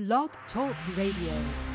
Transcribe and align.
Blog 0.00 0.30
Talk 0.54 0.74
Radio. 0.96 1.69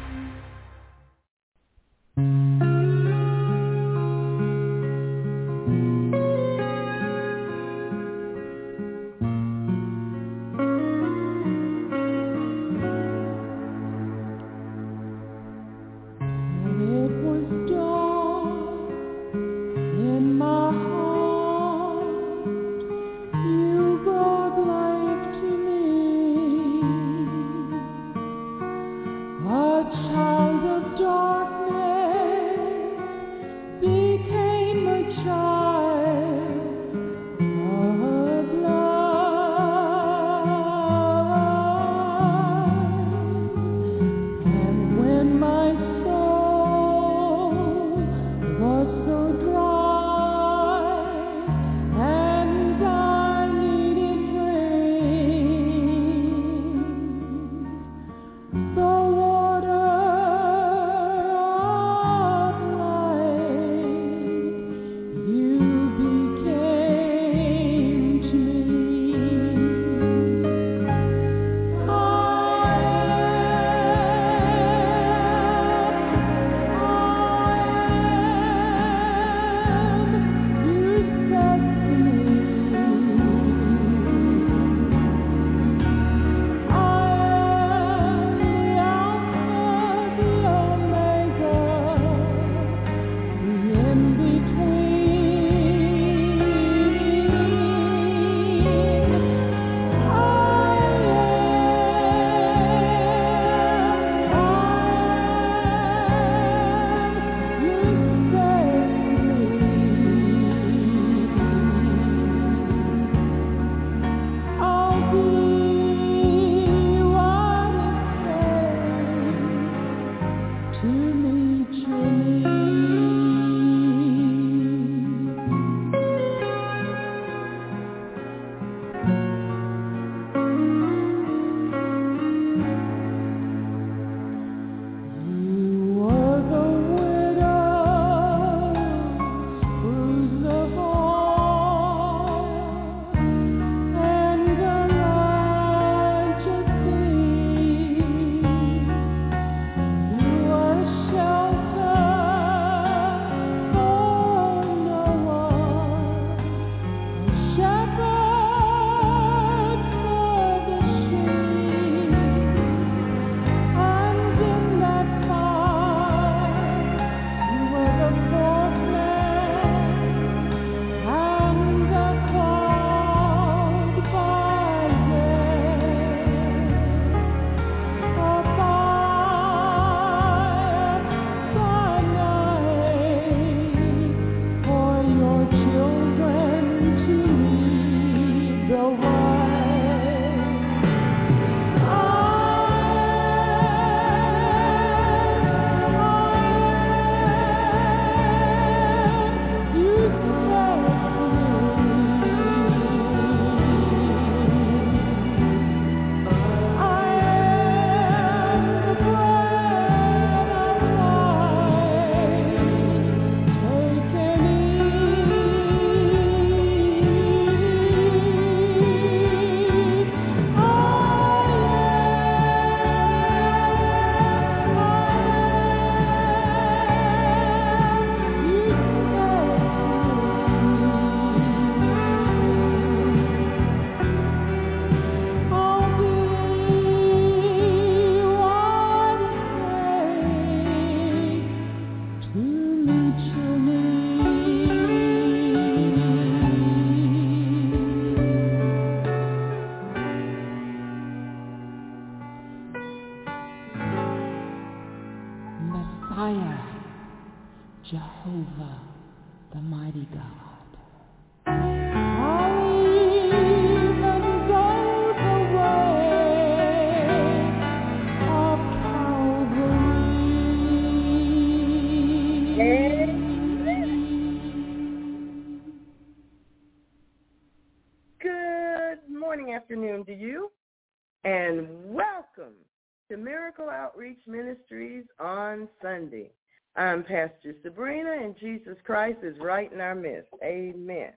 Outreach 283.96 284.20
Ministries 284.28 285.06
on 285.22 285.70
Sunday. 285.82 286.30
I'm 286.76 287.04
Pastor 287.04 287.56
Sabrina, 287.64 288.18
and 288.22 288.36
Jesus 288.38 288.76
Christ 288.84 289.20
is 289.24 289.38
right 289.40 289.72
in 289.72 289.80
our 289.80 289.96
midst. 289.96 290.28
Amen. 290.44 291.14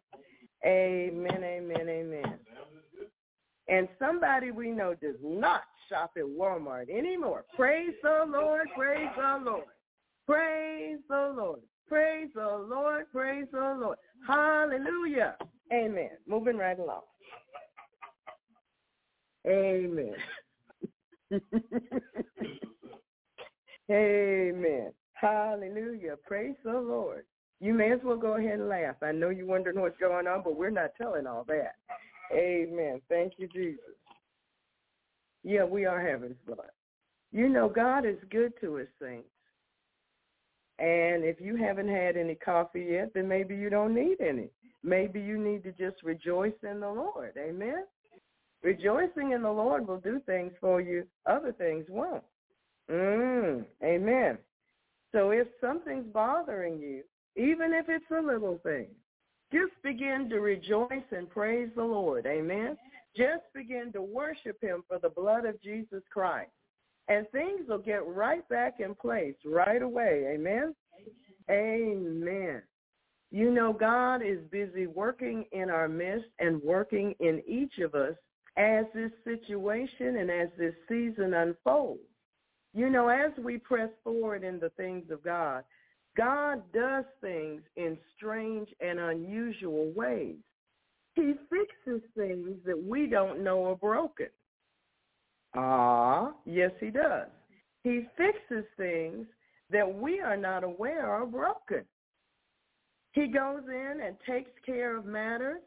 Amen, 0.64 1.42
amen, 1.42 1.88
amen. 1.88 2.38
And 3.68 3.88
somebody 3.98 4.52
we 4.52 4.70
know 4.70 4.94
does 4.94 5.16
not 5.20 5.62
shop 5.88 6.12
at 6.16 6.22
Walmart 6.22 6.88
anymore. 6.88 7.44
Praise 7.56 7.94
the 8.00 8.24
Lord, 8.28 8.68
praise 8.76 9.08
the 9.16 9.40
Lord. 9.44 9.64
Praise 10.24 10.98
the 11.08 11.34
Lord. 11.36 11.60
Praise 11.88 12.28
the 12.32 12.66
Lord, 12.70 13.06
praise 13.10 13.46
the 13.50 13.76
Lord. 13.80 13.98
Hallelujah. 14.24 15.36
Amen. 15.72 16.10
Moving 16.28 16.56
right 16.56 16.78
along. 16.78 17.02
Amen. 19.48 20.14
Amen. 23.90 24.92
Hallelujah. 25.14 26.16
Praise 26.26 26.56
the 26.64 26.72
Lord. 26.72 27.24
You 27.60 27.74
may 27.74 27.92
as 27.92 28.00
well 28.04 28.16
go 28.16 28.36
ahead 28.36 28.60
and 28.60 28.68
laugh. 28.68 28.96
I 29.02 29.12
know 29.12 29.30
you're 29.30 29.46
wondering 29.46 29.80
what's 29.80 29.98
going 29.98 30.26
on, 30.26 30.42
but 30.44 30.56
we're 30.56 30.70
not 30.70 30.92
telling 31.00 31.26
all 31.26 31.44
that. 31.48 31.74
Amen. 32.32 33.00
Thank 33.08 33.34
you, 33.38 33.48
Jesus. 33.48 33.80
Yeah, 35.42 35.64
we 35.64 35.86
are 35.86 36.00
having 36.00 36.36
fun. 36.46 36.66
You 37.32 37.48
know, 37.48 37.68
God 37.68 38.06
is 38.06 38.18
good 38.30 38.52
to 38.60 38.74
his 38.76 38.88
saints. 39.00 39.28
And 40.78 41.24
if 41.24 41.40
you 41.40 41.56
haven't 41.56 41.88
had 41.88 42.16
any 42.16 42.36
coffee 42.36 42.86
yet, 42.90 43.12
then 43.14 43.26
maybe 43.26 43.56
you 43.56 43.68
don't 43.70 43.94
need 43.94 44.20
any. 44.20 44.48
Maybe 44.84 45.20
you 45.20 45.36
need 45.36 45.64
to 45.64 45.72
just 45.72 46.02
rejoice 46.04 46.52
in 46.62 46.80
the 46.80 46.88
Lord. 46.88 47.32
Amen. 47.36 47.84
Rejoicing 48.62 49.32
in 49.32 49.42
the 49.42 49.50
Lord 49.50 49.88
will 49.88 49.98
do 49.98 50.20
things 50.26 50.52
for 50.60 50.80
you. 50.80 51.04
Other 51.26 51.52
things 51.52 51.86
won't. 51.88 52.22
Mm, 52.90 53.64
amen. 53.82 54.38
So 55.12 55.30
if 55.30 55.48
something's 55.60 56.06
bothering 56.12 56.78
you, 56.78 57.02
even 57.36 57.72
if 57.72 57.86
it's 57.88 58.10
a 58.10 58.20
little 58.20 58.58
thing, 58.62 58.88
just 59.52 59.72
begin 59.82 60.28
to 60.30 60.40
rejoice 60.40 61.04
and 61.10 61.28
praise 61.30 61.70
the 61.74 61.84
Lord. 61.84 62.26
Amen. 62.26 62.76
Just 63.16 63.44
begin 63.54 63.92
to 63.92 64.02
worship 64.02 64.62
him 64.62 64.82
for 64.86 64.98
the 64.98 65.08
blood 65.08 65.44
of 65.44 65.60
Jesus 65.62 66.02
Christ. 66.12 66.50
And 67.08 67.26
things 67.30 67.68
will 67.68 67.78
get 67.78 68.06
right 68.06 68.46
back 68.50 68.80
in 68.80 68.94
place 68.94 69.34
right 69.44 69.80
away. 69.80 70.34
Amen. 70.34 70.74
Amen. 71.50 72.62
You 73.30 73.50
know, 73.50 73.72
God 73.72 74.16
is 74.16 74.38
busy 74.50 74.86
working 74.86 75.46
in 75.52 75.70
our 75.70 75.88
midst 75.88 76.28
and 76.38 76.62
working 76.62 77.14
in 77.20 77.42
each 77.46 77.78
of 77.78 77.94
us 77.94 78.14
as 78.56 78.84
this 78.94 79.12
situation 79.24 80.16
and 80.16 80.30
as 80.30 80.48
this 80.58 80.74
season 80.88 81.32
unfolds. 81.34 82.00
You 82.74 82.90
know, 82.90 83.08
as 83.08 83.32
we 83.42 83.58
press 83.58 83.90
forward 84.04 84.44
in 84.44 84.60
the 84.60 84.70
things 84.70 85.10
of 85.10 85.24
God, 85.24 85.64
God 86.16 86.62
does 86.72 87.04
things 87.20 87.62
in 87.76 87.96
strange 88.16 88.68
and 88.80 88.98
unusual 88.98 89.92
ways. 89.94 90.36
He 91.14 91.34
fixes 91.50 92.02
things 92.16 92.56
that 92.64 92.80
we 92.80 93.06
don't 93.06 93.42
know 93.42 93.64
are 93.66 93.76
broken. 93.76 94.28
Ah, 95.56 96.32
yes, 96.44 96.70
he 96.80 96.90
does. 96.90 97.28
He 97.82 98.06
fixes 98.16 98.64
things 98.76 99.26
that 99.70 99.92
we 99.92 100.20
are 100.20 100.36
not 100.36 100.64
aware 100.64 101.06
are 101.06 101.26
broken. 101.26 101.84
He 103.12 103.26
goes 103.28 103.62
in 103.68 104.00
and 104.04 104.16
takes 104.28 104.50
care 104.64 104.96
of 104.96 105.06
matters 105.06 105.62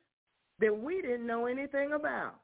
that 0.60 0.78
we 0.78 1.02
didn't 1.02 1.28
know 1.28 1.48
anything 1.48 1.94
about. 1.94 2.36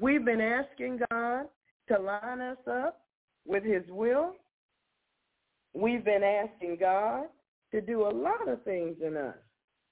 We've 0.00 0.24
been 0.24 0.40
asking 0.40 1.00
God 1.10 1.46
to 1.88 1.98
line 1.98 2.40
us 2.40 2.58
up 2.68 3.03
with 3.46 3.64
his 3.64 3.82
will. 3.88 4.34
We've 5.74 6.04
been 6.04 6.22
asking 6.22 6.78
God 6.80 7.24
to 7.72 7.80
do 7.80 8.02
a 8.02 8.10
lot 8.10 8.48
of 8.48 8.62
things 8.62 8.96
in 9.04 9.16
us. 9.16 9.36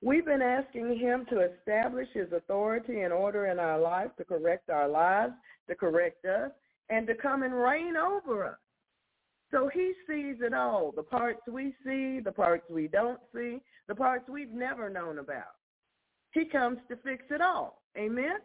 We've 0.01 0.25
been 0.25 0.43
asking 0.43 0.99
him 0.99 1.27
to 1.31 1.49
establish 1.49 2.09
his 2.13 2.33
authority 2.33 3.03
and 3.03 3.13
order 3.13 3.47
in 3.47 3.59
our 3.59 3.79
life 3.79 4.11
to 4.19 4.25
correct 4.25 4.69
our 4.69 4.89
lives, 4.89 5.33
to 5.69 5.75
correct 5.75 6.25
us, 6.25 6.51
and 6.91 7.07
to 7.07 7.15
come 7.15 7.43
and 7.43 7.55
reign 7.55 7.97
over 7.97 8.45
us. 8.45 8.59
So 9.53 9.71
he 9.73 9.93
sees 10.09 10.37
it 10.41 10.55
all, 10.55 10.93
the 10.97 11.03
parts 11.03 11.43
we 11.47 11.75
see, 11.85 12.21
the 12.21 12.33
parts 12.35 12.65
we 12.71 12.89
don't 12.89 13.21
see, 13.35 13.61
the 13.87 13.95
parts 13.95 14.29
we've 14.29 14.51
never 14.51 14.89
known 14.89 15.19
about. 15.19 15.55
He 16.33 16.47
comes 16.47 16.79
to 16.89 16.97
fix 16.97 17.25
it 17.31 17.41
all. 17.41 17.83
Amen? 17.97 18.39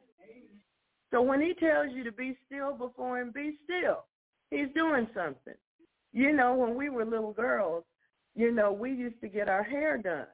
So 1.12 1.22
when 1.22 1.40
he 1.40 1.54
tells 1.54 1.94
you 1.94 2.04
to 2.04 2.12
be 2.12 2.38
still 2.46 2.74
before 2.74 3.22
him, 3.22 3.32
be 3.34 3.58
still. 3.64 4.04
He's 4.50 4.68
doing 4.76 5.08
something. 5.14 5.54
You 6.14 6.34
know, 6.34 6.54
when 6.54 6.76
we 6.76 6.90
were 6.90 7.06
little 7.06 7.34
girls, 7.34 7.84
you 8.36 8.52
know, 8.52 8.72
we 8.72 8.92
used 8.92 9.20
to 9.22 9.28
get 9.28 9.50
our 9.50 9.64
hair 9.64 9.98
done. 9.98 10.28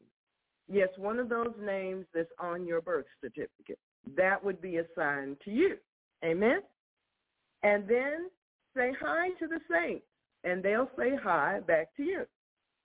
Yes, 0.69 0.89
one 0.97 1.19
of 1.19 1.29
those 1.29 1.55
names 1.61 2.07
that's 2.15 2.31
on 2.39 2.67
your 2.67 2.81
birth 2.81 3.07
certificate 3.21 3.79
that 4.17 4.43
would 4.43 4.61
be 4.61 4.79
assigned 4.79 5.37
to 5.45 5.51
you. 5.51 5.77
Amen? 6.25 6.61
And 7.63 7.87
then 7.89 8.31
say 8.77 8.93
hi 9.01 9.31
to 9.39 9.47
the 9.47 9.61
saints, 9.71 10.05
and 10.45 10.63
they'll 10.63 10.91
say 10.99 11.13
hi 11.23 11.61
back 11.61 11.95
to 11.97 12.03
you. 12.03 12.27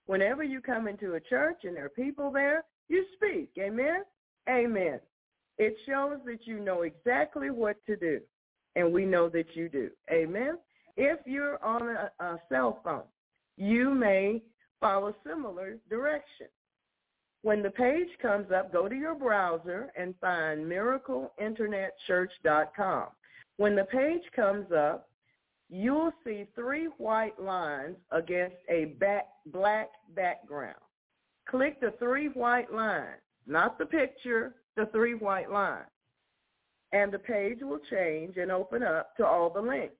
Whenever 0.06 0.42
you 0.44 0.60
come 0.60 0.88
into 0.88 1.14
a 1.14 1.20
church 1.20 1.64
and 1.64 1.76
there 1.76 1.86
are 1.86 1.90
people 1.90 2.30
there, 2.30 2.64
you 2.88 3.04
speak. 3.16 3.50
Amen? 3.58 4.02
Amen. 4.48 5.00
It 5.58 5.76
shows 5.86 6.18
that 6.26 6.46
you 6.46 6.60
know 6.60 6.82
exactly 6.82 7.50
what 7.50 7.76
to 7.86 7.96
do, 7.96 8.20
and 8.76 8.92
we 8.92 9.04
know 9.04 9.28
that 9.30 9.46
you 9.54 9.68
do. 9.68 9.90
Amen? 10.10 10.58
If 10.96 11.18
you're 11.26 11.62
on 11.64 11.82
a, 11.82 12.10
a 12.20 12.38
cell 12.48 12.80
phone, 12.84 13.02
you 13.56 13.92
may 13.94 14.42
follow 14.80 15.14
similar 15.26 15.78
directions. 15.88 16.50
When 17.42 17.62
the 17.62 17.70
page 17.70 18.08
comes 18.20 18.50
up, 18.50 18.70
go 18.72 18.88
to 18.88 18.94
your 18.94 19.14
browser 19.14 19.92
and 19.96 20.14
find 20.20 20.66
miracleinternetchurch.com. 20.66 23.06
When 23.56 23.76
the 23.76 23.84
page 23.84 24.22
comes 24.34 24.72
up, 24.72 25.08
you'll 25.68 26.12
see 26.24 26.46
three 26.54 26.86
white 26.98 27.40
lines 27.40 27.96
against 28.10 28.56
a 28.68 28.86
back, 29.00 29.26
black 29.46 29.88
background. 30.14 30.76
Click 31.48 31.80
the 31.80 31.92
three 31.98 32.28
white 32.28 32.72
lines, 32.72 33.20
not 33.46 33.78
the 33.78 33.86
picture, 33.86 34.54
the 34.76 34.86
three 34.86 35.14
white 35.14 35.50
lines. 35.50 35.86
And 36.92 37.12
the 37.12 37.18
page 37.18 37.58
will 37.62 37.80
change 37.90 38.36
and 38.36 38.50
open 38.50 38.82
up 38.82 39.16
to 39.16 39.26
all 39.26 39.50
the 39.50 39.60
links. 39.60 39.94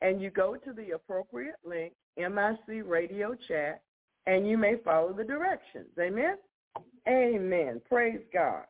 And 0.00 0.20
you 0.20 0.30
go 0.30 0.56
to 0.56 0.72
the 0.72 0.92
appropriate 0.92 1.56
link, 1.64 1.92
MIC 2.16 2.84
Radio 2.86 3.34
Chat, 3.48 3.82
and 4.26 4.46
you 4.46 4.58
may 4.58 4.76
follow 4.84 5.12
the 5.12 5.24
directions. 5.24 5.88
Amen? 6.00 6.36
Amen. 7.08 7.80
Praise 7.88 8.20
God. 8.32 8.64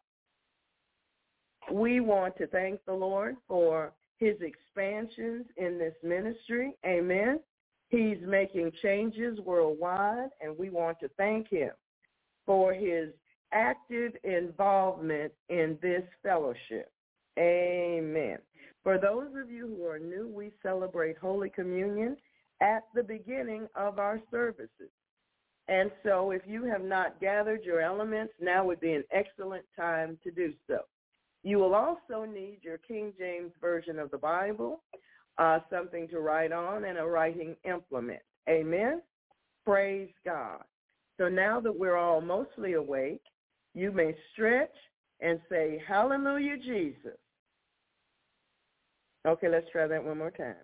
We 1.72 2.00
want 2.00 2.36
to 2.38 2.46
thank 2.46 2.84
the 2.84 2.92
Lord 2.92 3.36
for 3.48 3.92
his 4.18 4.36
expansions 4.40 5.46
in 5.56 5.78
this 5.78 5.94
ministry. 6.02 6.72
Amen. 6.84 7.40
He's 7.88 8.18
making 8.26 8.72
changes 8.82 9.38
worldwide, 9.40 10.30
and 10.40 10.58
we 10.58 10.70
want 10.70 10.98
to 11.00 11.08
thank 11.16 11.48
him 11.48 11.70
for 12.44 12.72
his 12.72 13.10
active 13.52 14.12
involvement 14.24 15.32
in 15.48 15.78
this 15.80 16.02
fellowship. 16.22 16.90
Amen. 17.38 18.38
For 18.82 18.98
those 18.98 19.28
of 19.40 19.50
you 19.50 19.76
who 19.76 19.86
are 19.86 19.98
new, 19.98 20.28
we 20.28 20.52
celebrate 20.62 21.18
Holy 21.18 21.50
Communion 21.50 22.16
at 22.60 22.84
the 22.94 23.02
beginning 23.02 23.68
of 23.74 23.98
our 23.98 24.20
services. 24.30 24.90
And 25.68 25.90
so 26.04 26.30
if 26.30 26.42
you 26.46 26.64
have 26.64 26.84
not 26.84 27.20
gathered 27.20 27.64
your 27.64 27.80
elements, 27.80 28.32
now 28.40 28.64
would 28.64 28.80
be 28.80 28.92
an 28.92 29.04
excellent 29.10 29.64
time 29.76 30.18
to 30.22 30.30
do 30.30 30.52
so. 30.68 30.78
You 31.42 31.58
will 31.58 31.74
also 31.74 32.24
need 32.24 32.58
your 32.62 32.78
King 32.78 33.12
James 33.18 33.52
Version 33.60 33.98
of 33.98 34.10
the 34.10 34.18
Bible, 34.18 34.82
uh, 35.38 35.60
something 35.70 36.08
to 36.08 36.20
write 36.20 36.52
on, 36.52 36.84
and 36.84 36.98
a 36.98 37.04
writing 37.04 37.56
implement. 37.64 38.20
Amen? 38.48 39.02
Praise 39.64 40.10
God. 40.24 40.62
So 41.18 41.28
now 41.28 41.60
that 41.60 41.76
we're 41.76 41.96
all 41.96 42.20
mostly 42.20 42.74
awake, 42.74 43.22
you 43.74 43.90
may 43.92 44.14
stretch 44.32 44.74
and 45.20 45.40
say, 45.50 45.82
Hallelujah, 45.86 46.56
Jesus. 46.58 47.18
Okay, 49.26 49.48
let's 49.48 49.66
try 49.72 49.86
that 49.86 50.04
one 50.04 50.18
more 50.18 50.30
time. 50.30 50.54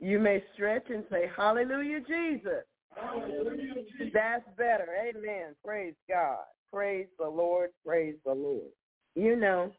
You 0.00 0.18
may 0.18 0.42
stretch 0.54 0.84
and 0.90 1.04
say, 1.10 1.30
Hallelujah, 1.36 2.00
Jesus. 2.00 2.64
Hallelujah, 2.94 3.74
Jesus. 3.74 4.12
That's 4.12 4.44
better. 4.58 4.88
Amen. 5.08 5.54
Praise 5.64 5.94
God. 6.08 6.44
Praise 6.72 7.06
the 7.18 7.28
Lord. 7.28 7.70
Praise 7.86 8.16
the 8.24 8.34
Lord. 8.34 8.70
You 9.14 9.36
know, 9.36 9.72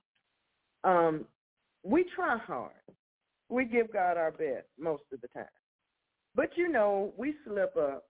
um, 0.83 1.25
we 1.83 2.05
try 2.15 2.37
hard. 2.37 2.71
We 3.49 3.65
give 3.65 3.91
God 3.91 4.17
our 4.17 4.31
best 4.31 4.67
most 4.79 5.03
of 5.13 5.21
the 5.21 5.27
time. 5.29 5.45
But 6.35 6.49
you 6.55 6.69
know, 6.69 7.13
we 7.17 7.35
slip 7.45 7.75
up 7.77 8.05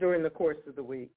during 0.00 0.22
the 0.22 0.30
course 0.30 0.58
of 0.66 0.76
the 0.76 0.82
week. 0.82 1.10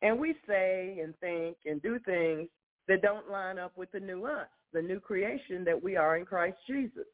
And 0.00 0.18
we 0.18 0.34
say 0.48 0.98
and 1.02 1.14
think 1.20 1.56
and 1.64 1.80
do 1.82 1.98
things 2.00 2.48
that 2.88 3.02
don't 3.02 3.30
line 3.30 3.58
up 3.58 3.72
with 3.76 3.90
the 3.92 4.00
new 4.00 4.26
us, 4.26 4.48
the 4.72 4.82
new 4.82 4.98
creation 4.98 5.64
that 5.64 5.80
we 5.80 5.96
are 5.96 6.16
in 6.16 6.24
Christ 6.24 6.56
Jesus. 6.66 7.06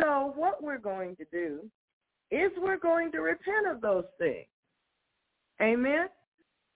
So 0.00 0.32
what 0.34 0.62
we're 0.62 0.78
going 0.78 1.16
to 1.16 1.24
do 1.30 1.60
is 2.30 2.50
we're 2.58 2.78
going 2.78 3.12
to 3.12 3.20
repent 3.20 3.68
of 3.70 3.80
those 3.80 4.04
things. 4.18 4.46
Amen? 5.62 6.08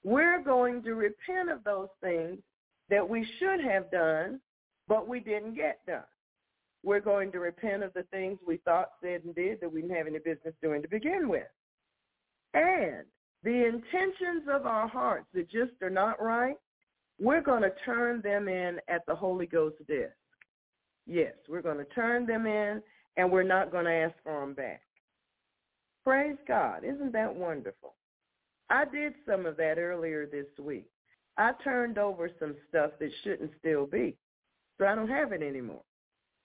We're 0.04 0.42
going 0.42 0.82
to 0.84 0.94
repent 0.94 1.50
of 1.50 1.64
those 1.64 1.88
things 2.00 2.38
that 2.88 3.06
we 3.06 3.26
should 3.38 3.60
have 3.60 3.90
done, 3.90 4.40
but 4.90 5.06
we 5.06 5.20
didn't 5.20 5.54
get 5.54 5.78
done. 5.86 6.02
We're 6.82 7.00
going 7.00 7.30
to 7.32 7.38
repent 7.38 7.84
of 7.84 7.94
the 7.94 8.02
things 8.10 8.38
we 8.44 8.56
thought, 8.58 8.90
said, 9.00 9.22
and 9.24 9.34
did 9.34 9.60
that 9.60 9.72
we 9.72 9.82
didn't 9.82 9.96
have 9.96 10.08
any 10.08 10.18
business 10.18 10.54
doing 10.60 10.82
to 10.82 10.88
begin 10.88 11.28
with. 11.28 11.46
And 12.54 13.04
the 13.44 13.66
intentions 13.66 14.48
of 14.52 14.66
our 14.66 14.88
hearts 14.88 15.26
that 15.32 15.48
just 15.48 15.80
are 15.80 15.90
not 15.90 16.20
right, 16.20 16.56
we're 17.20 17.40
going 17.40 17.62
to 17.62 17.72
turn 17.84 18.20
them 18.22 18.48
in 18.48 18.80
at 18.88 19.06
the 19.06 19.14
Holy 19.14 19.46
Ghost 19.46 19.76
desk. 19.86 20.10
Yes, 21.06 21.34
we're 21.48 21.62
going 21.62 21.78
to 21.78 21.84
turn 21.84 22.26
them 22.26 22.46
in 22.46 22.82
and 23.16 23.30
we're 23.30 23.44
not 23.44 23.70
going 23.70 23.84
to 23.84 23.92
ask 23.92 24.14
for 24.24 24.40
them 24.40 24.54
back. 24.54 24.82
Praise 26.04 26.36
God. 26.48 26.82
Isn't 26.82 27.12
that 27.12 27.32
wonderful? 27.32 27.94
I 28.70 28.86
did 28.86 29.14
some 29.28 29.46
of 29.46 29.56
that 29.58 29.78
earlier 29.78 30.26
this 30.26 30.46
week. 30.58 30.86
I 31.36 31.52
turned 31.62 31.98
over 31.98 32.28
some 32.40 32.56
stuff 32.68 32.92
that 32.98 33.10
shouldn't 33.22 33.52
still 33.60 33.86
be. 33.86 34.16
So 34.80 34.86
I 34.86 34.94
don't 34.94 35.08
have 35.08 35.32
it 35.32 35.42
anymore. 35.42 35.82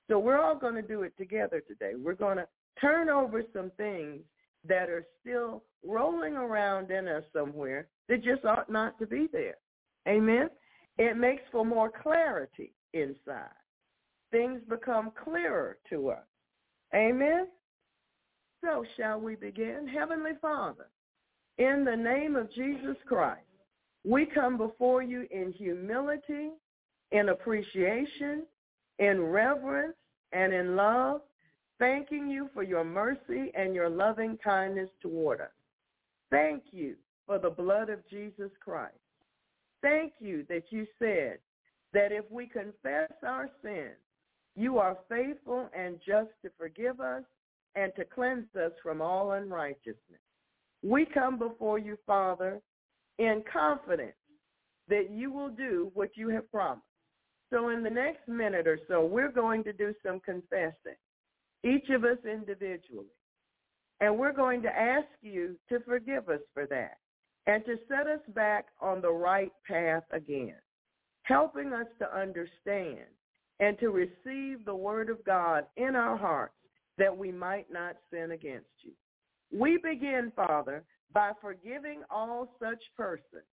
So 0.10 0.20
we're 0.20 0.40
all 0.40 0.60
going 0.60 0.76
to 0.76 0.82
do 0.82 1.04
it 1.04 1.14
together 1.18 1.64
today. 1.66 1.94
We're 1.98 2.14
going 2.14 2.38
to 2.38 2.48
turn 2.80 3.10
over 3.10 3.42
some 3.54 3.72
things 3.78 4.22
that 4.68 4.90
are 4.90 5.06
still 5.22 5.64
rolling 5.88 6.36
around 6.36 6.92
in 6.92 7.08
us 7.08 7.24
somewhere 7.32 7.88
that 8.10 8.24
just 8.24 8.44
ought 8.44 8.70
not 8.70 9.00
to 9.00 9.08
be 9.08 9.28
there. 9.32 9.56
Amen? 10.08 10.50
It 10.98 11.16
makes 11.16 11.44
for 11.50 11.66
more 11.66 11.90
clarity 12.04 12.74
inside. 12.94 13.50
Things 14.32 14.60
become 14.70 15.12
clearer 15.24 15.78
to 15.90 16.10
us. 16.10 16.26
Amen? 16.94 17.48
So 18.62 18.84
shall 18.98 19.22
we 19.22 19.36
begin? 19.36 19.88
Heavenly 19.88 20.32
Father, 20.42 20.88
in 21.58 21.86
the 21.86 21.96
name 21.96 22.36
of 22.36 22.54
Jesus 22.54 22.98
Christ, 23.08 23.42
we 24.04 24.26
come 24.26 24.58
before 24.58 25.02
you 25.02 25.26
in 25.32 25.54
humility, 25.54 26.50
in 27.12 27.30
appreciation, 27.30 28.46
in 29.00 29.22
reverence, 29.22 29.96
and 30.32 30.54
in 30.54 30.76
love, 30.76 31.22
thanking 31.80 32.30
you 32.30 32.50
for 32.54 32.64
your 32.64 32.84
mercy 32.84 33.52
and 33.56 33.76
your 33.76 33.90
loving 33.90 34.38
kindness 34.44 34.90
toward 35.02 35.42
us. 35.42 35.48
Thank 36.32 36.64
you 36.72 36.96
for 37.26 37.40
the 37.40 37.50
blood 37.50 37.90
of 37.90 38.08
Jesus 38.10 38.52
Christ. 38.64 38.94
Thank 39.82 40.14
you 40.20 40.46
that 40.50 40.64
you 40.72 40.88
said 41.00 41.38
that 41.94 42.12
if 42.12 42.26
we 42.30 42.48
confess 42.48 43.12
our 43.26 43.50
sins, 43.62 43.98
you 44.56 44.78
are 44.80 44.98
faithful 45.10 45.70
and 45.78 45.98
just 46.06 46.30
to 46.44 46.50
forgive 46.58 47.00
us 47.00 47.24
and 47.76 47.92
to 47.96 48.06
cleanse 48.06 48.48
us 48.56 48.72
from 48.82 49.02
all 49.02 49.34
unrighteousness. 49.34 50.22
We 50.82 51.06
come 51.06 51.38
before 51.38 51.78
you, 51.78 51.98
Father, 52.06 52.62
in 53.20 53.44
confidence 53.52 54.14
that 54.88 55.10
you 55.12 55.32
will 55.32 55.50
do 55.50 55.92
what 55.94 56.16
you 56.16 56.30
have 56.30 56.50
promised. 56.52 56.84
So 57.52 57.70
in 57.70 57.84
the 57.84 57.90
next 57.90 58.28
minute 58.28 58.68
or 58.68 58.80
so, 58.88 59.06
we're 59.06 59.32
going 59.32 59.64
to 59.66 59.74
do 59.74 59.94
some 60.06 60.20
confessing, 60.20 60.98
each 61.64 61.90
of 61.90 62.04
us 62.04 62.18
individually. 62.26 63.08
And 64.02 64.18
we're 64.18 64.34
going 64.34 64.62
to 64.64 64.70
ask 64.70 65.08
you 65.22 65.56
to 65.70 65.80
forgive 65.82 66.28
us 66.30 66.42
for 66.54 66.66
that 66.68 66.98
and 67.48 67.64
to 67.66 67.76
set 67.88 68.08
us 68.08 68.20
back 68.34 68.66
on 68.82 69.02
the 69.02 69.12
right 69.12 69.52
path 69.68 70.04
again, 70.12 70.56
helping 71.24 71.72
us 71.72 71.88
to 72.00 72.18
understand 72.18 73.06
and 73.60 73.80
to 73.80 73.90
receive 73.90 74.66
the 74.66 74.76
word 74.76 75.10
of 75.10 75.24
God 75.24 75.66
in 75.78 75.96
our 75.96 76.18
hearts 76.18 76.54
that 76.98 77.16
we 77.16 77.32
might 77.32 77.72
not 77.72 77.96
sin 78.12 78.32
against 78.32 78.68
you. 78.82 78.92
We 79.58 79.78
begin, 79.78 80.32
Father, 80.36 80.84
by 81.14 81.32
forgiving 81.40 82.02
all 82.10 82.56
such 82.60 82.84
persons 82.98 83.46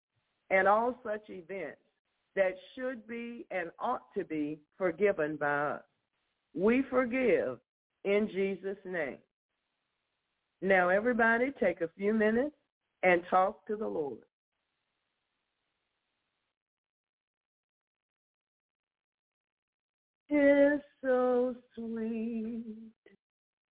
and 0.50 0.66
all 0.66 0.98
such 1.04 1.28
events 1.28 1.78
that 2.36 2.54
should 2.74 3.06
be 3.06 3.46
and 3.50 3.70
ought 3.78 4.12
to 4.16 4.24
be 4.24 4.58
forgiven 4.78 5.36
by 5.36 5.70
us. 5.72 5.82
We 6.54 6.82
forgive 6.90 7.58
in 8.04 8.28
Jesus' 8.32 8.78
name. 8.84 9.18
Now, 10.60 10.88
everybody, 10.88 11.52
take 11.60 11.80
a 11.80 11.90
few 11.96 12.14
minutes 12.14 12.54
and 13.02 13.22
talk 13.28 13.66
to 13.66 13.76
the 13.76 13.86
Lord. 13.86 14.18
It's 20.28 20.84
so 21.02 21.54
sweet 21.74 22.64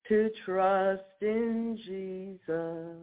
to 0.09 0.29
trust 0.43 1.03
in 1.21 1.77
Jesus, 1.85 2.97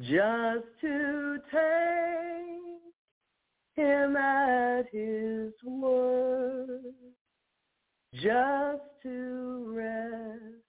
just 0.00 0.66
to 0.82 1.38
take 1.50 2.94
him 3.80 4.16
at 4.16 4.84
his 4.92 5.52
word, 5.64 6.82
just 8.14 8.82
to 9.02 9.72
rest 9.74 10.64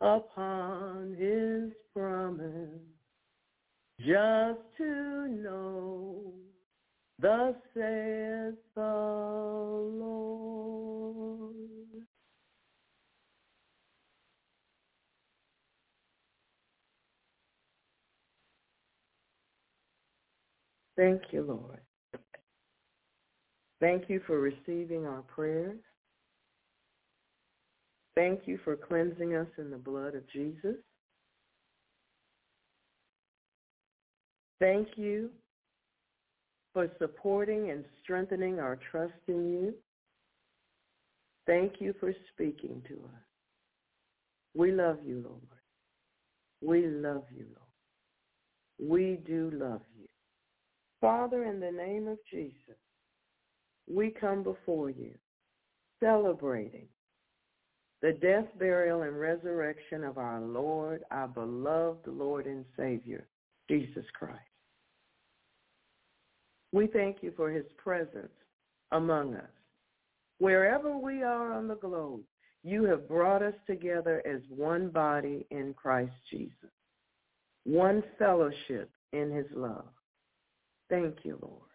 upon 0.00 1.16
his 1.18 1.72
promise, 1.92 2.80
just 3.98 4.60
to 4.78 5.28
know 5.28 6.32
thus 7.18 7.54
saith 7.74 8.54
the 8.74 8.80
Lord. 10.00 10.30
Thank 20.96 21.22
you, 21.32 21.42
Lord. 21.42 21.79
Thank 23.80 24.08
you 24.08 24.20
for 24.26 24.38
receiving 24.38 25.06
our 25.06 25.22
prayers. 25.22 25.78
Thank 28.14 28.40
you 28.46 28.58
for 28.64 28.76
cleansing 28.76 29.34
us 29.34 29.46
in 29.56 29.70
the 29.70 29.78
blood 29.78 30.14
of 30.14 30.28
Jesus. 30.30 30.76
Thank 34.58 34.88
you 34.96 35.30
for 36.74 36.88
supporting 36.98 37.70
and 37.70 37.84
strengthening 38.02 38.60
our 38.60 38.78
trust 38.90 39.14
in 39.26 39.50
you. 39.50 39.74
Thank 41.46 41.80
you 41.80 41.94
for 41.98 42.12
speaking 42.32 42.82
to 42.88 42.94
us. 42.94 43.22
We 44.54 44.72
love 44.72 44.98
you, 45.04 45.24
Lord. 45.24 45.40
We 46.62 46.86
love 46.86 47.24
you, 47.34 47.46
Lord. 47.46 48.90
we 48.90 49.18
do 49.26 49.50
love 49.54 49.82
you. 49.98 50.06
Father, 51.00 51.44
in 51.44 51.60
the 51.60 51.70
name 51.70 52.06
of 52.08 52.18
Jesus, 52.30 52.76
we 53.92 54.10
come 54.10 54.42
before 54.42 54.90
you 54.90 55.12
celebrating 56.00 56.86
the 58.02 58.12
death, 58.12 58.46
burial, 58.58 59.02
and 59.02 59.20
resurrection 59.20 60.04
of 60.04 60.16
our 60.16 60.40
Lord, 60.40 61.02
our 61.10 61.28
beloved 61.28 62.06
Lord 62.06 62.46
and 62.46 62.64
Savior, 62.76 63.26
Jesus 63.68 64.04
Christ. 64.18 64.38
We 66.72 66.86
thank 66.86 67.18
you 67.20 67.32
for 67.36 67.50
his 67.50 67.66
presence 67.76 68.32
among 68.92 69.34
us. 69.34 69.50
Wherever 70.38 70.96
we 70.96 71.22
are 71.22 71.52
on 71.52 71.68
the 71.68 71.74
globe, 71.74 72.22
you 72.62 72.84
have 72.84 73.08
brought 73.08 73.42
us 73.42 73.54
together 73.66 74.22
as 74.26 74.40
one 74.48 74.88
body 74.88 75.46
in 75.50 75.74
Christ 75.74 76.12
Jesus, 76.30 76.70
one 77.64 78.02
fellowship 78.18 78.90
in 79.12 79.30
his 79.30 79.46
love. 79.54 79.88
Thank 80.88 81.16
you, 81.24 81.38
Lord. 81.42 81.69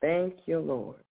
Thank 0.00 0.34
you, 0.46 0.58
Lord. 0.58 1.04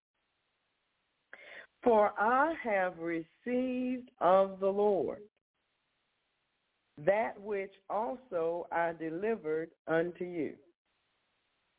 For 1.84 2.12
I 2.20 2.54
have 2.64 2.94
received 3.00 4.10
of 4.20 4.60
the 4.60 4.68
Lord 4.68 5.22
that 7.06 7.40
which 7.40 7.72
also 7.90 8.68
I 8.72 8.94
delivered 9.00 9.70
unto 9.88 10.26
you, 10.26 10.54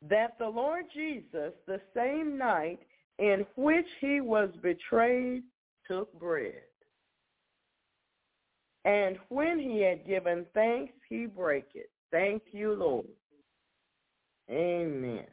that 0.08 0.38
the 0.38 0.48
Lord 0.48 0.86
Jesus, 0.94 1.52
the 1.66 1.80
same 1.94 2.38
night 2.38 2.78
in 3.18 3.44
which 3.56 3.86
he 4.00 4.20
was 4.20 4.48
betrayed, 4.62 5.42
took 5.86 6.12
bread. 6.18 6.62
And 8.86 9.18
when 9.28 9.58
he 9.58 9.82
had 9.82 10.06
given 10.06 10.46
thanks, 10.54 10.94
he 11.08 11.26
brake 11.26 11.68
it. 11.74 11.90
Thank 12.10 12.42
you, 12.52 12.72
Lord. 12.74 13.06
Amen. 14.50 15.26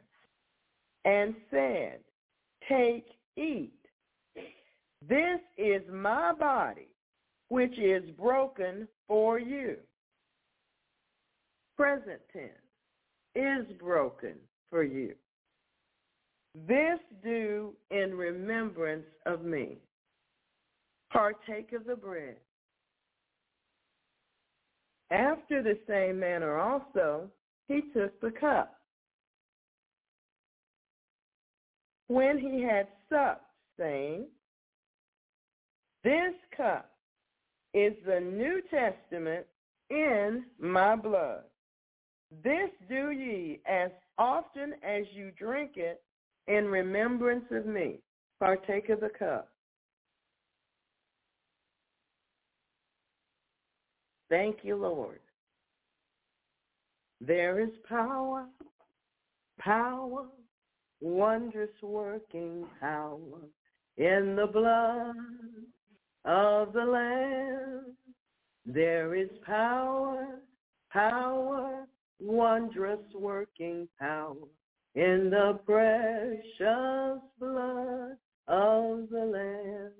And 1.08 1.34
said, 1.50 2.00
Take, 2.68 3.06
eat. 3.38 3.72
This 5.08 5.40
is 5.56 5.80
my 5.90 6.34
body, 6.38 6.88
which 7.48 7.78
is 7.78 8.02
broken 8.10 8.86
for 9.06 9.38
you. 9.38 9.76
Present 11.78 12.20
tense 12.30 12.50
is 13.34 13.64
broken 13.80 14.34
for 14.68 14.82
you. 14.82 15.14
This 16.66 16.98
do 17.24 17.72
in 17.90 18.14
remembrance 18.14 19.06
of 19.24 19.46
me. 19.46 19.78
Partake 21.10 21.72
of 21.72 21.86
the 21.86 21.96
bread. 21.96 22.36
After 25.10 25.62
the 25.62 25.78
same 25.88 26.20
manner 26.20 26.58
also, 26.58 27.30
he 27.66 27.80
took 27.94 28.20
the 28.20 28.32
cup. 28.38 28.77
When 32.08 32.38
he 32.38 32.62
had 32.62 32.88
supped, 33.08 33.44
saying, 33.78 34.26
This 36.02 36.34
cup 36.56 36.90
is 37.74 37.92
the 38.06 38.20
New 38.20 38.62
Testament 38.70 39.46
in 39.90 40.44
my 40.58 40.96
blood. 40.96 41.42
This 42.42 42.70
do 42.88 43.10
ye 43.10 43.60
as 43.66 43.90
often 44.18 44.74
as 44.82 45.04
you 45.12 45.30
drink 45.38 45.72
it 45.76 46.02
in 46.46 46.66
remembrance 46.66 47.44
of 47.50 47.66
me. 47.66 48.00
Partake 48.40 48.88
of 48.88 49.00
the 49.00 49.10
cup. 49.18 49.50
Thank 54.30 54.58
you, 54.62 54.76
Lord. 54.76 55.20
There 57.20 57.60
is 57.60 57.70
power, 57.88 58.46
power, 59.58 60.26
wondrous 61.00 61.70
working 61.82 62.66
power 62.80 63.18
in 63.96 64.36
the 64.36 64.46
blood 64.46 65.14
of 66.24 66.72
the 66.72 66.84
Lamb. 66.84 67.96
There 68.66 69.14
is 69.14 69.28
power, 69.44 70.40
power, 70.92 71.86
wondrous 72.20 73.00
working 73.14 73.88
power 73.98 74.36
in 74.94 75.30
the 75.30 75.58
precious 75.64 77.22
blood 77.38 78.16
of 78.48 79.08
the 79.10 79.24
Lamb. 79.24 79.92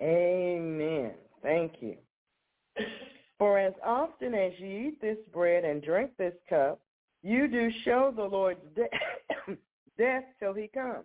Amen. 0.00 1.12
Thank 1.42 1.74
you. 1.80 1.96
For 3.38 3.58
as 3.58 3.74
often 3.84 4.34
as 4.34 4.52
ye 4.58 4.88
eat 4.88 5.00
this 5.00 5.18
bread 5.32 5.64
and 5.64 5.82
drink 5.82 6.10
this 6.16 6.34
cup, 6.48 6.80
you 7.22 7.48
do 7.48 7.70
show 7.84 8.12
the 8.14 8.24
Lord's 8.24 8.60
de- 8.74 9.56
death 9.98 10.24
till 10.40 10.54
he 10.54 10.68
come. 10.72 11.04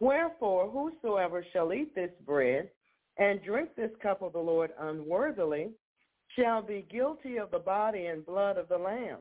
Wherefore, 0.00 0.68
whosoever 0.68 1.44
shall 1.52 1.72
eat 1.72 1.94
this 1.94 2.10
bread 2.26 2.70
and 3.18 3.42
drink 3.42 3.70
this 3.76 3.90
cup 4.02 4.22
of 4.22 4.32
the 4.32 4.38
Lord 4.38 4.70
unworthily 4.80 5.70
shall 6.36 6.62
be 6.62 6.86
guilty 6.90 7.36
of 7.36 7.50
the 7.50 7.58
body 7.58 8.06
and 8.06 8.24
blood 8.24 8.56
of 8.56 8.68
the 8.68 8.78
Lamb. 8.78 9.18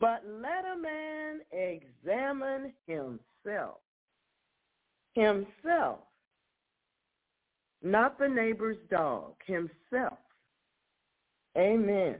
But 0.00 0.22
let 0.26 0.64
a 0.64 0.78
man 0.80 1.40
examine 1.50 2.72
himself. 2.86 3.78
Himself. 5.14 5.98
Not 7.82 8.18
the 8.18 8.28
neighbor's 8.28 8.78
dog. 8.90 9.34
Himself. 9.46 10.18
Amen. 11.56 12.16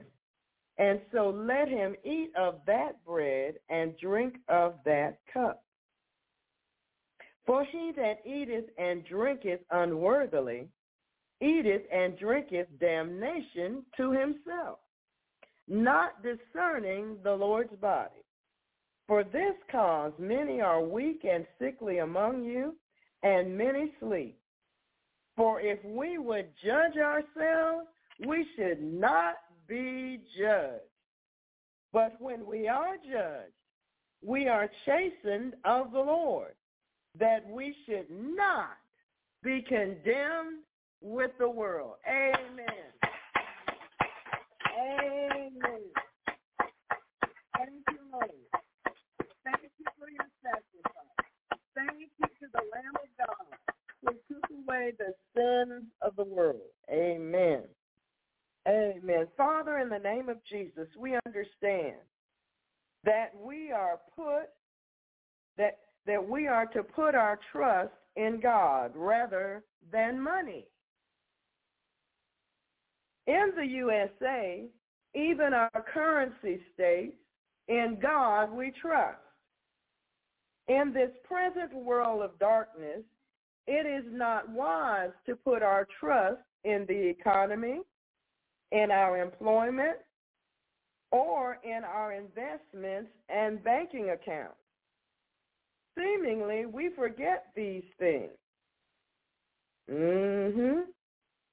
And 0.78 1.00
so 1.12 1.30
let 1.30 1.68
him 1.68 1.96
eat 2.04 2.30
of 2.38 2.60
that 2.66 3.04
bread 3.04 3.54
and 3.68 3.96
drink 3.98 4.36
of 4.48 4.74
that 4.84 5.18
cup. 5.32 5.64
For 7.46 7.64
he 7.64 7.92
that 7.96 8.18
eateth 8.24 8.66
and 8.78 9.04
drinketh 9.04 9.60
unworthily 9.70 10.68
eateth 11.40 11.82
and 11.92 12.18
drinketh 12.18 12.66
damnation 12.78 13.84
to 13.96 14.12
himself, 14.12 14.78
not 15.66 16.22
discerning 16.22 17.16
the 17.22 17.32
Lord's 17.32 17.74
body. 17.80 18.24
For 19.06 19.24
this 19.24 19.54
cause 19.72 20.12
many 20.18 20.60
are 20.60 20.82
weak 20.82 21.24
and 21.24 21.46
sickly 21.58 21.98
among 21.98 22.44
you, 22.44 22.76
and 23.22 23.56
many 23.56 23.92
sleep. 24.00 24.38
For 25.36 25.60
if 25.60 25.82
we 25.84 26.18
would 26.18 26.48
judge 26.62 26.96
ourselves, 26.96 27.86
we 28.26 28.46
should 28.56 28.82
not 28.82 29.36
be 29.68 30.20
judged. 30.38 30.82
But 31.92 32.20
when 32.20 32.46
we 32.46 32.68
are 32.68 32.96
judged, 32.96 33.52
we 34.22 34.48
are 34.48 34.68
chastened 34.84 35.54
of 35.64 35.92
the 35.92 36.00
Lord, 36.00 36.54
that 37.18 37.48
we 37.48 37.74
should 37.86 38.06
not 38.10 38.76
be 39.42 39.62
condemned 39.62 40.64
with 41.00 41.30
the 41.38 41.48
world. 41.48 41.94
Amen. 42.06 42.88
Amen. 44.78 45.80
Thank 47.56 47.70
you, 47.90 47.98
Lord. 48.12 48.30
Thank 49.44 49.62
you 49.62 49.86
for 49.98 50.10
your 50.10 50.28
sacrifice. 50.42 51.60
Thank 51.74 52.10
you 52.18 52.26
to 52.26 52.46
the 52.52 52.62
Lamb 52.72 52.94
of 52.96 53.26
God 53.26 53.58
who 54.02 54.34
took 54.34 54.50
away 54.50 54.92
the 54.98 55.14
sins 55.34 55.84
of 56.02 56.16
the 56.16 56.24
world. 56.24 56.60
Amen. 56.90 57.62
Amen. 58.68 59.26
Father, 59.36 59.78
in 59.78 59.88
the 59.88 59.98
name 59.98 60.28
of 60.28 60.36
Jesus, 60.44 60.88
we 60.98 61.18
understand 61.26 61.96
that 63.04 63.32
we 63.40 63.70
are 63.72 63.98
put 64.14 64.50
that 65.56 65.78
that 66.06 66.26
we 66.26 66.46
are 66.46 66.66
to 66.66 66.82
put 66.82 67.14
our 67.14 67.38
trust 67.52 67.92
in 68.16 68.40
God 68.40 68.92
rather 68.94 69.62
than 69.90 70.20
money. 70.20 70.66
In 73.26 73.52
the 73.56 73.66
USA, 73.66 74.64
even 75.14 75.52
our 75.52 75.84
currency 75.92 76.60
states, 76.74 77.16
in 77.68 77.98
God 78.00 78.50
we 78.50 78.72
trust. 78.80 79.18
In 80.68 80.92
this 80.92 81.10
present 81.24 81.74
world 81.74 82.22
of 82.22 82.38
darkness, 82.38 83.02
it 83.66 83.86
is 83.86 84.04
not 84.10 84.50
wise 84.50 85.10
to 85.26 85.36
put 85.36 85.62
our 85.62 85.86
trust 86.00 86.40
in 86.64 86.84
the 86.88 87.08
economy, 87.08 87.80
in 88.72 88.90
our 88.90 89.20
employment, 89.20 89.98
or 91.10 91.58
in 91.64 91.84
our 91.84 92.12
investments 92.12 93.10
and 93.28 93.62
banking 93.64 94.10
accounts. 94.10 94.58
Seemingly, 95.96 96.66
we 96.66 96.90
forget 96.90 97.46
these 97.54 97.84
things. 97.98 98.36
Mhm. 99.88 100.92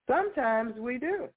Sometimes 0.08 0.78
we 0.78 0.98
do. 0.98 1.30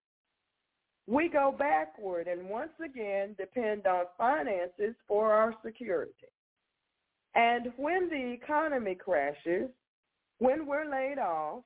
We 1.06 1.28
go 1.28 1.52
backward 1.52 2.28
and 2.28 2.50
once 2.50 2.78
again 2.80 3.34
depend 3.38 3.86
on 3.86 4.06
finances 4.18 4.94
for 5.06 5.32
our 5.32 5.54
security. 5.62 6.28
And 7.34 7.72
when 7.78 8.10
the 8.10 8.32
economy 8.32 8.94
crashes, 8.94 9.70
when 10.38 10.66
we're 10.66 10.84
laid 10.84 11.18
off, 11.18 11.64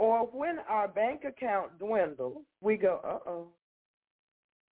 or 0.00 0.20
when 0.32 0.60
our 0.66 0.88
bank 0.88 1.24
account 1.28 1.78
dwindles, 1.78 2.38
we 2.62 2.78
go, 2.78 3.00
uh-oh. 3.04 3.48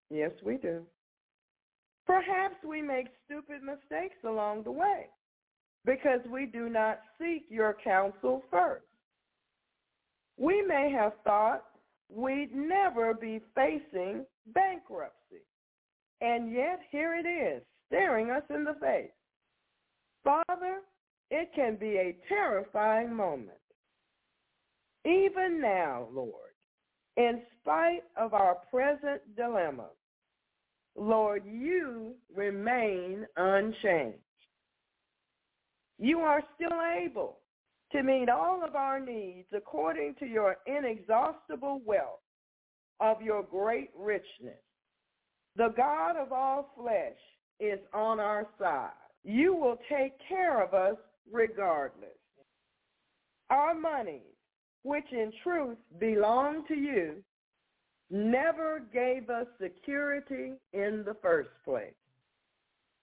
Yes, 0.08 0.30
we 0.42 0.56
do. 0.56 0.80
Perhaps 2.06 2.54
we 2.66 2.80
make 2.80 3.08
stupid 3.26 3.62
mistakes 3.62 4.16
along 4.24 4.62
the 4.62 4.70
way 4.70 5.08
because 5.84 6.20
we 6.32 6.46
do 6.46 6.70
not 6.70 7.00
seek 7.20 7.44
your 7.50 7.76
counsel 7.84 8.42
first. 8.50 8.86
We 10.38 10.62
may 10.62 10.90
have 10.96 11.12
thought 11.24 11.64
we'd 12.08 12.54
never 12.54 13.12
be 13.12 13.42
facing 13.54 14.24
bankruptcy, 14.54 15.44
and 16.22 16.50
yet 16.50 16.80
here 16.90 17.14
it 17.14 17.28
is, 17.28 17.62
staring 17.88 18.30
us 18.30 18.44
in 18.48 18.64
the 18.64 18.76
face. 18.80 19.10
Father, 20.24 20.78
it 21.30 21.50
can 21.54 21.76
be 21.76 21.98
a 21.98 22.16
terrifying 22.30 23.14
moment. 23.14 23.58
Even 25.04 25.60
now, 25.60 26.08
Lord, 26.12 26.32
in 27.16 27.42
spite 27.60 28.02
of 28.16 28.34
our 28.34 28.56
present 28.70 29.20
dilemma, 29.36 29.88
Lord, 30.96 31.44
you 31.46 32.14
remain 32.34 33.26
unchanged. 33.36 34.18
You 35.98 36.20
are 36.20 36.42
still 36.54 36.80
able 37.02 37.38
to 37.92 38.02
meet 38.02 38.28
all 38.28 38.62
of 38.64 38.74
our 38.74 39.00
needs 39.00 39.48
according 39.54 40.14
to 40.20 40.26
your 40.26 40.56
inexhaustible 40.66 41.80
wealth 41.84 42.20
of 43.00 43.22
your 43.22 43.42
great 43.42 43.90
richness. 43.96 44.60
The 45.56 45.72
God 45.76 46.16
of 46.16 46.32
all 46.32 46.72
flesh 46.76 47.18
is 47.58 47.78
on 47.92 48.20
our 48.20 48.46
side. 48.58 48.90
You 49.24 49.54
will 49.54 49.78
take 49.88 50.12
care 50.28 50.62
of 50.62 50.74
us 50.74 50.96
regardless. 51.32 52.10
Our 53.50 53.74
monies, 53.74 54.22
which 54.82 55.10
in 55.12 55.32
truth 55.42 55.78
belong 55.98 56.64
to 56.68 56.74
you, 56.74 57.16
never 58.10 58.80
gave 58.92 59.28
us 59.30 59.46
security 59.60 60.54
in 60.72 61.02
the 61.04 61.16
first 61.20 61.50
place. 61.64 61.92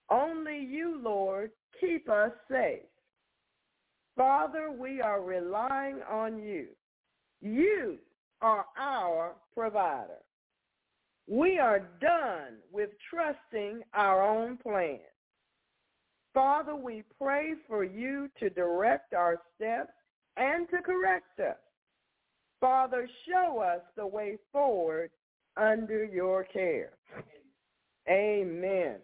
Only 0.10 0.60
you, 0.60 1.00
Lord, 1.02 1.52
keep 1.80 2.10
us 2.10 2.32
safe. 2.50 2.82
Father, 4.16 4.72
we 4.72 5.02
are 5.02 5.22
relying 5.22 6.00
on 6.10 6.42
you. 6.42 6.68
You 7.42 7.98
are 8.42 8.66
our 8.78 9.34
provider. 9.54 10.22
We 11.28 11.58
are 11.58 11.80
done 12.00 12.58
with 12.72 12.92
trusting 13.10 13.82
our 13.94 14.24
own 14.24 14.58
plans. 14.58 15.02
Father, 16.34 16.76
we 16.76 17.04
pray 17.20 17.54
for 17.68 17.84
you 17.84 18.30
to 18.40 18.50
direct 18.50 19.14
our 19.14 19.38
steps 19.56 19.94
and 20.38 20.70
to 20.70 20.82
correct 20.82 21.40
us. 21.40 21.56
Father, 22.60 23.10
show 23.28 23.60
us 23.60 23.82
the 23.96 24.06
way 24.06 24.38
forward 24.52 25.12
under 25.58 26.06
your 26.06 26.44
care. 26.44 26.92
Amen. 28.10 28.98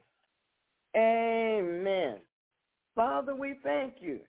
Amen. 0.95 2.17
Father, 2.95 3.35
we 3.35 3.55
thank 3.63 3.95
you 3.99 4.19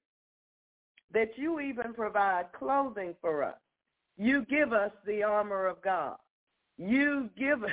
that 1.12 1.30
you 1.36 1.60
even 1.60 1.92
provide 1.94 2.46
clothing 2.56 3.14
for 3.20 3.42
us. 3.42 3.56
You 4.16 4.44
give 4.48 4.72
us 4.72 4.92
the 5.06 5.22
armor 5.22 5.66
of 5.66 5.82
God. 5.82 6.16
You 6.78 7.28
give 7.38 7.62
us 7.64 7.70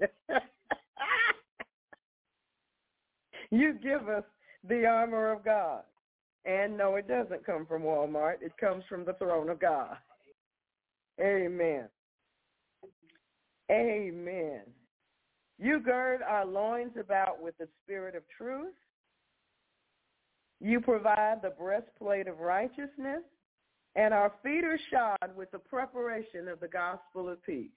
you 3.50 3.74
give 3.74 4.08
us 4.08 4.24
the 4.68 4.86
armor 4.86 5.30
of 5.32 5.44
God. 5.44 5.82
And 6.44 6.76
no, 6.76 6.96
it 6.96 7.06
doesn't 7.06 7.46
come 7.46 7.66
from 7.66 7.82
Walmart. 7.82 8.42
It 8.42 8.56
comes 8.58 8.82
from 8.88 9.04
the 9.04 9.12
throne 9.14 9.48
of 9.48 9.60
God. 9.60 9.96
Amen. 11.22 11.88
Amen. 13.70 14.62
You 15.58 15.80
gird 15.80 16.22
our 16.22 16.44
loins 16.44 16.92
about 16.98 17.40
with 17.40 17.56
the 17.58 17.68
spirit 17.84 18.16
of 18.16 18.22
truth. 18.36 18.74
You 20.60 20.80
provide 20.80 21.40
the 21.42 21.50
breastplate 21.50 22.26
of 22.26 22.40
righteousness, 22.40 23.22
and 23.94 24.12
our 24.12 24.32
feet 24.42 24.64
are 24.64 24.78
shod 24.90 25.36
with 25.36 25.50
the 25.52 25.58
preparation 25.58 26.48
of 26.48 26.60
the 26.60 26.68
gospel 26.68 27.28
of 27.28 27.42
peace. 27.44 27.70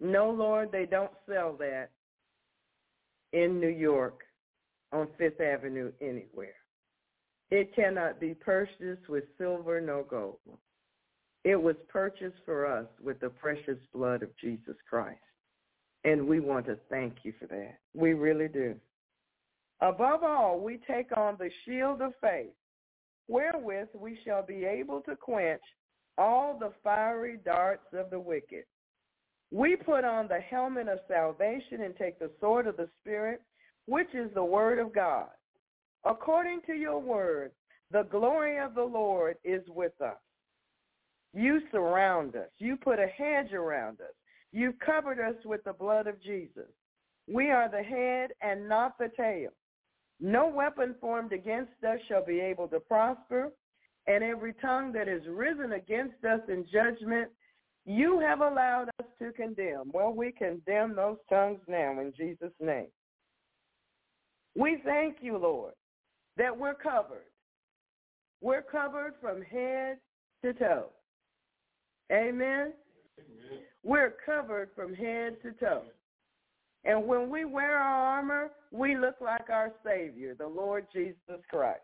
No, 0.00 0.30
Lord, 0.30 0.70
they 0.72 0.86
don't 0.86 1.12
sell 1.28 1.56
that 1.58 1.90
in 3.32 3.60
New 3.60 3.68
York 3.68 4.20
on 4.92 5.08
Fifth 5.18 5.40
Avenue 5.40 5.92
anywhere. 6.00 6.54
It 7.50 7.74
cannot 7.74 8.20
be 8.20 8.34
purchased 8.34 9.08
with 9.08 9.24
silver 9.38 9.80
nor 9.80 10.02
gold. 10.02 10.38
It 11.46 11.62
was 11.62 11.76
purchased 11.88 12.38
for 12.44 12.66
us 12.66 12.88
with 13.00 13.20
the 13.20 13.28
precious 13.28 13.78
blood 13.94 14.24
of 14.24 14.36
Jesus 14.36 14.74
Christ. 14.90 15.20
And 16.02 16.26
we 16.26 16.40
want 16.40 16.66
to 16.66 16.76
thank 16.90 17.18
you 17.22 17.32
for 17.38 17.46
that. 17.46 17.78
We 17.94 18.14
really 18.14 18.48
do. 18.48 18.74
Above 19.80 20.24
all, 20.24 20.58
we 20.58 20.80
take 20.90 21.16
on 21.16 21.36
the 21.38 21.48
shield 21.64 22.02
of 22.02 22.14
faith, 22.20 22.50
wherewith 23.28 23.86
we 23.94 24.18
shall 24.24 24.44
be 24.44 24.64
able 24.64 25.02
to 25.02 25.14
quench 25.14 25.62
all 26.18 26.58
the 26.58 26.72
fiery 26.82 27.38
darts 27.44 27.86
of 27.92 28.10
the 28.10 28.18
wicked. 28.18 28.64
We 29.52 29.76
put 29.76 30.04
on 30.04 30.26
the 30.26 30.40
helmet 30.40 30.88
of 30.88 30.98
salvation 31.06 31.82
and 31.82 31.94
take 31.94 32.18
the 32.18 32.32
sword 32.40 32.66
of 32.66 32.76
the 32.76 32.88
Spirit, 33.00 33.40
which 33.86 34.12
is 34.14 34.34
the 34.34 34.42
word 34.42 34.80
of 34.80 34.92
God. 34.92 35.28
According 36.04 36.62
to 36.66 36.72
your 36.72 36.98
word, 36.98 37.52
the 37.92 38.02
glory 38.02 38.58
of 38.58 38.74
the 38.74 38.82
Lord 38.82 39.36
is 39.44 39.62
with 39.68 39.92
us. 40.00 40.16
You 41.34 41.60
surround 41.70 42.36
us. 42.36 42.48
You 42.58 42.76
put 42.76 42.98
a 42.98 43.06
hedge 43.06 43.52
around 43.52 44.00
us. 44.00 44.14
You've 44.52 44.78
covered 44.78 45.20
us 45.20 45.36
with 45.44 45.62
the 45.64 45.72
blood 45.72 46.06
of 46.06 46.22
Jesus. 46.22 46.70
We 47.28 47.50
are 47.50 47.70
the 47.70 47.82
head 47.82 48.30
and 48.40 48.68
not 48.68 48.96
the 48.98 49.10
tail. 49.16 49.50
No 50.20 50.48
weapon 50.48 50.94
formed 51.00 51.32
against 51.32 51.72
us 51.86 51.98
shall 52.08 52.24
be 52.24 52.40
able 52.40 52.68
to 52.68 52.80
prosper, 52.80 53.52
and 54.06 54.24
every 54.24 54.54
tongue 54.54 54.92
that 54.92 55.08
is 55.08 55.22
risen 55.28 55.72
against 55.72 56.24
us 56.24 56.40
in 56.48 56.64
judgment, 56.72 57.30
you 57.84 58.18
have 58.20 58.40
allowed 58.40 58.88
us 58.98 59.06
to 59.18 59.32
condemn. 59.32 59.90
Well, 59.92 60.12
we 60.12 60.32
condemn 60.32 60.96
those 60.96 61.18
tongues 61.28 61.60
now 61.68 62.00
in 62.00 62.12
Jesus' 62.16 62.52
name. 62.60 62.88
We 64.56 64.80
thank 64.84 65.18
you, 65.20 65.36
Lord, 65.36 65.74
that 66.36 66.56
we're 66.56 66.74
covered. 66.74 67.26
We're 68.40 68.62
covered 68.62 69.14
from 69.20 69.42
head 69.42 69.98
to 70.42 70.54
toe. 70.54 70.86
Amen? 72.12 72.72
Amen. 73.18 73.60
We're 73.82 74.14
covered 74.24 74.70
from 74.74 74.94
head 74.94 75.36
to 75.42 75.52
toe. 75.52 75.82
And 76.84 77.06
when 77.06 77.28
we 77.28 77.44
wear 77.44 77.78
our 77.78 78.18
armor, 78.18 78.50
we 78.70 78.96
look 78.96 79.16
like 79.20 79.50
our 79.50 79.72
Savior, 79.84 80.34
the 80.38 80.46
Lord 80.46 80.86
Jesus 80.92 81.40
Christ. 81.50 81.80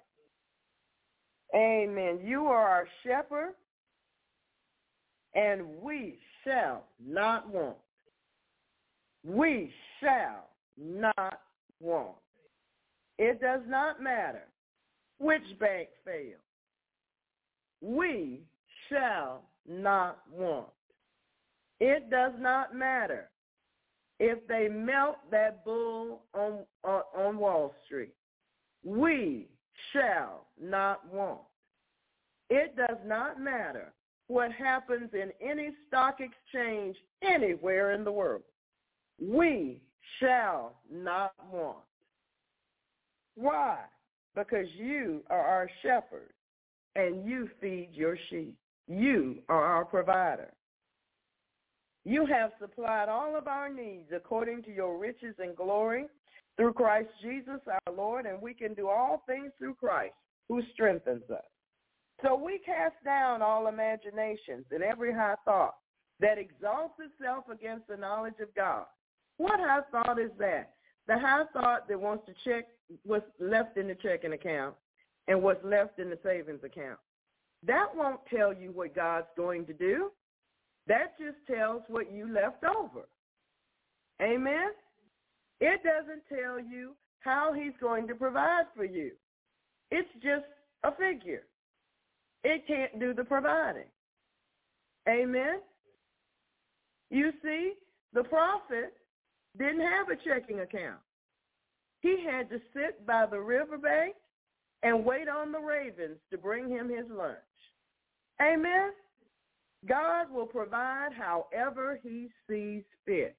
Amen. 1.54 2.20
You 2.22 2.46
are 2.46 2.68
our 2.68 2.88
shepherd, 3.04 3.54
and 5.34 5.66
we 5.82 6.18
shall 6.44 6.84
not 7.04 7.48
want. 7.52 7.76
We 9.24 9.72
shall 10.00 10.48
not 10.78 11.40
want. 11.80 12.16
It 13.18 13.40
does 13.40 13.60
not 13.66 14.02
matter 14.02 14.44
which 15.18 15.42
bank 15.60 15.88
fails. 16.04 16.40
We 17.80 18.40
shall 18.88 19.42
not 19.68 20.18
want. 20.30 20.68
It 21.80 22.10
does 22.10 22.32
not 22.38 22.74
matter 22.74 23.30
if 24.20 24.46
they 24.46 24.68
melt 24.68 25.16
that 25.30 25.64
bull 25.64 26.22
on, 26.34 26.60
on, 26.84 27.02
on 27.16 27.38
Wall 27.38 27.74
Street. 27.84 28.14
We 28.84 29.48
shall 29.92 30.46
not 30.60 31.00
want. 31.12 31.40
It 32.50 32.76
does 32.76 32.98
not 33.06 33.40
matter 33.40 33.92
what 34.28 34.52
happens 34.52 35.10
in 35.12 35.30
any 35.40 35.70
stock 35.88 36.18
exchange 36.20 36.96
anywhere 37.22 37.92
in 37.92 38.04
the 38.04 38.12
world. 38.12 38.42
We 39.20 39.80
shall 40.20 40.76
not 40.90 41.32
want. 41.50 41.78
Why? 43.34 43.78
Because 44.34 44.66
you 44.76 45.22
are 45.30 45.40
our 45.40 45.70
shepherd 45.82 46.32
and 46.96 47.28
you 47.28 47.48
feed 47.60 47.90
your 47.92 48.16
sheep. 48.30 48.56
You 48.88 49.38
are 49.48 49.64
our 49.64 49.84
provider. 49.84 50.52
You 52.04 52.26
have 52.26 52.50
supplied 52.60 53.08
all 53.08 53.36
of 53.36 53.46
our 53.46 53.72
needs 53.72 54.08
according 54.14 54.64
to 54.64 54.74
your 54.74 54.98
riches 54.98 55.34
and 55.38 55.56
glory 55.56 56.06
through 56.56 56.72
Christ 56.72 57.08
Jesus 57.22 57.60
our 57.66 57.94
Lord, 57.94 58.26
and 58.26 58.42
we 58.42 58.54
can 58.54 58.74
do 58.74 58.88
all 58.88 59.22
things 59.26 59.52
through 59.58 59.74
Christ 59.74 60.14
who 60.48 60.62
strengthens 60.72 61.22
us. 61.30 61.44
So 62.22 62.34
we 62.34 62.58
cast 62.64 62.96
down 63.04 63.40
all 63.42 63.68
imaginations 63.68 64.66
and 64.70 64.82
every 64.82 65.12
high 65.12 65.36
thought 65.44 65.74
that 66.20 66.38
exalts 66.38 66.94
itself 67.00 67.44
against 67.52 67.88
the 67.88 67.96
knowledge 67.96 68.38
of 68.40 68.54
God. 68.54 68.84
What 69.38 69.58
high 69.58 69.80
thought 69.90 70.20
is 70.20 70.30
that? 70.38 70.74
The 71.08 71.18
high 71.18 71.44
thought 71.52 71.88
that 71.88 72.00
wants 72.00 72.26
to 72.26 72.34
check 72.44 72.66
what's 73.04 73.26
left 73.40 73.76
in 73.76 73.88
the 73.88 73.96
checking 73.96 74.32
account 74.32 74.74
and 75.26 75.42
what's 75.42 75.64
left 75.64 75.98
in 75.98 76.10
the 76.10 76.18
savings 76.22 76.62
account. 76.64 76.98
That 77.66 77.86
won't 77.94 78.20
tell 78.34 78.52
you 78.52 78.70
what 78.72 78.94
God's 78.94 79.26
going 79.36 79.66
to 79.66 79.72
do. 79.72 80.10
That 80.88 81.16
just 81.18 81.36
tells 81.46 81.82
what 81.88 82.12
you 82.12 82.32
left 82.32 82.64
over. 82.64 83.06
Amen? 84.20 84.70
It 85.60 85.80
doesn't 85.84 86.22
tell 86.28 86.58
you 86.58 86.92
how 87.20 87.52
he's 87.52 87.72
going 87.80 88.08
to 88.08 88.14
provide 88.14 88.64
for 88.74 88.84
you. 88.84 89.12
It's 89.90 90.08
just 90.14 90.46
a 90.82 90.90
figure. 90.92 91.44
It 92.42 92.66
can't 92.66 92.98
do 92.98 93.14
the 93.14 93.24
providing. 93.24 93.86
Amen? 95.08 95.60
You 97.10 97.30
see, 97.42 97.74
the 98.12 98.24
prophet 98.24 98.94
didn't 99.56 99.80
have 99.80 100.08
a 100.08 100.16
checking 100.28 100.60
account. 100.60 100.98
He 102.00 102.24
had 102.28 102.50
to 102.50 102.58
sit 102.74 103.06
by 103.06 103.26
the 103.30 103.38
riverbank 103.38 104.14
and 104.82 105.04
wait 105.04 105.28
on 105.28 105.52
the 105.52 105.60
ravens 105.60 106.18
to 106.30 106.38
bring 106.38 106.68
him 106.68 106.88
his 106.88 107.06
lunch. 107.08 107.36
Amen? 108.40 108.90
God 109.88 110.30
will 110.30 110.46
provide 110.46 111.10
however 111.12 111.98
he 112.02 112.28
sees 112.48 112.82
fit. 113.04 113.36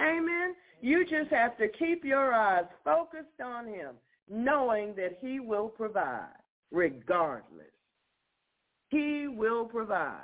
Amen? 0.00 0.54
You 0.80 1.04
just 1.04 1.30
have 1.30 1.56
to 1.58 1.68
keep 1.68 2.04
your 2.04 2.32
eyes 2.34 2.66
focused 2.84 3.40
on 3.42 3.66
him, 3.66 3.94
knowing 4.28 4.94
that 4.96 5.18
he 5.20 5.40
will 5.40 5.68
provide 5.68 6.28
regardless. 6.70 7.66
He 8.90 9.28
will 9.28 9.64
provide. 9.64 10.20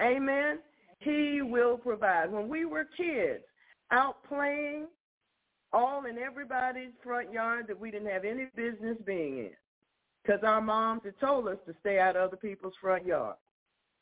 Amen? 0.00 0.60
He 1.00 1.42
will 1.42 1.76
provide. 1.76 2.32
When 2.32 2.48
we 2.48 2.64
were 2.64 2.88
kids, 2.96 3.44
out 3.90 4.16
playing, 4.28 4.86
all 5.72 6.04
in 6.06 6.18
everybody's 6.18 6.92
front 7.02 7.32
yard 7.32 7.66
that 7.68 7.78
we 7.78 7.90
didn't 7.90 8.10
have 8.10 8.24
any 8.24 8.46
business 8.56 8.96
being 9.04 9.38
in 9.38 9.50
because 10.22 10.40
our 10.44 10.60
moms 10.60 11.02
had 11.04 11.18
told 11.20 11.48
us 11.48 11.58
to 11.66 11.74
stay 11.80 11.98
out 11.98 12.16
of 12.16 12.28
other 12.28 12.36
people's 12.36 12.74
front 12.80 13.06
yard. 13.06 13.36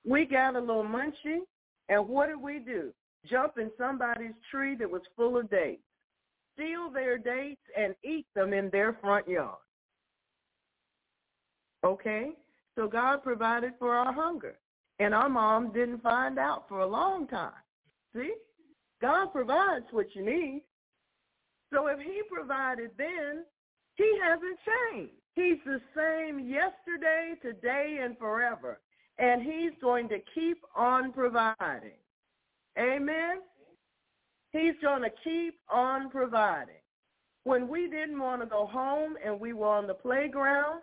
We 0.07 0.25
got 0.25 0.57
a 0.57 0.61
little 0.61 0.85
munchy, 0.85 1.39
and 1.89 2.09
what 2.09 2.29
did 2.29 2.41
we 2.41 2.59
do? 2.59 2.93
Jump 3.29 3.59
in 3.59 3.71
somebody's 3.77 4.35
tree 4.51 4.77
that 4.77 4.91
was 4.91 5.03
full 5.17 5.39
of 5.39 5.51
dates, 5.51 5.83
steal 6.55 6.91
their 6.91 7.19
dates, 7.19 7.61
and 7.77 7.95
eat 8.05 8.27
them 8.35 8.53
in 8.53 8.71
their 8.71 8.97
front 9.01 9.29
yard. 9.29 9.59
Okay? 11.85 12.31
So 12.75 12.89
God 12.89 13.23
provided 13.23 13.73
for 13.79 13.95
our 13.95 14.13
hunger. 14.13 14.57
And 15.01 15.15
our 15.15 15.29
mom 15.29 15.73
didn't 15.73 16.03
find 16.03 16.39
out 16.39 16.65
for 16.69 16.81
a 16.81 16.87
long 16.87 17.29
time. 17.29 17.53
See? 18.15 18.35
God 19.01 19.33
provides 19.33 19.85
what 19.93 20.07
you 20.15 20.25
need. 20.25 20.63
So 21.73 21.87
if 21.87 22.01
he 22.01 22.23
provided 22.31 22.91
then, 22.99 23.45
he 23.95 24.19
hasn't 24.23 24.59
changed. 24.93 25.13
He's 25.39 25.59
the 25.65 25.81
same 25.95 26.41
yesterday, 26.41 27.35
today, 27.41 28.01
and 28.03 28.19
forever. 28.19 28.81
And 29.19 29.41
he's 29.41 29.71
going 29.81 30.09
to 30.09 30.19
keep 30.35 30.59
on 30.75 31.13
providing. 31.13 31.99
Amen? 32.77 33.37
He's 34.51 34.75
going 34.83 35.03
to 35.03 35.11
keep 35.23 35.55
on 35.73 36.11
providing. 36.11 36.83
When 37.45 37.69
we 37.69 37.89
didn't 37.89 38.19
want 38.19 38.43
to 38.43 38.49
go 38.49 38.67
home 38.67 39.15
and 39.25 39.39
we 39.39 39.53
were 39.53 39.69
on 39.69 39.87
the 39.87 39.95
playground, 39.95 40.81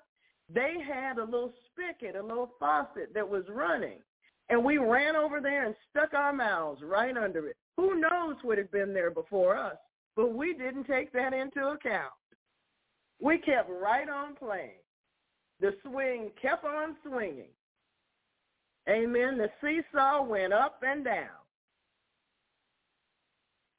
they 0.54 0.76
had 0.88 1.18
a 1.18 1.26
little 1.26 1.52
spigot, 1.70 2.16
a 2.16 2.26
little 2.26 2.52
faucet 2.58 3.14
that 3.14 3.28
was 3.28 3.44
running. 3.50 4.00
And 4.48 4.64
we 4.64 4.78
ran 4.78 5.18
over 5.18 5.42
there 5.42 5.66
and 5.66 5.76
stuck 5.90 6.14
our 6.14 6.32
mouths 6.32 6.82
right 6.82 7.18
under 7.18 7.46
it. 7.50 7.58
Who 7.76 8.00
knows 8.00 8.38
what 8.42 8.58
had 8.58 8.72
been 8.72 8.94
there 8.94 9.12
before 9.12 9.58
us? 9.58 9.76
But 10.16 10.34
we 10.34 10.54
didn't 10.54 10.86
take 10.86 11.12
that 11.12 11.34
into 11.34 11.68
account. 11.68 12.14
We 13.26 13.40
kept 13.40 13.72
right 13.72 14.08
on 14.08 14.36
playing. 14.36 14.84
The 15.60 15.72
swing 15.82 16.30
kept 16.40 16.64
on 16.64 16.96
swinging. 17.04 17.50
Amen. 18.88 19.40
The 19.40 19.50
seesaw 19.60 20.24
went 20.24 20.54
up 20.54 20.80
and 20.86 21.04
down. 21.04 21.42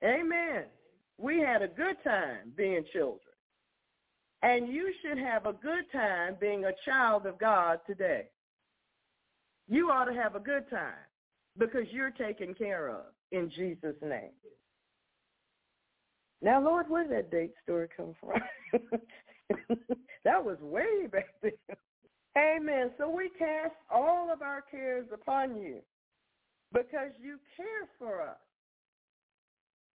Amen. 0.03 0.65
We 1.17 1.39
had 1.39 1.63
a 1.63 1.69
good 1.69 1.95
time 2.03 2.55
being 2.57 2.85
children. 2.93 3.21
And 4.43 4.67
you 4.67 4.93
should 5.01 5.19
have 5.19 5.47
a 5.47 5.53
good 5.53 5.85
time 5.93 6.37
being 6.41 6.65
a 6.65 6.73
child 6.85 7.25
of 7.27 7.39
God 7.39 7.79
today. 7.87 8.25
You 9.69 9.91
ought 9.93 10.07
to 10.07 10.15
have 10.15 10.35
a 10.35 10.41
good 10.41 10.69
time 10.71 11.07
because 11.57 11.87
you're 11.93 12.11
taken 12.11 12.53
care 12.53 12.89
of 12.89 13.05
in 13.31 13.49
Jesus' 13.55 13.95
name. 14.03 14.33
Now, 16.43 16.61
Lord, 16.61 16.91
where 16.91 17.05
did 17.05 17.13
that 17.13 17.31
date 17.31 17.55
story 17.63 17.87
come 17.97 18.13
from? 18.21 18.41
that 20.25 20.45
was 20.45 20.59
way 20.61 21.07
back 21.11 21.29
then. 21.43 21.53
Amen. 22.37 22.91
So 22.99 23.09
we 23.09 23.31
cast 23.39 23.75
all 23.91 24.31
of 24.33 24.43
our 24.43 24.63
cares 24.71 25.07
upon 25.13 25.57
you 25.57 25.79
because 26.73 27.11
you 27.21 27.39
care 27.57 27.89
for 27.99 28.21
us. 28.21 28.37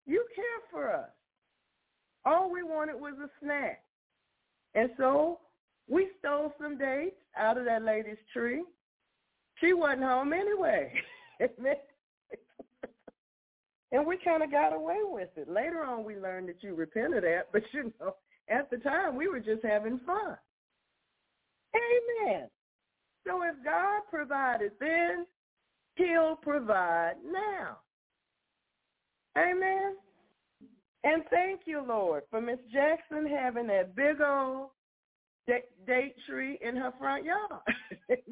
You 0.06 0.24
care 0.34 0.44
for 0.70 0.90
us. 0.92 1.10
All 2.24 2.50
we 2.50 2.62
wanted 2.62 2.96
was 2.96 3.14
a 3.22 3.28
snack. 3.42 3.82
And 4.74 4.90
so 4.96 5.40
we 5.88 6.08
stole 6.18 6.54
some 6.60 6.78
dates 6.78 7.16
out 7.36 7.58
of 7.58 7.64
that 7.66 7.82
lady's 7.82 8.16
tree. 8.32 8.62
She 9.60 9.72
wasn't 9.72 10.04
home 10.04 10.32
anyway. 10.32 10.92
and 13.92 14.06
we 14.06 14.16
kind 14.24 14.42
of 14.42 14.50
got 14.50 14.74
away 14.74 14.98
with 15.02 15.28
it. 15.36 15.50
Later 15.50 15.84
on, 15.84 16.04
we 16.04 16.16
learned 16.16 16.48
that 16.48 16.62
you 16.62 16.74
repented 16.74 17.24
at, 17.24 17.52
but 17.52 17.62
you 17.72 17.92
know, 18.00 18.14
at 18.50 18.70
the 18.70 18.78
time, 18.78 19.16
we 19.16 19.28
were 19.28 19.40
just 19.40 19.64
having 19.64 20.00
fun. 20.06 20.36
Amen. 21.74 22.48
So 23.26 23.42
if 23.42 23.54
God 23.64 24.02
provided 24.10 24.72
then, 24.80 25.26
he'll 25.96 26.36
provide 26.36 27.14
now. 27.24 27.78
Amen. 29.38 29.94
And 31.04 31.22
thank 31.30 31.60
you, 31.64 31.82
Lord, 31.86 32.24
for 32.30 32.40
Miss 32.40 32.58
Jackson 32.72 33.26
having 33.26 33.68
that 33.68 33.94
big 33.94 34.20
old 34.20 34.70
date 35.46 36.14
tree 36.28 36.58
in 36.60 36.76
her 36.76 36.92
front 36.98 37.24
yard. 37.24 37.62
it 38.08 38.26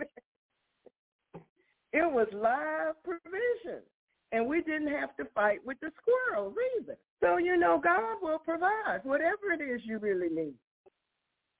was 1.94 2.28
live 2.32 2.94
provision. 3.04 3.82
And 4.32 4.46
we 4.46 4.60
didn't 4.60 4.88
have 4.88 5.16
to 5.16 5.24
fight 5.34 5.60
with 5.64 5.78
the 5.80 5.90
squirrels 6.00 6.54
either. 6.76 6.98
So, 7.22 7.38
you 7.38 7.56
know, 7.56 7.80
God 7.82 8.16
will 8.20 8.38
provide 8.38 9.00
whatever 9.04 9.52
it 9.52 9.62
is 9.62 9.80
you 9.84 9.98
really 9.98 10.28
need. 10.28 10.54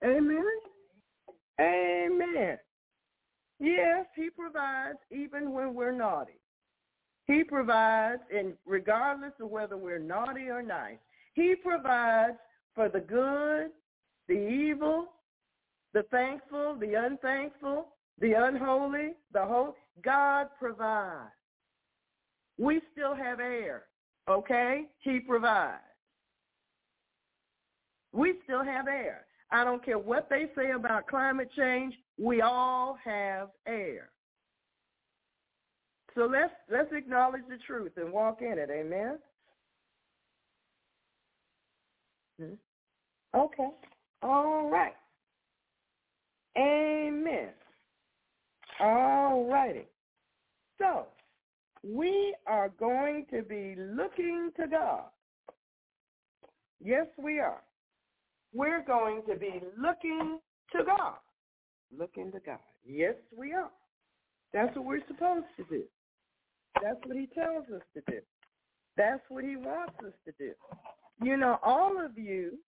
Amen. 0.04 0.44
Amen. 1.61 2.59
Yes, 3.59 4.07
he 4.14 4.31
provides 4.31 4.98
even 5.11 5.52
when 5.52 5.74
we're 5.74 5.92
naughty. 5.92 6.38
He 7.26 7.42
provides, 7.42 8.22
and 8.35 8.54
regardless 8.64 9.33
of 9.40 9.50
whether 9.50 9.76
we're 9.76 9.98
naughty 9.98 10.48
or 10.48 10.62
nice, 10.62 10.98
he 11.35 11.54
provides 11.54 12.37
for 12.74 12.88
the 12.88 13.00
good, 13.00 13.70
the 14.28 14.48
evil, 14.48 15.09
the 15.94 16.04
thankful, 16.11 16.76
the 16.78 16.94
unthankful, 16.94 17.88
the 18.20 18.33
unholy, 18.33 19.14
the 19.33 19.44
whole. 19.44 19.74
God 20.02 20.46
provides. 20.59 21.33
We 22.59 22.81
still 22.92 23.14
have 23.14 23.40
air, 23.40 23.85
okay? 24.29 24.87
He 25.01 25.21
provides. 25.21 25.81
We 28.12 28.35
still 28.44 28.64
have 28.64 28.88
air. 28.88 29.27
I 29.51 29.64
don't 29.64 29.85
care 29.85 29.99
what 29.99 30.29
they 30.29 30.47
say 30.57 30.73
about 30.73 31.07
climate 31.07 31.51
change. 31.57 31.94
We 32.18 32.42
all 32.42 32.99
have 33.05 33.49
air. 33.66 34.11
So 36.14 36.27
let's 36.27 36.53
let's 36.71 36.92
acknowledge 36.92 37.42
the 37.49 37.59
truth 37.66 37.92
and 37.97 38.12
walk 38.12 38.40
in 38.42 38.59
it. 38.59 38.71
Amen. 38.71 39.18
Hmm? 42.40 42.55
Okay. 43.37 43.68
All 44.23 44.68
right. 44.68 44.94
Amen. 46.57 47.51
All 48.81 49.49
righty. 49.49 49.87
So 50.79 51.07
we 51.83 52.35
are 52.47 52.71
going 52.81 53.27
to 53.33 53.43
be 53.43 53.75
looking 53.79 54.51
to 54.59 54.67
God. 54.67 55.05
Yes, 56.83 57.07
we 57.17 57.41
are. 57.41 57.62
We're 58.55 58.85
going 58.85 59.23
to 59.29 59.37
be 59.37 59.61
looking 59.77 60.38
to 60.73 60.85
God. 60.85 61.17
Looking 61.97 62.33
to 62.33 62.41
God. 62.41 62.59
Yes, 62.87 63.14
we 63.37 63.53
are. 63.53 63.71
That's 64.53 64.75
what 64.77 64.85
we're 64.85 65.07
supposed 65.07 65.47
to 65.57 65.64
do. 65.64 65.83
That's 66.83 66.99
what 67.05 67.17
he 67.17 67.27
tells 67.27 67.64
us 67.75 67.83
to 67.95 68.03
do. 68.11 68.21
That's 68.97 69.23
what 69.29 69.45
he 69.45 69.57
wants 69.57 69.95
us 70.05 70.12
to 70.25 70.33
do. 70.38 70.53
You 71.23 71.37
know, 71.37 71.59
all 71.64 72.03
of 72.03 72.17
you 72.17 72.59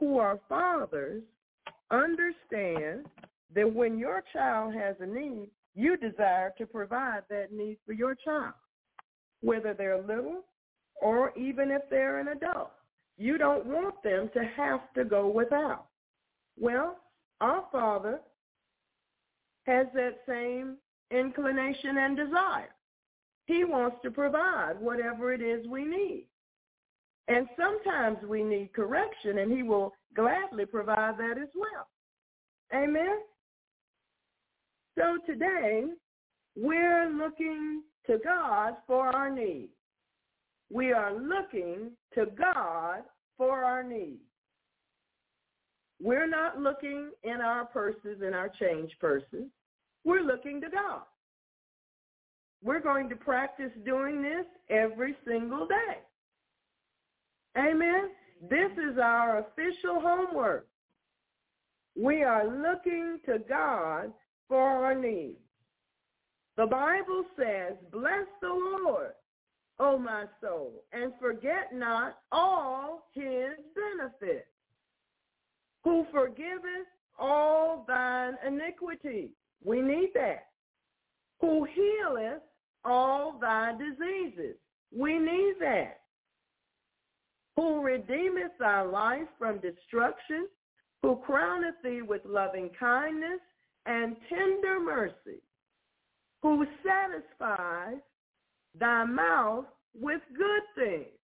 who 0.00 0.18
are 0.18 0.38
fathers 0.48 1.22
understand 1.90 3.06
that 3.54 3.72
when 3.72 3.98
your 3.98 4.22
child 4.32 4.74
has 4.74 4.96
a 5.00 5.06
need, 5.06 5.50
you 5.74 5.96
desire 5.96 6.52
to 6.58 6.66
provide 6.66 7.22
that 7.30 7.52
need 7.52 7.78
for 7.86 7.92
your 7.92 8.14
child, 8.14 8.54
whether 9.40 9.74
they're 9.74 10.02
little 10.02 10.44
or 11.00 11.36
even 11.36 11.70
if 11.70 11.82
they're 11.90 12.20
an 12.20 12.28
adult. 12.28 12.72
You 13.18 13.38
don't 13.38 13.66
want 13.66 14.02
them 14.02 14.30
to 14.34 14.44
have 14.56 14.80
to 14.94 15.04
go 15.04 15.28
without. 15.28 15.86
Well, 16.58 16.98
our 17.40 17.64
Father 17.72 18.20
has 19.66 19.86
that 19.94 20.18
same 20.26 20.76
inclination 21.10 21.98
and 21.98 22.16
desire. 22.16 22.70
he 23.46 23.64
wants 23.64 23.96
to 24.02 24.10
provide 24.10 24.74
whatever 24.80 25.32
it 25.32 25.42
is 25.42 25.66
we 25.66 25.84
need. 25.84 26.26
And 27.28 27.46
sometimes 27.56 28.18
we 28.26 28.42
need 28.42 28.72
correction, 28.72 29.38
and 29.38 29.52
he 29.52 29.62
will 29.62 29.92
gladly 30.14 30.64
provide 30.64 31.18
that 31.18 31.36
as 31.40 31.48
well. 31.54 31.88
Amen? 32.74 33.18
So 34.98 35.16
today, 35.26 35.84
we're 36.54 37.08
looking 37.08 37.82
to 38.06 38.18
God 38.22 38.74
for 38.86 39.06
our 39.06 39.30
needs. 39.30 39.72
We 40.70 40.92
are 40.92 41.14
looking 41.14 41.92
to 42.14 42.26
God 42.26 43.02
for 43.38 43.64
our 43.64 43.82
needs. 43.82 44.20
We're 46.00 46.28
not 46.28 46.58
looking 46.58 47.10
in 47.22 47.40
our 47.40 47.64
purses, 47.66 48.20
and 48.22 48.34
our 48.34 48.50
change 48.60 48.90
purses. 49.00 49.46
We're 50.04 50.22
looking 50.22 50.60
to 50.60 50.68
God. 50.68 51.02
We're 52.62 52.80
going 52.80 53.08
to 53.08 53.16
practice 53.16 53.70
doing 53.84 54.22
this 54.22 54.46
every 54.68 55.16
single 55.26 55.66
day. 55.66 56.00
Amen. 57.56 58.10
This 58.48 58.72
is 58.72 58.98
our 58.98 59.38
official 59.38 60.00
homework. 60.00 60.66
We 61.96 62.22
are 62.22 62.44
looking 62.46 63.18
to 63.26 63.38
God 63.48 64.12
for 64.48 64.60
our 64.60 64.94
needs. 64.94 65.38
The 66.56 66.66
Bible 66.66 67.24
says, 67.36 67.76
bless 67.90 68.26
the 68.40 68.48
Lord, 68.48 69.12
O 69.78 69.98
my 69.98 70.24
soul, 70.40 70.84
and 70.92 71.12
forget 71.18 71.72
not 71.72 72.18
all 72.30 73.08
his 73.14 73.56
benefits, 73.74 74.46
who 75.82 76.06
forgiveth 76.12 76.86
all 77.18 77.84
thine 77.88 78.34
iniquity. 78.46 79.30
We 79.64 79.80
need 79.80 80.10
that. 80.14 80.48
Who 81.40 81.64
healeth 81.64 82.42
all 82.84 83.38
thy 83.40 83.72
diseases. 83.72 84.56
We 84.96 85.18
need 85.18 85.54
that. 85.60 86.00
Who 87.56 87.80
redeemeth 87.80 88.52
thy 88.58 88.82
life 88.82 89.28
from 89.38 89.58
destruction, 89.60 90.48
who 91.02 91.20
crowneth 91.26 91.74
thee 91.82 92.02
with 92.02 92.22
loving 92.24 92.70
kindness 92.78 93.40
and 93.86 94.16
tender 94.28 94.80
mercy, 94.80 95.42
who 96.42 96.64
satisfies 96.84 98.00
thy 98.78 99.04
mouth 99.04 99.66
with 99.94 100.20
good 100.36 100.62
things, 100.74 101.18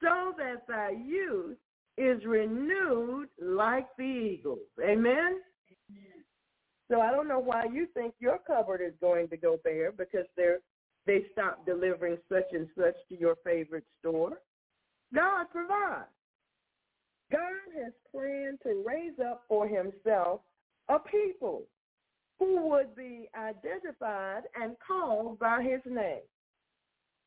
so 0.00 0.34
that 0.36 0.66
thy 0.68 0.90
youth 0.90 1.56
is 1.96 2.24
renewed 2.24 3.28
like 3.40 3.86
the 3.96 4.04
eagles. 4.04 4.58
Amen? 4.82 5.40
So 6.90 7.00
I 7.00 7.10
don't 7.10 7.28
know 7.28 7.38
why 7.38 7.64
you 7.72 7.86
think 7.94 8.14
your 8.18 8.38
cupboard 8.46 8.82
is 8.84 8.92
going 9.00 9.28
to 9.28 9.36
go 9.36 9.58
bare 9.64 9.92
because 9.92 10.26
they're 10.36 10.58
they 11.06 11.24
stopped 11.32 11.66
delivering 11.66 12.18
such 12.30 12.44
and 12.52 12.68
such 12.78 12.94
to 13.08 13.18
your 13.18 13.36
favorite 13.44 13.84
store. 13.98 14.38
God 15.12 15.46
provides. 15.50 16.06
God 17.32 17.82
has 17.82 17.92
planned 18.10 18.58
to 18.62 18.84
raise 18.86 19.18
up 19.18 19.42
for 19.48 19.66
himself 19.66 20.42
a 20.94 20.98
people 20.98 21.62
who 22.38 22.68
would 22.68 22.94
be 22.96 23.28
identified 23.36 24.42
and 24.60 24.76
called 24.86 25.38
by 25.38 25.62
his 25.62 25.80
name. 25.86 26.22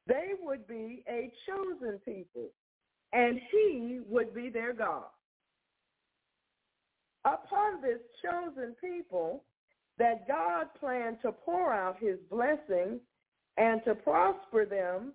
They 0.07 0.31
would 0.41 0.67
be 0.67 1.03
a 1.09 1.31
chosen 1.47 1.99
people, 2.05 2.49
and 3.13 3.39
he 3.51 3.99
would 4.07 4.33
be 4.33 4.49
their 4.49 4.73
God. 4.73 5.05
Upon 7.25 7.81
this 7.81 7.99
chosen 8.23 8.75
people, 8.79 9.43
that 9.97 10.27
God 10.27 10.67
planned 10.79 11.17
to 11.21 11.31
pour 11.31 11.73
out 11.73 11.97
his 11.99 12.17
blessing 12.29 12.99
and 13.57 13.81
to 13.85 13.95
prosper 13.95 14.65
them 14.65 15.13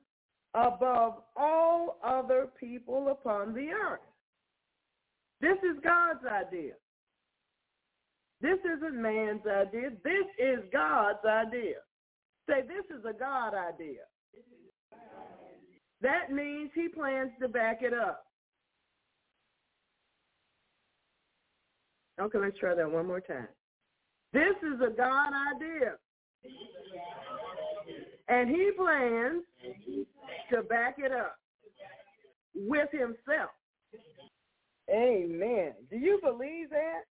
above 0.55 1.23
all 1.37 1.99
other 2.03 2.49
people 2.59 3.09
upon 3.09 3.53
the 3.53 3.69
earth. 3.69 4.01
This 5.41 5.59
is 5.59 5.83
God's 5.85 6.25
idea. 6.27 6.73
This 8.41 8.59
isn't 8.65 9.01
man's 9.01 9.43
idea. 9.47 9.91
This 10.03 10.27
is 10.39 10.61
God's 10.73 11.25
idea. 11.27 11.77
Say, 12.49 12.63
this 12.63 12.85
is 12.97 13.05
a 13.05 13.13
God 13.13 13.53
idea. 13.55 14.01
That 16.01 16.33
means 16.33 16.71
he 16.75 16.89
plans 16.89 17.31
to 17.41 17.49
back 17.49 17.83
it 17.83 17.93
up. 17.93 18.25
Okay, 22.21 22.39
let's 22.39 22.59
try 22.59 22.75
that 22.75 22.91
one 22.91 23.07
more 23.07 23.21
time. 23.21 23.49
This 24.33 24.57
is 24.63 24.81
a 24.81 24.91
God 24.91 25.33
idea. 25.57 25.97
And 28.29 28.49
he 28.49 28.71
plans 28.77 29.43
to 30.53 30.63
back 30.63 30.97
it 30.99 31.13
up 31.13 31.37
with 32.55 32.91
himself. 32.93 33.51
Amen. 34.91 35.73
Do 35.91 35.97
you 35.97 36.19
believe 36.23 36.71
that? 36.71 37.03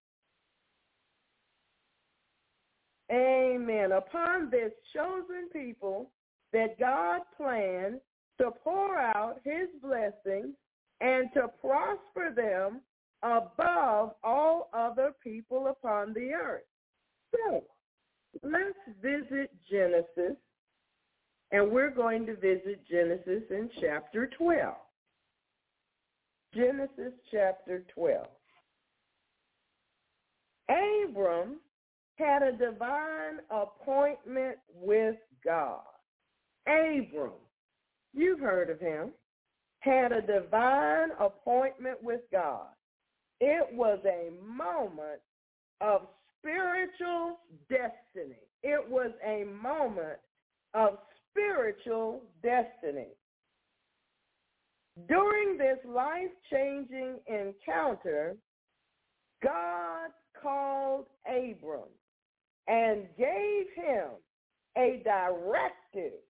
Amen. 3.11 3.92
Upon 3.92 4.51
this 4.51 4.73
chosen 4.94 5.49
people 5.53 6.11
that 6.53 6.79
God 6.79 7.23
planned 7.37 8.01
to 8.38 8.51
pour 8.62 8.99
out 8.99 9.40
his 9.44 9.68
blessings 9.83 10.55
and 11.01 11.29
to 11.35 11.49
prosper 11.61 12.33
them 12.35 12.81
above 13.23 14.14
all 14.23 14.71
other 14.73 15.12
people 15.23 15.68
upon 15.68 16.12
the 16.12 16.33
earth. 16.33 16.62
So 17.35 17.64
let's 18.42 18.79
visit 19.03 19.51
Genesis, 19.71 20.37
and 21.51 21.71
we're 21.71 21.90
going 21.90 22.27
to 22.27 22.37
visit 22.37 22.87
Genesis 22.88 23.42
in 23.51 23.71
chapter 23.81 24.31
12. 24.38 24.75
Genesis 26.55 27.12
chapter 27.31 27.85
12. 27.94 28.27
Abram 30.71 31.57
had 32.18 32.42
a 32.42 32.52
divine 32.52 33.38
appointment 33.50 34.59
with 34.74 35.16
God. 35.44 35.81
Abram, 36.66 37.33
you've 38.12 38.40
heard 38.40 38.70
of 38.70 38.81
him, 38.81 39.12
had 39.81 40.11
a 40.12 40.20
divine 40.20 41.11
appointment 41.20 42.02
with 42.02 42.20
God. 42.33 42.66
It 43.40 43.72
was 43.72 44.00
a 44.04 44.31
moment 44.44 45.20
of 45.81 46.09
spiritual 46.38 47.38
destiny. 47.70 48.40
It 48.64 48.90
was 48.90 49.12
a 49.24 49.44
moment 49.44 50.18
of 50.74 50.98
spiritual 51.31 52.22
destiny. 52.42 53.14
During 55.09 55.57
this 55.57 55.78
life-changing 55.87 57.20
encounter, 57.28 58.37
God 59.40 60.11
called 60.42 61.07
Abram 61.28 61.88
and 62.68 63.07
gave 63.16 63.66
him 63.74 64.11
a 64.76 65.02
directive 65.02 66.20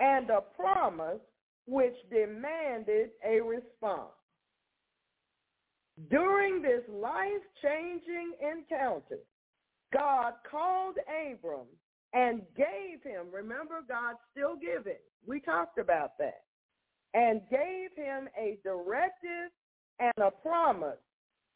and 0.00 0.28
a 0.30 0.40
promise 0.40 1.20
which 1.66 1.94
demanded 2.10 3.10
a 3.24 3.40
response. 3.40 4.10
During 6.10 6.60
this 6.60 6.82
life-changing 6.88 8.32
encounter, 8.40 9.20
God 9.92 10.32
called 10.50 10.96
Abram 11.06 11.68
and 12.12 12.42
gave 12.56 13.02
him, 13.04 13.26
remember 13.32 13.80
God's 13.88 14.18
still 14.32 14.56
giving. 14.56 14.98
We 15.26 15.40
talked 15.40 15.78
about 15.78 16.18
that. 16.18 16.42
And 17.14 17.42
gave 17.48 17.90
him 17.96 18.28
a 18.36 18.58
directive 18.64 19.52
and 20.00 20.12
a 20.18 20.32
promise 20.32 20.98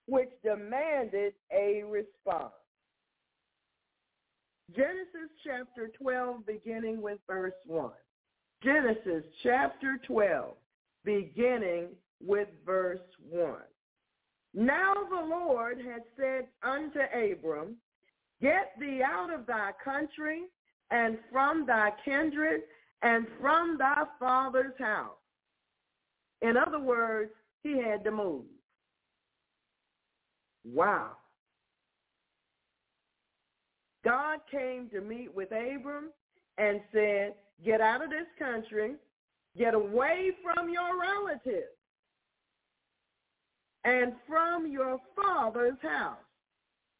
which 0.06 0.30
demanded 0.44 1.32
a 1.52 1.82
response. 1.82 2.52
Genesis 4.74 5.30
chapter 5.44 5.90
12 6.00 6.46
beginning 6.46 7.00
with 7.00 7.18
verse 7.26 7.54
1. 7.66 7.90
Genesis 8.62 9.24
chapter 9.42 9.98
12 10.06 10.54
beginning 11.04 11.88
with 12.20 12.48
verse 12.66 13.00
1. 13.30 13.54
Now 14.54 14.94
the 15.08 15.26
Lord 15.26 15.78
had 15.78 16.02
said 16.16 16.48
unto 16.62 16.98
Abram, 16.98 17.76
Get 18.42 18.72
thee 18.78 19.02
out 19.04 19.32
of 19.32 19.46
thy 19.46 19.70
country 19.82 20.42
and 20.90 21.18
from 21.32 21.64
thy 21.66 21.90
kindred 22.04 22.62
and 23.02 23.26
from 23.40 23.76
thy 23.78 24.04
father's 24.18 24.78
house. 24.78 25.16
In 26.42 26.56
other 26.56 26.80
words, 26.80 27.30
he 27.62 27.80
had 27.80 28.04
to 28.04 28.10
move. 28.10 28.44
Wow. 30.64 31.12
God 34.08 34.38
came 34.50 34.88
to 34.90 35.00
meet 35.02 35.34
with 35.34 35.50
Abram 35.52 36.10
and 36.56 36.80
said, 36.92 37.34
get 37.64 37.80
out 37.80 38.02
of 38.02 38.10
this 38.10 38.26
country, 38.38 38.94
get 39.56 39.74
away 39.74 40.30
from 40.42 40.70
your 40.70 40.98
relatives 40.98 41.76
and 43.84 44.14
from 44.26 44.70
your 44.70 44.98
father's 45.14 45.80
house. 45.82 46.16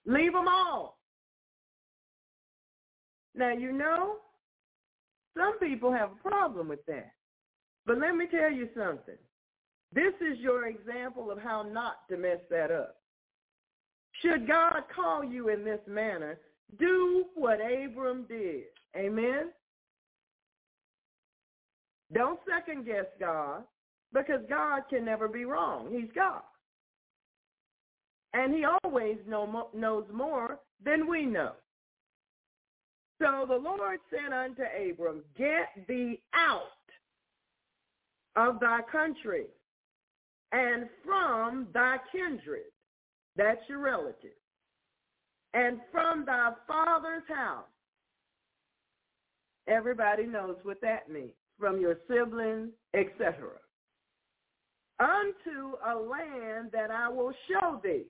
Leave 0.06 0.32
them 0.32 0.48
all. 0.48 0.98
Now, 3.34 3.52
you 3.52 3.72
know, 3.72 4.16
Some 5.38 5.58
people 5.58 5.92
have 5.92 6.10
a 6.12 6.28
problem 6.28 6.68
with 6.68 6.84
that. 6.86 7.12
But 7.86 7.98
let 7.98 8.16
me 8.16 8.26
tell 8.30 8.50
you 8.50 8.68
something. 8.76 9.16
This 9.92 10.12
is 10.20 10.38
your 10.40 10.66
example 10.66 11.30
of 11.30 11.38
how 11.38 11.62
not 11.62 12.08
to 12.10 12.16
mess 12.16 12.40
that 12.50 12.70
up. 12.70 12.96
Should 14.20 14.48
God 14.48 14.82
call 14.94 15.24
you 15.24 15.48
in 15.48 15.64
this 15.64 15.80
manner, 15.86 16.38
do 16.78 17.24
what 17.34 17.58
Abram 17.60 18.26
did. 18.28 18.64
Amen? 18.96 19.50
Don't 22.12 22.40
second 22.48 22.86
guess 22.86 23.06
God 23.20 23.62
because 24.12 24.40
God 24.48 24.82
can 24.88 25.04
never 25.04 25.28
be 25.28 25.44
wrong. 25.44 25.88
He's 25.90 26.10
God. 26.14 26.42
And 28.34 28.54
he 28.54 28.64
always 28.84 29.18
know, 29.26 29.68
knows 29.74 30.04
more 30.12 30.58
than 30.84 31.08
we 31.08 31.24
know. 31.24 31.52
So 33.20 33.46
the 33.48 33.56
Lord 33.56 33.98
said 34.10 34.32
unto 34.32 34.62
Abram, 34.62 35.22
get 35.36 35.86
thee 35.88 36.20
out 36.34 36.62
of 38.36 38.60
thy 38.60 38.80
country 38.90 39.46
and 40.52 40.88
from 41.04 41.66
thy 41.74 41.96
kindred, 42.12 42.70
that's 43.36 43.60
your 43.68 43.80
relative, 43.80 44.37
and 45.54 45.80
from 45.90 46.24
thy 46.24 46.52
father's 46.66 47.22
house. 47.28 47.64
Everybody 49.66 50.24
knows 50.24 50.56
what 50.62 50.80
that 50.80 51.10
means, 51.10 51.32
from 51.58 51.80
your 51.80 51.96
siblings, 52.08 52.70
etc. 52.94 53.34
Unto 55.00 55.76
a 55.86 55.94
land 55.94 56.70
that 56.72 56.90
I 56.90 57.08
will 57.08 57.32
show 57.48 57.80
thee, 57.82 58.06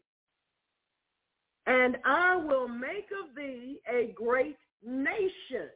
and 1.67 1.97
I 2.05 2.37
will 2.37 2.69
make 2.69 3.09
of 3.23 3.35
thee 3.37 3.81
a 3.93 4.13
great 4.15 4.57
nation, 4.85 5.69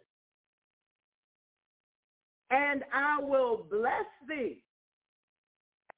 and 2.50 2.84
I 2.94 3.20
will 3.20 3.66
bless 3.70 4.06
thee 4.28 4.62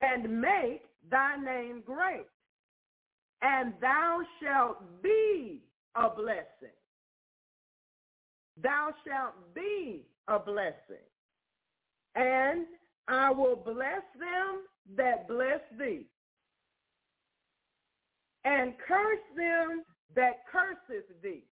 and 0.00 0.40
make 0.40 0.82
thy 1.10 1.36
name 1.36 1.82
great, 1.84 2.26
and 3.44 3.74
thou 3.80 4.20
shalt 4.42 5.02
be 5.02 5.60
a 5.94 6.08
blessing. 6.08 6.74
Thou 8.62 8.88
shalt 9.06 9.54
be 9.54 10.02
a 10.28 10.38
blessing. 10.38 11.04
And 12.14 12.66
I 13.06 13.30
will 13.30 13.56
bless 13.56 14.02
them 14.18 14.62
that 14.96 15.28
bless 15.28 15.60
thee, 15.78 16.06
and 18.44 18.74
curse 18.86 19.18
them 19.36 19.82
that 20.14 20.44
curseth 20.50 21.04
thee. 21.22 21.44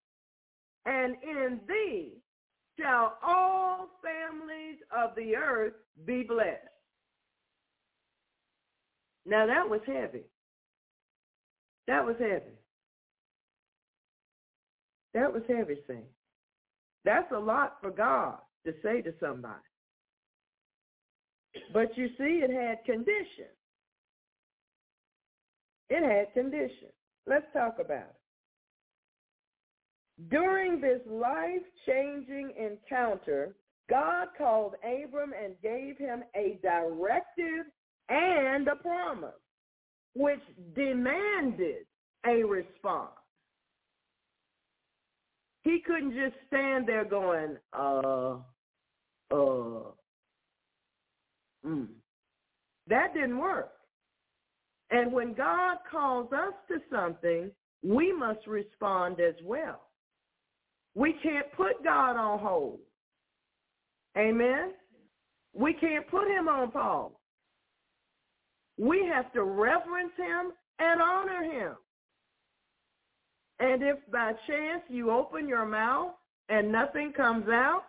And 0.87 1.17
in 1.23 1.61
thee 1.69 2.15
shall 2.79 3.19
all 3.23 3.91
families 4.03 4.79
of 4.97 5.15
the 5.15 5.37
earth 5.37 5.75
be 6.07 6.23
blessed. 6.23 6.59
Now 9.27 9.47
that 9.47 9.69
was 9.69 9.81
heavy. 9.87 10.25
That 11.87 12.05
was 12.05 12.17
heavy. 12.19 12.59
That 15.15 15.33
was 15.33 15.43
heavy, 15.49 15.77
saying. 15.87 16.05
That's 17.05 17.31
a 17.33 17.39
lot 17.39 17.79
for 17.81 17.91
God 17.91 18.39
to 18.65 18.73
say 18.83 19.03
to 19.03 19.13
somebody. 19.21 19.55
But 21.73 21.97
you 21.97 22.09
see, 22.17 22.43
it 22.43 22.51
had 22.51 22.85
conditions. 22.85 23.57
It 25.91 26.03
had 26.03 26.33
conditions. 26.33 26.93
Let's 27.27 27.45
talk 27.53 27.77
about 27.79 28.09
it. 28.09 28.17
During 30.31 30.81
this 30.81 31.01
life-changing 31.07 32.53
encounter, 32.57 33.55
God 33.91 34.29
called 34.39 34.75
Abram 34.85 35.33
and 35.33 35.55
gave 35.63 35.99
him 35.99 36.23
a 36.37 36.59
directive 36.63 37.67
and 38.09 38.69
a 38.69 38.77
promise, 38.77 39.42
which 40.15 40.41
demanded 40.75 41.87
a 42.27 42.43
response. 42.45 43.11
He 45.63 45.81
couldn't 45.87 46.13
just 46.13 46.35
stand 46.49 46.89
there 46.89 47.05
going, 47.05 47.57
uh, 47.73 48.37
uh, 49.31 49.93
mm. 51.65 51.87
That 52.89 53.15
didn't 53.15 53.39
work. 53.39 53.71
And 54.91 55.13
when 55.13 55.35
God 55.35 55.79
calls 55.91 56.33
us 56.33 56.53
to 56.69 56.79
something, 56.91 57.51
we 57.83 58.13
must 58.13 58.47
respond 58.47 59.21
as 59.21 59.35
well. 59.45 59.81
We 60.95 61.15
can't 61.23 61.51
put 61.57 61.83
God 61.83 62.17
on 62.17 62.39
hold. 62.39 62.81
Amen? 64.19 64.73
We 65.55 65.73
can't 65.75 66.07
put 66.09 66.29
him 66.29 66.49
on 66.49 66.71
pause. 66.71 67.13
We 68.83 69.07
have 69.15 69.33
to 69.35 69.45
reverence 69.45 70.11
him 70.17 70.51
and 70.81 71.01
honor 71.01 71.45
him. 71.45 71.77
And 73.61 73.81
if 73.81 73.99
by 74.11 74.33
chance 74.49 74.83
you 74.89 75.13
open 75.13 75.47
your 75.47 75.65
mouth 75.65 76.15
and 76.49 76.73
nothing 76.73 77.13
comes 77.17 77.49
out, 77.49 77.83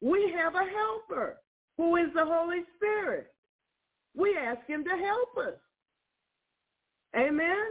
we 0.00 0.34
have 0.34 0.54
a 0.54 0.64
helper 0.64 1.36
who 1.76 1.96
is 1.96 2.06
the 2.14 2.24
Holy 2.24 2.62
Spirit. 2.76 3.26
We 4.16 4.34
ask 4.34 4.66
him 4.66 4.82
to 4.84 4.90
help 4.90 5.46
us. 5.46 5.60
Amen? 7.14 7.66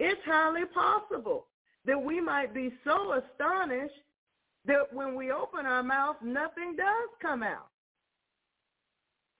It's 0.00 0.20
highly 0.26 0.64
possible 0.74 1.46
that 1.84 2.02
we 2.02 2.20
might 2.20 2.52
be 2.52 2.72
so 2.82 3.20
astonished 3.20 3.94
that 4.64 4.92
when 4.92 5.14
we 5.14 5.30
open 5.30 5.64
our 5.64 5.84
mouth, 5.84 6.16
nothing 6.24 6.74
does 6.76 7.08
come 7.20 7.44
out. 7.44 7.71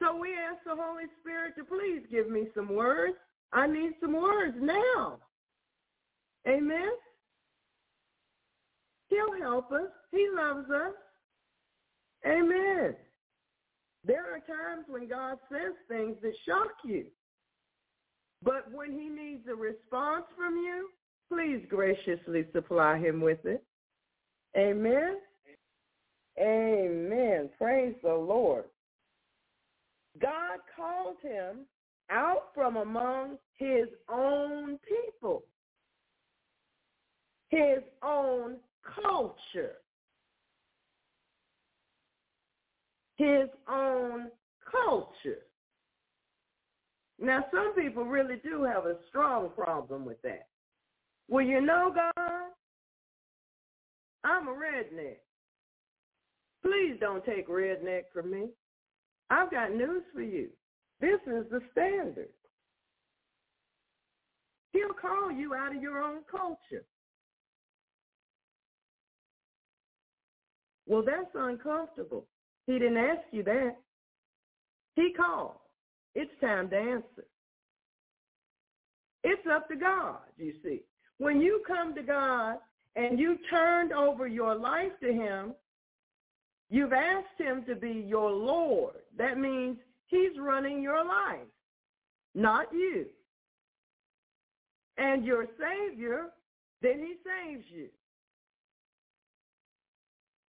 So 0.03 0.17
we 0.17 0.31
ask 0.31 0.59
the 0.65 0.75
Holy 0.75 1.05
Spirit 1.21 1.55
to 1.57 1.65
please 1.65 2.03
give 2.11 2.29
me 2.29 2.49
some 2.57 2.75
words. 2.75 3.15
I 3.53 3.69
need 3.69 3.93
some 4.01 4.15
words 4.15 4.57
now. 4.61 5.19
Amen. 6.49 6.91
He'll 9.09 9.41
help 9.41 9.71
us. 9.71 9.91
He 10.11 10.27
loves 10.35 10.69
us. 10.71 10.95
Amen. 12.27 12.97
There 14.05 14.25
are 14.25 14.41
times 14.41 14.87
when 14.89 15.09
God 15.09 15.39
says 15.49 15.75
things 15.89 16.17
that 16.23 16.33
shock 16.49 16.73
you. 16.85 17.05
But 18.43 18.73
when 18.73 18.91
he 18.91 19.09
needs 19.09 19.47
a 19.49 19.55
response 19.55 20.25
from 20.37 20.57
you, 20.57 20.89
please 21.29 21.65
graciously 21.69 22.45
supply 22.53 22.99
him 22.99 23.21
with 23.21 23.45
it. 23.45 23.63
Amen. 24.57 25.19
Amen. 26.41 27.51
Praise 27.57 27.95
the 28.03 28.13
Lord. 28.13 28.65
God 30.21 30.59
called 30.77 31.17
him 31.23 31.67
out 32.11 32.49
from 32.55 32.77
among 32.77 33.39
his 33.55 33.87
own 34.09 34.79
people, 34.87 35.45
his 37.49 37.79
own 38.03 38.57
culture, 39.03 39.77
his 43.17 43.49
own 43.69 44.31
culture. 44.71 45.43
Now, 47.19 47.45
some 47.55 47.75
people 47.75 48.05
really 48.05 48.37
do 48.43 48.65
have 48.65 48.85
a 48.85 48.97
strong 49.09 49.51
problem 49.51 50.05
with 50.05 50.21
that. 50.23 50.49
Well, 51.29 51.45
you 51.45 51.61
know, 51.61 51.95
God, 51.95 52.51
I'm 54.25 54.49
a 54.49 54.53
redneck. 54.53 55.19
Please 56.63 56.97
don't 57.01 57.25
take 57.25 57.49
redneck 57.49 58.03
from 58.13 58.31
me. 58.31 58.49
I've 59.33 59.51
got 59.51 59.75
news 59.75 60.03
for 60.13 60.21
you. 60.21 60.49
This 61.01 61.19
is 61.27 61.47
the 61.51 61.61
standard. 61.73 62.29
He'll 64.73 64.93
call 64.93 65.33
you 65.33 65.55
out 65.55 65.75
of 65.75 65.81
your 65.81 66.03
own 66.03 66.19
culture. 66.31 66.85
Well, 70.87 71.03
that's 71.03 71.31
uncomfortable. 71.35 72.27
He 72.67 72.75
didn't 72.75 72.99
ask 72.99 73.23
you 73.31 73.43
that. 73.45 73.77
He 74.97 75.15
called. 75.17 75.57
It's 76.15 76.31
time 76.43 76.69
to 76.69 76.77
answer. 76.77 77.25
It's 79.25 79.47
up 79.51 79.67
to 79.69 79.77
God, 79.77 80.19
you 80.37 80.53
see. 80.63 80.83
When 81.17 81.41
you 81.41 81.63
come 81.67 81.95
to 81.95 82.03
God 82.03 82.57
and 82.97 83.19
you 83.19 83.39
turned 83.49 83.93
over 83.93 84.27
your 84.27 84.55
life 84.55 84.93
to 85.01 85.11
him, 85.11 85.55
You've 86.73 86.95
asked 86.95 87.39
him 87.39 87.65
to 87.69 87.75
be 87.75 88.03
your 88.09 88.31
Lord. 88.31 88.95
That 89.19 89.37
means 89.37 89.77
he's 90.07 90.39
running 90.41 90.83
your 90.83 91.05
life, 91.05 91.47
not 92.35 92.73
you. 92.73 93.05
And 94.97 95.23
your 95.23 95.45
Savior, 95.61 96.29
then 96.81 97.01
he 97.01 97.17
saves 97.27 97.65
you. 97.69 97.89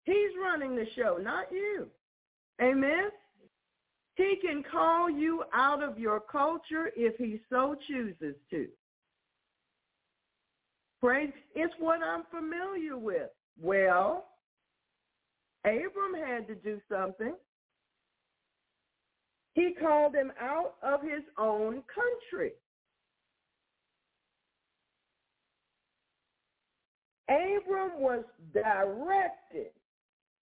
He's 0.05 0.37
running 0.45 0.77
the 0.77 0.85
show, 0.95 1.16
not 1.18 1.47
you. 1.51 1.87
Amen? 2.61 3.09
He 4.16 4.37
can 4.47 4.62
call 4.71 5.09
you 5.09 5.45
out 5.55 5.83
of 5.83 5.99
your 5.99 6.21
culture 6.21 6.91
if 6.97 7.16
he 7.16 7.41
so 7.49 7.75
chooses 7.89 8.35
to. 8.51 8.68
Praise. 11.01 11.33
It's 11.55 11.73
what 11.79 12.01
I'm 12.03 12.25
familiar 12.31 12.99
with. 12.99 13.31
Well, 13.59 14.27
Abram 15.64 16.14
had 16.26 16.46
to 16.48 16.54
do 16.54 16.80
something. 16.90 17.34
He 19.54 19.74
called 19.80 20.14
him 20.14 20.32
out 20.40 20.74
of 20.82 21.02
his 21.02 21.22
own 21.38 21.82
country. 21.94 22.52
Abram 27.28 28.00
was 28.00 28.24
directed 28.52 29.70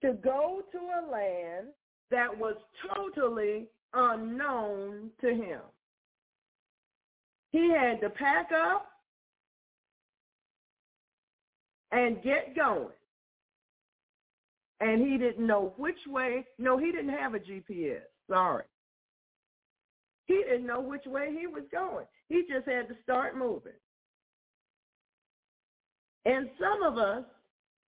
to 0.02 0.12
go 0.14 0.62
to 0.72 0.78
a 0.78 1.02
land 1.10 1.68
that 2.10 2.36
was 2.36 2.54
totally 2.94 3.66
unknown 3.92 5.10
to 5.20 5.28
him. 5.28 5.60
He 7.50 7.70
had 7.70 8.00
to 8.00 8.10
pack 8.10 8.50
up 8.52 8.86
and 11.90 12.22
get 12.22 12.54
going. 12.54 12.88
And 14.80 15.06
he 15.06 15.18
didn't 15.18 15.46
know 15.46 15.74
which 15.76 15.98
way. 16.06 16.44
No, 16.58 16.78
he 16.78 16.92
didn't 16.92 17.08
have 17.10 17.34
a 17.34 17.40
GPS. 17.40 18.02
Sorry. 18.30 18.64
He 20.26 20.42
didn't 20.48 20.66
know 20.66 20.80
which 20.80 21.06
way 21.06 21.34
he 21.36 21.46
was 21.46 21.64
going. 21.72 22.06
He 22.28 22.42
just 22.48 22.68
had 22.68 22.88
to 22.88 22.94
start 23.02 23.36
moving. 23.36 23.72
And 26.26 26.50
some 26.60 26.82
of 26.82 26.98
us, 26.98 27.24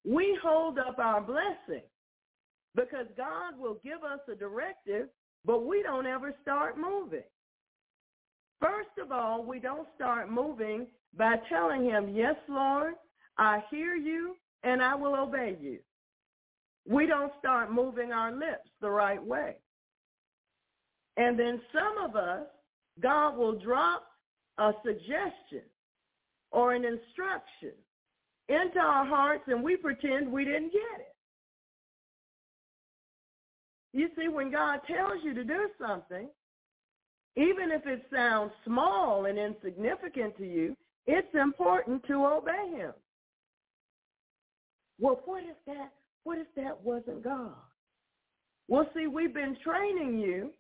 we 0.05 0.37
hold 0.43 0.79
up 0.79 0.99
our 0.99 1.21
blessing 1.21 1.85
because 2.75 3.07
God 3.17 3.59
will 3.59 3.79
give 3.85 4.03
us 4.03 4.21
a 4.33 4.35
directive, 4.35 5.09
but 5.45 5.67
we 5.67 5.83
don't 5.83 6.07
ever 6.07 6.35
start 6.43 6.79
moving. 6.79 7.23
First 8.61 8.91
of 9.03 9.13
all, 9.13 9.45
we 9.45 9.59
don't 9.59 9.89
start 9.95 10.31
moving 10.31 10.87
by 11.17 11.37
telling 11.49 11.85
him, 11.85 12.15
yes, 12.15 12.37
Lord, 12.49 12.95
I 13.39 13.63
hear 13.71 13.95
you 13.95 14.37
and 14.63 14.83
I 14.83 14.95
will 14.95 15.15
obey 15.15 15.57
you. 15.61 15.79
We 16.89 17.07
don't 17.07 17.33
start 17.39 17.73
moving 17.73 18.13
our 18.13 18.33
lips 18.33 18.69
the 18.81 18.91
right 18.91 19.23
way. 19.23 19.57
And 21.17 21.39
then 21.39 21.61
some 21.73 22.05
of 22.05 22.17
us, 22.17 22.47
God 23.01 23.37
will 23.37 23.59
drop 23.59 24.05
a 24.59 24.73
suggestion 24.85 25.63
or 26.51 26.75
an 26.75 26.85
instruction 26.85 27.73
into 28.49 28.79
our 28.79 29.07
hearts 29.07 29.45
and 29.47 29.63
we 29.63 29.77
pretend 29.77 30.31
we 30.31 30.45
didn't 30.45 30.73
get 30.73 31.01
it. 31.01 31.15
You 33.93 34.09
see, 34.17 34.29
when 34.29 34.51
God 34.51 34.81
tells 34.87 35.23
you 35.25 35.35
to 35.35 35.45
do 35.45 35.69
something, 35.81 36.29
even 37.37 37.71
if 37.71 37.87
it 37.87 38.03
sounds 38.13 38.53
small 38.65 39.27
and 39.27 39.39
insignificant 39.39 40.37
to 40.39 40.45
you, 40.45 40.77
it's 41.07 41.35
important 41.35 42.05
to 42.07 42.25
obey 42.27 42.77
him. 42.77 42.93
Well, 44.99 45.21
what 45.25 45.43
if 45.45 45.57
that 45.67 45.93
what 46.25 46.39
if 46.39 46.47
that 46.57 46.83
wasn't 46.83 47.23
God? 47.23 47.55
Well, 48.69 48.89
see, 48.95 49.07
we've 49.07 49.35
been 49.35 49.57
training 49.65 50.19
you 50.19 50.51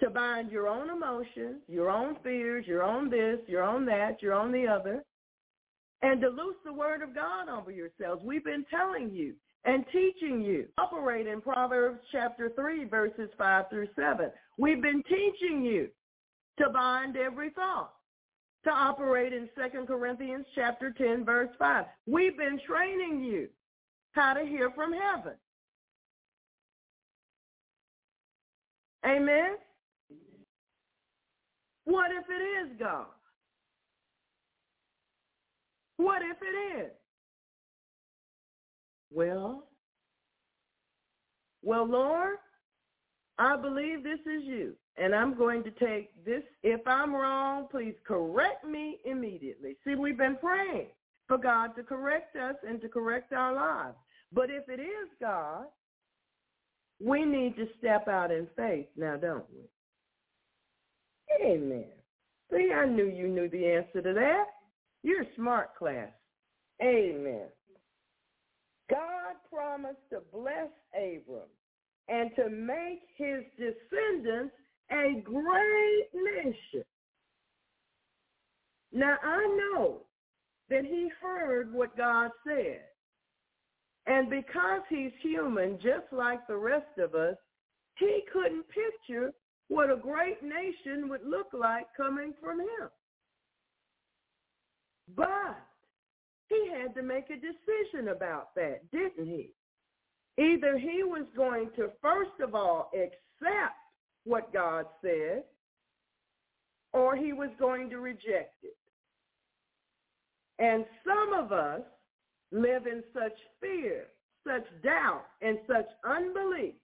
to 0.00 0.10
bind 0.10 0.50
your 0.50 0.68
own 0.68 0.90
emotions, 0.90 1.62
your 1.68 1.90
own 1.90 2.16
fears, 2.22 2.66
your 2.66 2.82
own 2.82 3.10
this, 3.10 3.38
your 3.46 3.62
own 3.62 3.84
that, 3.86 4.22
your 4.22 4.34
own 4.34 4.52
the 4.52 4.66
other, 4.66 5.04
and 6.02 6.20
to 6.20 6.28
loose 6.28 6.56
the 6.64 6.72
word 6.72 7.02
of 7.02 7.14
God 7.14 7.48
over 7.48 7.70
yourselves. 7.70 8.22
We've 8.24 8.44
been 8.44 8.64
telling 8.70 9.10
you 9.10 9.34
and 9.64 9.84
teaching 9.92 10.40
you. 10.40 10.66
Operate 10.78 11.26
in 11.26 11.40
Proverbs 11.40 12.00
chapter 12.12 12.50
3, 12.54 12.84
verses 12.84 13.28
5 13.36 13.64
through 13.70 13.88
7. 13.96 14.30
We've 14.56 14.82
been 14.82 15.02
teaching 15.04 15.62
you 15.64 15.88
to 16.58 16.70
bind 16.70 17.16
every 17.16 17.50
thought, 17.50 17.92
to 18.64 18.70
operate 18.70 19.32
in 19.32 19.48
2 19.56 19.86
Corinthians 19.86 20.46
chapter 20.54 20.92
10, 20.96 21.24
verse 21.24 21.50
5. 21.58 21.84
We've 22.06 22.36
been 22.36 22.60
training 22.66 23.22
you 23.24 23.48
how 24.18 24.34
to 24.34 24.44
hear 24.44 24.70
from 24.74 24.92
heaven. 24.92 25.34
Amen? 29.06 29.56
What 31.84 32.10
if 32.10 32.24
it 32.28 32.72
is 32.72 32.78
God? 32.78 33.06
What 35.96 36.22
if 36.22 36.36
it 36.42 36.82
is? 36.82 36.90
Well, 39.10 39.64
well, 41.62 41.88
Lord, 41.88 42.36
I 43.38 43.56
believe 43.56 44.02
this 44.02 44.20
is 44.20 44.44
you, 44.44 44.74
and 44.96 45.14
I'm 45.14 45.36
going 45.36 45.62
to 45.64 45.70
take 45.70 46.24
this. 46.24 46.42
If 46.62 46.80
I'm 46.86 47.14
wrong, 47.14 47.68
please 47.70 47.94
correct 48.06 48.64
me 48.66 48.98
immediately. 49.04 49.76
See, 49.84 49.94
we've 49.94 50.18
been 50.18 50.36
praying 50.36 50.88
for 51.26 51.38
God 51.38 51.74
to 51.76 51.82
correct 51.82 52.36
us 52.36 52.56
and 52.68 52.80
to 52.80 52.88
correct 52.88 53.32
our 53.32 53.54
lives. 53.54 53.96
But 54.32 54.50
if 54.50 54.68
it 54.68 54.80
is 54.80 55.08
God, 55.20 55.66
we 57.00 57.24
need 57.24 57.56
to 57.56 57.66
step 57.78 58.08
out 58.08 58.30
in 58.30 58.46
faith 58.56 58.86
now, 58.96 59.16
don't 59.16 59.44
we? 59.52 59.68
Amen. 61.46 61.86
See, 62.50 62.70
I 62.74 62.86
knew 62.86 63.06
you 63.06 63.28
knew 63.28 63.48
the 63.48 63.66
answer 63.66 64.02
to 64.02 64.12
that. 64.14 64.44
You're 65.02 65.24
smart 65.36 65.76
class. 65.76 66.10
Amen. 66.82 67.46
God 68.90 69.34
promised 69.52 70.00
to 70.10 70.20
bless 70.32 70.68
Abram 70.94 71.48
and 72.08 72.30
to 72.36 72.48
make 72.48 73.02
his 73.16 73.44
descendants 73.58 74.54
a 74.90 75.20
great 75.22 76.08
nation. 76.14 76.84
Now 78.92 79.16
I 79.22 79.46
know 79.46 79.98
that 80.70 80.84
he 80.84 81.10
heard 81.20 81.72
what 81.72 81.96
God 81.96 82.30
said. 82.46 82.80
And 84.08 84.30
because 84.30 84.80
he's 84.88 85.12
human, 85.20 85.78
just 85.82 86.10
like 86.12 86.46
the 86.46 86.56
rest 86.56 86.98
of 86.98 87.14
us, 87.14 87.36
he 87.98 88.22
couldn't 88.32 88.64
picture 88.68 89.32
what 89.68 89.90
a 89.90 89.96
great 89.96 90.42
nation 90.42 91.10
would 91.10 91.26
look 91.26 91.48
like 91.52 91.86
coming 91.94 92.32
from 92.40 92.60
him. 92.60 92.88
But 95.14 95.58
he 96.48 96.70
had 96.72 96.94
to 96.94 97.02
make 97.02 97.26
a 97.28 97.34
decision 97.34 98.08
about 98.08 98.54
that, 98.54 98.90
didn't 98.90 99.26
he? 99.26 99.50
Either 100.38 100.78
he 100.78 101.02
was 101.02 101.26
going 101.36 101.68
to, 101.76 101.90
first 102.00 102.40
of 102.42 102.54
all, 102.54 102.90
accept 102.94 103.76
what 104.24 104.52
God 104.54 104.86
said, 105.02 105.42
or 106.94 107.14
he 107.14 107.34
was 107.34 107.50
going 107.58 107.90
to 107.90 107.98
reject 107.98 108.54
it. 108.62 108.76
And 110.58 110.86
some 111.04 111.34
of 111.34 111.52
us 111.52 111.82
live 112.52 112.86
in 112.86 113.02
such 113.12 113.36
fear, 113.60 114.06
such 114.46 114.64
doubt, 114.82 115.24
and 115.42 115.58
such 115.66 115.86
unbelief 116.04 116.74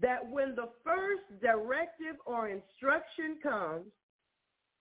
that 0.00 0.28
when 0.30 0.54
the 0.54 0.68
first 0.84 1.22
directive 1.40 2.16
or 2.24 2.48
instruction 2.48 3.38
comes, 3.42 3.86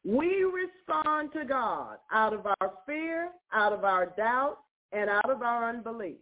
we 0.06 0.44
respond 0.44 1.32
to 1.34 1.44
God 1.44 1.98
out 2.12 2.34
of 2.34 2.46
our 2.46 2.74
fear, 2.86 3.30
out 3.54 3.74
of 3.74 3.84
our 3.84 4.14
doubt, 4.18 4.60
and 4.92 5.10
out 5.10 5.30
of 5.30 5.42
our 5.42 5.70
unbelief 5.70 6.18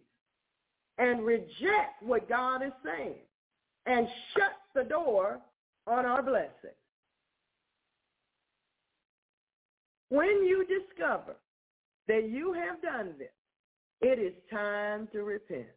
and 0.98 1.26
reject 1.26 2.02
what 2.02 2.30
God 2.30 2.64
is 2.64 2.72
saying 2.84 3.16
and 3.86 4.08
shut 4.34 4.54
the 4.74 4.84
door 4.84 5.40
on 5.88 6.06
our 6.06 6.24
blessing. 6.24 6.76
When 10.10 10.44
you 10.46 10.66
discover 10.66 11.36
that 12.08 12.30
you 12.30 12.54
have 12.54 12.82
done 12.82 13.14
this, 13.18 13.30
it 14.02 14.20
is 14.20 14.34
time 14.52 15.08
to 15.12 15.24
repent. 15.24 15.68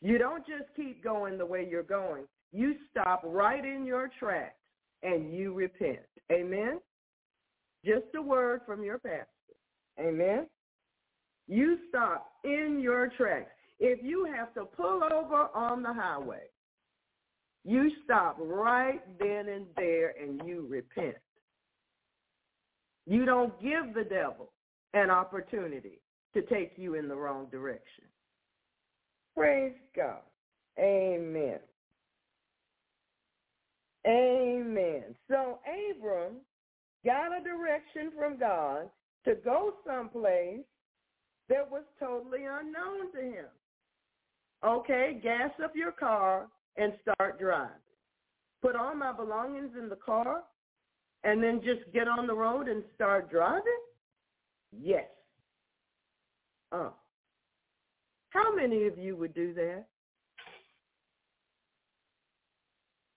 You 0.00 0.18
don't 0.18 0.46
just 0.46 0.64
keep 0.76 1.02
going 1.02 1.38
the 1.38 1.46
way 1.46 1.66
you're 1.68 1.82
going. 1.82 2.24
You 2.52 2.74
stop 2.90 3.22
right 3.24 3.64
in 3.64 3.84
your 3.86 4.10
tracks 4.18 4.54
and 5.02 5.32
you 5.32 5.52
repent. 5.54 6.00
Amen? 6.30 6.80
Just 7.84 8.04
a 8.16 8.22
word 8.22 8.60
from 8.66 8.82
your 8.82 8.98
pastor. 8.98 9.26
Amen? 9.98 10.46
You 11.48 11.78
stop 11.88 12.32
in 12.44 12.80
your 12.82 13.08
tracks. 13.16 13.50
If 13.80 14.02
you 14.02 14.26
have 14.34 14.54
to 14.54 14.64
pull 14.64 15.02
over 15.04 15.48
on 15.54 15.82
the 15.82 15.92
highway, 15.92 16.44
you 17.64 17.90
stop 18.04 18.36
right 18.40 19.00
then 19.18 19.48
and 19.48 19.66
there 19.76 20.14
and 20.20 20.40
you 20.46 20.66
repent. 20.68 21.16
You 23.06 23.24
don't 23.24 23.60
give 23.60 23.94
the 23.94 24.04
devil 24.04 24.50
an 24.94 25.10
opportunity 25.10 26.00
to 26.32 26.42
take 26.42 26.72
you 26.76 26.94
in 26.94 27.08
the 27.08 27.14
wrong 27.14 27.46
direction. 27.50 28.04
Praise 29.36 29.74
God. 29.94 30.22
Amen. 30.78 31.58
Amen. 34.06 35.14
So 35.28 35.58
Abram 35.64 36.34
got 37.04 37.38
a 37.38 37.42
direction 37.42 38.12
from 38.18 38.38
God 38.38 38.88
to 39.24 39.34
go 39.44 39.74
someplace 39.86 40.64
that 41.48 41.70
was 41.70 41.82
totally 41.98 42.44
unknown 42.44 43.12
to 43.12 43.20
him. 43.20 43.46
Okay, 44.64 45.20
gas 45.22 45.50
up 45.62 45.72
your 45.74 45.92
car 45.92 46.46
and 46.76 46.92
start 47.02 47.38
driving. 47.38 47.70
Put 48.62 48.76
all 48.76 48.94
my 48.94 49.12
belongings 49.12 49.72
in 49.78 49.88
the 49.88 49.96
car 49.96 50.42
and 51.22 51.42
then 51.42 51.60
just 51.64 51.92
get 51.92 52.08
on 52.08 52.26
the 52.26 52.34
road 52.34 52.68
and 52.68 52.82
start 52.94 53.30
driving? 53.30 53.62
Yes. 54.80 55.04
Uh. 56.72 56.90
How 58.30 58.54
many 58.54 58.86
of 58.86 58.98
you 58.98 59.16
would 59.16 59.34
do 59.34 59.54
that? 59.54 59.84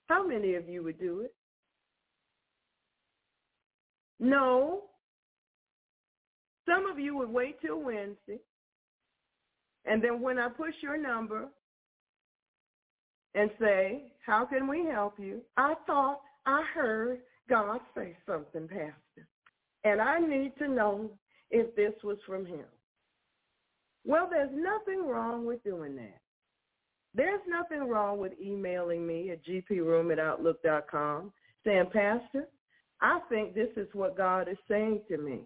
How 0.08 0.26
many 0.26 0.56
of 0.56 0.70
you 0.70 0.84
would 0.84 1.00
do 1.00 1.22
it? 1.22 1.34
No. 4.20 4.84
Some 6.68 6.86
of 6.90 7.00
you 7.00 7.16
would 7.18 7.30
wait 7.30 7.60
till 7.62 7.82
Wednesday. 7.82 8.40
And 9.86 10.04
then 10.04 10.22
when 10.22 10.38
I 10.38 10.50
push 10.50 10.74
your 10.82 10.98
number 10.98 11.48
and 13.36 13.50
say, 13.60 14.12
how 14.26 14.46
can 14.46 14.68
we 14.68 14.86
help 14.86 15.20
you? 15.20 15.42
I 15.56 15.76
thought 15.86 16.22
I 16.46 16.64
heard 16.74 17.20
God 17.50 17.80
say 17.96 18.16
something, 18.26 18.68
Pastor. 18.68 19.28
And 19.84 20.02
I 20.02 20.20
need 20.20 20.54
to 20.60 20.68
know 20.68 21.12
if 21.52 21.76
this 21.76 21.94
was 22.04 22.18
from 22.26 22.46
him. 22.46 22.66
Well, 24.06 24.28
there's 24.30 24.52
nothing 24.54 25.06
wrong 25.06 25.46
with 25.46 25.64
doing 25.64 25.96
that. 25.96 26.20
There's 27.14 27.42
nothing 27.48 27.88
wrong 27.88 28.20
with 28.20 28.34
emailing 28.42 29.06
me 29.06 29.32
at 29.32 29.46
gproom 29.46 30.12
at 30.12 30.20
outlook.com 30.20 31.32
saying, 31.64 31.86
Pastor, 31.92 32.48
I 33.02 33.20
think 33.30 33.54
this 33.54 33.70
is 33.76 33.88
what 33.94 34.18
God 34.18 34.48
is 34.48 34.58
saying 34.70 35.02
to 35.10 35.18
me. 35.18 35.42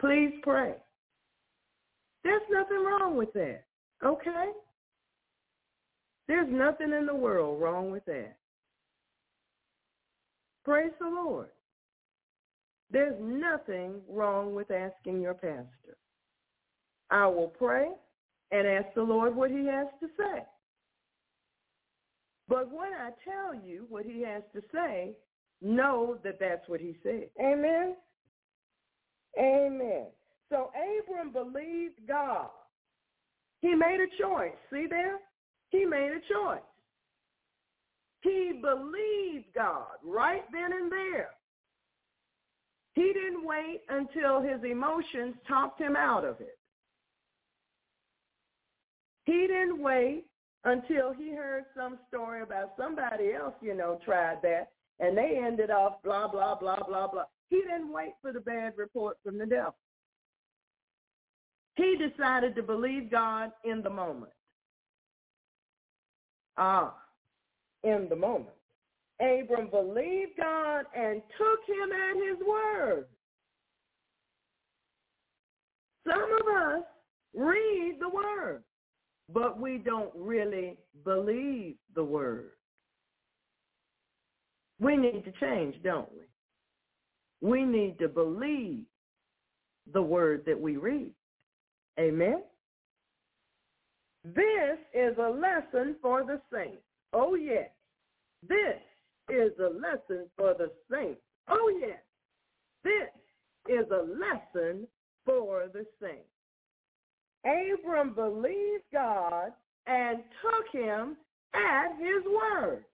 Please 0.00 0.32
pray. 0.42 0.74
There's 2.24 2.42
nothing 2.50 2.84
wrong 2.84 3.16
with 3.16 3.32
that, 3.34 3.64
okay? 4.04 4.50
There's 6.26 6.48
nothing 6.50 6.92
in 6.92 7.06
the 7.06 7.14
world 7.14 7.60
wrong 7.60 7.90
with 7.90 8.04
that. 8.04 8.36
Praise 10.64 10.92
the 11.00 11.06
Lord. 11.06 11.48
There's 12.90 13.16
nothing 13.20 14.00
wrong 14.08 14.54
with 14.54 14.70
asking 14.70 15.20
your 15.20 15.34
pastor. 15.34 15.96
I 17.10 17.26
will 17.26 17.48
pray 17.48 17.88
and 18.50 18.66
ask 18.66 18.94
the 18.94 19.02
Lord 19.02 19.36
what 19.36 19.50
he 19.50 19.66
has 19.66 19.86
to 20.00 20.08
say. 20.16 20.42
But 22.48 22.70
when 22.72 22.92
I 22.92 23.10
tell 23.24 23.54
you 23.54 23.84
what 23.90 24.06
he 24.06 24.22
has 24.22 24.42
to 24.54 24.62
say, 24.72 25.12
know 25.60 26.16
that 26.24 26.38
that's 26.40 26.66
what 26.66 26.80
he 26.80 26.96
said. 27.02 27.28
Amen? 27.40 27.94
Amen. 29.38 30.06
So 30.48 30.70
Abram 30.74 31.32
believed 31.32 32.00
God. 32.06 32.48
He 33.60 33.74
made 33.74 33.98
a 34.00 34.22
choice. 34.22 34.56
See 34.72 34.86
there? 34.88 35.18
He 35.70 35.84
made 35.84 36.10
a 36.12 36.32
choice. 36.32 36.60
He 38.22 38.60
believed 38.60 39.46
God 39.54 39.98
right 40.02 40.42
then 40.52 40.72
and 40.72 40.90
there. 40.90 41.30
He 42.98 43.12
didn't 43.12 43.46
wait 43.46 43.82
until 43.88 44.42
his 44.42 44.58
emotions 44.68 45.36
talked 45.46 45.80
him 45.80 45.94
out 45.94 46.24
of 46.24 46.40
it. 46.40 46.58
He 49.24 49.46
didn't 49.46 49.80
wait 49.80 50.24
until 50.64 51.12
he 51.12 51.30
heard 51.30 51.66
some 51.76 52.00
story 52.08 52.42
about 52.42 52.72
somebody 52.76 53.34
else, 53.34 53.54
you 53.60 53.76
know, 53.76 54.00
tried 54.04 54.42
that 54.42 54.72
and 54.98 55.16
they 55.16 55.40
ended 55.40 55.70
off 55.70 56.02
blah, 56.02 56.26
blah, 56.26 56.56
blah, 56.56 56.82
blah, 56.88 57.06
blah. 57.06 57.22
He 57.50 57.58
didn't 57.58 57.92
wait 57.92 58.14
for 58.20 58.32
the 58.32 58.40
bad 58.40 58.72
report 58.76 59.16
from 59.22 59.38
the 59.38 59.46
devil. 59.46 59.76
He 61.76 61.96
decided 61.96 62.56
to 62.56 62.64
believe 62.64 63.12
God 63.12 63.52
in 63.64 63.80
the 63.80 63.90
moment. 63.90 64.32
Ah, 66.56 66.96
in 67.84 68.08
the 68.08 68.16
moment. 68.16 68.57
Abram 69.20 69.68
believed 69.70 70.32
God 70.36 70.84
and 70.96 71.22
took 71.36 71.60
him 71.66 71.90
at 71.92 72.16
his 72.16 72.46
word. 72.46 73.06
Some 76.06 76.32
of 76.40 76.46
us 76.46 76.84
read 77.34 77.96
the 78.00 78.08
word, 78.08 78.62
but 79.32 79.60
we 79.60 79.78
don't 79.78 80.12
really 80.14 80.76
believe 81.04 81.74
the 81.94 82.04
word. 82.04 82.50
We 84.80 84.96
need 84.96 85.24
to 85.24 85.32
change, 85.40 85.74
don't 85.82 86.08
we? 86.12 87.48
We 87.48 87.64
need 87.64 87.98
to 87.98 88.08
believe 88.08 88.84
the 89.92 90.02
word 90.02 90.44
that 90.46 90.58
we 90.58 90.76
read. 90.76 91.12
Amen? 91.98 92.42
This 94.24 94.78
is 94.94 95.16
a 95.18 95.28
lesson 95.28 95.96
for 96.00 96.24
the 96.24 96.40
saints. 96.52 96.82
Oh, 97.12 97.34
yes. 97.34 97.70
This 98.48 98.80
is 99.28 99.52
a 99.58 99.70
lesson 99.70 100.26
for 100.36 100.54
the 100.54 100.70
saints. 100.90 101.20
Oh, 101.48 101.72
yes. 101.80 101.98
This 102.84 103.10
is 103.68 103.86
a 103.90 104.02
lesson 104.02 104.86
for 105.24 105.66
the 105.72 105.84
saints. 106.00 106.28
Abram 107.44 108.14
believed 108.14 108.84
God 108.92 109.52
and 109.86 110.18
took 110.42 110.72
him 110.72 111.16
at 111.54 111.88
his 111.98 112.24
word. 112.24 112.84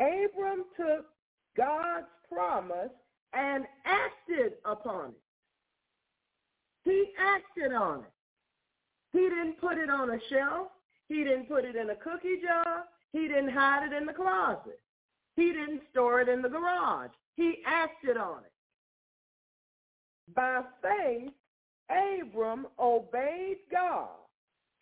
Abram 0.00 0.64
took 0.76 1.06
God's 1.56 2.06
promise 2.30 2.90
and 3.32 3.64
acted 3.84 4.54
upon 4.64 5.10
it. 5.10 5.20
He 6.84 7.12
acted 7.18 7.72
on 7.72 8.00
it. 8.00 8.12
He 9.12 9.20
didn't 9.20 9.60
put 9.60 9.78
it 9.78 9.88
on 9.88 10.10
a 10.10 10.18
shelf. 10.28 10.68
He 11.08 11.24
didn't 11.24 11.48
put 11.48 11.64
it 11.64 11.76
in 11.76 11.90
a 11.90 11.96
cookie 11.96 12.40
jar. 12.42 12.84
He 13.12 13.28
didn't 13.28 13.50
hide 13.50 13.86
it 13.86 13.96
in 13.96 14.06
the 14.06 14.12
closet. 14.12 14.80
He 15.36 15.52
didn't 15.52 15.82
store 15.90 16.20
it 16.20 16.28
in 16.28 16.42
the 16.42 16.48
garage. 16.48 17.10
He 17.36 17.58
acted 17.66 18.16
on 18.16 18.38
it. 18.38 18.52
By 20.34 20.62
faith, 20.82 21.32
Abram 21.90 22.66
obeyed 22.78 23.58
God 23.70 24.08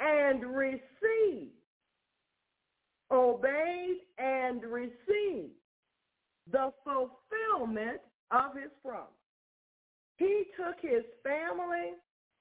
and 0.00 0.44
received 0.44 1.52
obeyed 3.12 3.98
and 4.18 4.64
received 4.64 5.52
the 6.50 6.72
fulfillment 6.82 8.00
of 8.30 8.54
his 8.54 8.70
promise. 8.84 9.08
He 10.16 10.44
took 10.56 10.76
his 10.80 11.02
family 11.22 11.92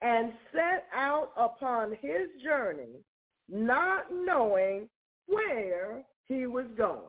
and 0.02 0.34
set 0.54 0.88
out 0.96 1.32
upon 1.38 1.92
his 2.02 2.30
journey, 2.44 3.04
not 3.52 4.06
knowing 4.12 4.88
where 5.28 6.04
he 6.28 6.48
was 6.48 6.66
going. 6.78 7.02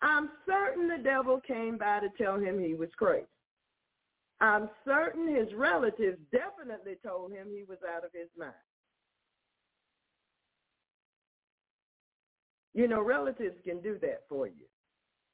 I'm 0.00 0.30
certain 0.46 0.88
the 0.88 1.02
devil 1.02 1.40
came 1.46 1.76
by 1.76 2.00
to 2.00 2.08
tell 2.16 2.38
him 2.38 2.60
he 2.60 2.74
was 2.74 2.88
crazy. 2.96 3.26
I'm 4.40 4.70
certain 4.86 5.34
his 5.34 5.52
relatives 5.54 6.18
definitely 6.30 6.96
told 7.04 7.32
him 7.32 7.48
he 7.50 7.64
was 7.68 7.78
out 7.92 8.04
of 8.04 8.10
his 8.12 8.28
mind. 8.38 8.52
You 12.74 12.86
know, 12.86 13.02
relatives 13.02 13.56
can 13.64 13.80
do 13.80 13.98
that 14.02 14.22
for 14.28 14.46
you. 14.46 14.66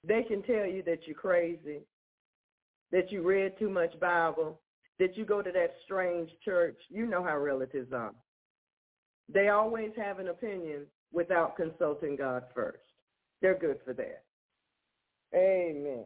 They 0.03 0.23
can 0.23 0.43
tell 0.43 0.65
you 0.67 0.83
that 0.85 1.01
you're 1.07 1.15
crazy, 1.15 1.81
that 2.91 3.13
you 3.13 3.23
read 3.23 3.59
too 3.59 3.69
much 3.69 3.99
Bible, 4.01 4.61
that 4.99 5.17
you 5.17 5.27
go 5.27 5.43
to 5.43 5.53
that 5.53 5.75
strange 5.85 6.31
church. 6.43 6.79
You 6.89 7.05
know 7.05 7.23
how 7.23 7.37
relatives 7.37 7.93
are. 7.93 8.15
They 9.33 9.49
always 9.49 9.91
have 9.97 10.19
an 10.19 10.29
opinion 10.29 10.87
without 11.13 11.57
consulting 11.57 12.17
God 12.17 12.45
first. 12.55 12.83
They're 13.41 13.59
good 13.59 13.79
for 13.85 13.93
that. 13.95 14.25
Amen. 15.35 16.05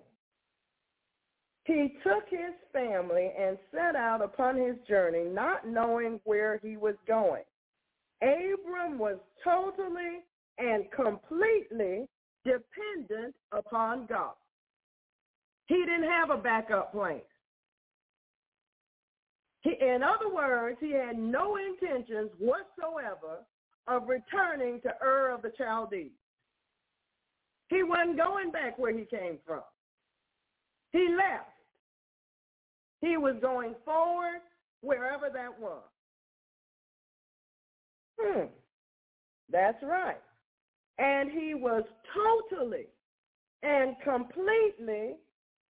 He 1.65 1.95
took 2.03 2.25
his 2.31 2.55
family 2.73 3.31
and 3.39 3.59
set 3.71 3.95
out 3.95 4.23
upon 4.23 4.57
his 4.57 4.77
journey, 4.89 5.25
not 5.29 5.67
knowing 5.67 6.19
where 6.25 6.59
he 6.63 6.77
was 6.79 6.95
going. 7.07 7.43
Abram 8.23 8.99
was 8.99 9.19
totally 9.45 10.25
and 10.59 10.85
completely 10.91 12.09
dependent 12.45 13.35
upon 13.53 14.07
God. 14.07 14.35
He 15.67 15.77
didn't 15.77 16.11
have 16.11 16.31
a 16.31 16.39
backup 16.39 16.93
plan. 16.93 17.21
He, 19.69 19.85
in 19.85 20.03
other 20.03 20.33
words, 20.33 20.79
he 20.81 20.93
had 20.93 21.19
no 21.19 21.57
intentions 21.57 22.31
whatsoever 22.39 23.45
of 23.87 24.09
returning 24.09 24.81
to 24.83 24.91
Ur 25.03 25.31
of 25.35 25.43
the 25.43 25.53
Chaldees. 25.59 26.13
He 27.69 27.83
wasn't 27.83 28.17
going 28.17 28.51
back 28.51 28.79
where 28.79 28.97
he 28.97 29.05
came 29.05 29.39
from. 29.47 29.63
He 30.93 31.09
left. 31.11 31.51
He 33.03 33.19
was 33.19 33.37
going 33.43 33.75
forward 33.85 34.41
wherever 34.81 35.29
that 35.31 35.61
was. 35.61 35.83
Hmm. 38.19 38.47
That's 39.51 39.83
right. 39.83 40.21
And 40.99 41.31
he 41.31 41.55
was 41.55 41.83
totally 42.15 42.87
and 43.63 43.97
completely 44.03 45.17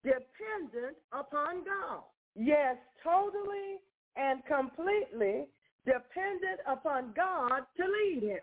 dependent 0.03 0.95
upon 1.11 1.65
God. 1.65 2.03
Yes, 2.35 2.77
totally 3.03 3.79
and 4.19 4.41
completely 4.45 5.45
dependent 5.85 6.59
upon 6.67 7.13
God 7.15 7.61
to 7.77 7.83
lead 7.83 8.23
him. 8.23 8.39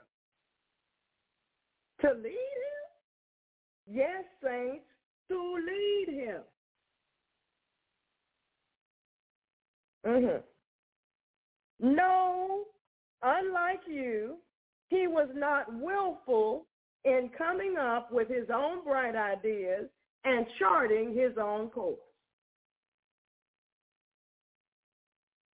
To 2.01 2.09
lead 2.12 2.33
him? 2.33 3.93
Yes, 3.93 4.24
saints, 4.43 4.85
to 5.29 5.55
lead 5.55 6.14
him. 6.14 6.41
Mm-hmm. 10.07 11.95
No, 11.95 12.64
unlike 13.22 13.81
you, 13.87 14.37
he 14.89 15.07
was 15.07 15.29
not 15.35 15.66
willful 15.72 16.66
in 17.05 17.31
coming 17.37 17.77
up 17.77 18.12
with 18.12 18.29
his 18.29 18.49
own 18.55 18.85
bright 18.85 19.16
ideas 19.16 19.87
and 20.24 20.47
charting 20.59 21.14
his 21.14 21.33
own 21.41 21.68
course. 21.68 21.99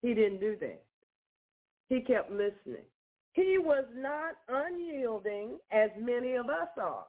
He 0.01 0.13
didn't 0.13 0.39
do 0.39 0.55
that. 0.59 0.83
He 1.89 2.01
kept 2.01 2.31
listening. 2.31 2.85
He 3.33 3.57
was 3.57 3.85
not 3.95 4.35
unyielding 4.49 5.57
as 5.71 5.89
many 5.99 6.33
of 6.33 6.47
us 6.47 6.69
are. 6.81 7.05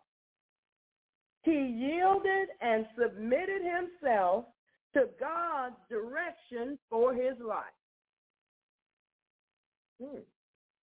He 1.43 1.53
yielded 1.53 2.49
and 2.61 2.87
submitted 2.97 3.63
himself 3.63 4.45
to 4.95 5.07
God's 5.19 5.77
direction 5.89 6.79
for 6.89 7.15
his 7.15 7.35
life. 7.45 7.65
Hmm. 10.01 10.21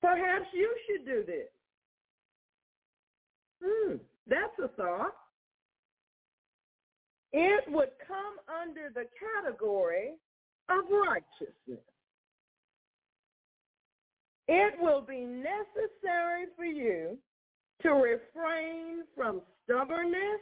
Perhaps 0.02 0.46
you 0.54 0.74
should 0.88 1.06
do 1.06 1.24
this. 1.26 1.48
Hmm. 3.64 3.96
That's 4.28 4.60
a 4.64 4.68
thought. 4.70 5.16
It 7.32 7.64
would 7.70 7.90
come 8.08 8.36
under 8.62 8.90
the 8.94 9.06
category 9.20 10.14
of 10.70 10.86
righteousness. 10.90 11.84
It 14.52 14.74
will 14.82 15.02
be 15.02 15.26
necessary 15.26 16.48
for 16.56 16.66
you 16.66 17.20
to 17.84 17.90
refrain 17.92 19.04
from 19.16 19.44
stubbornness, 19.64 20.42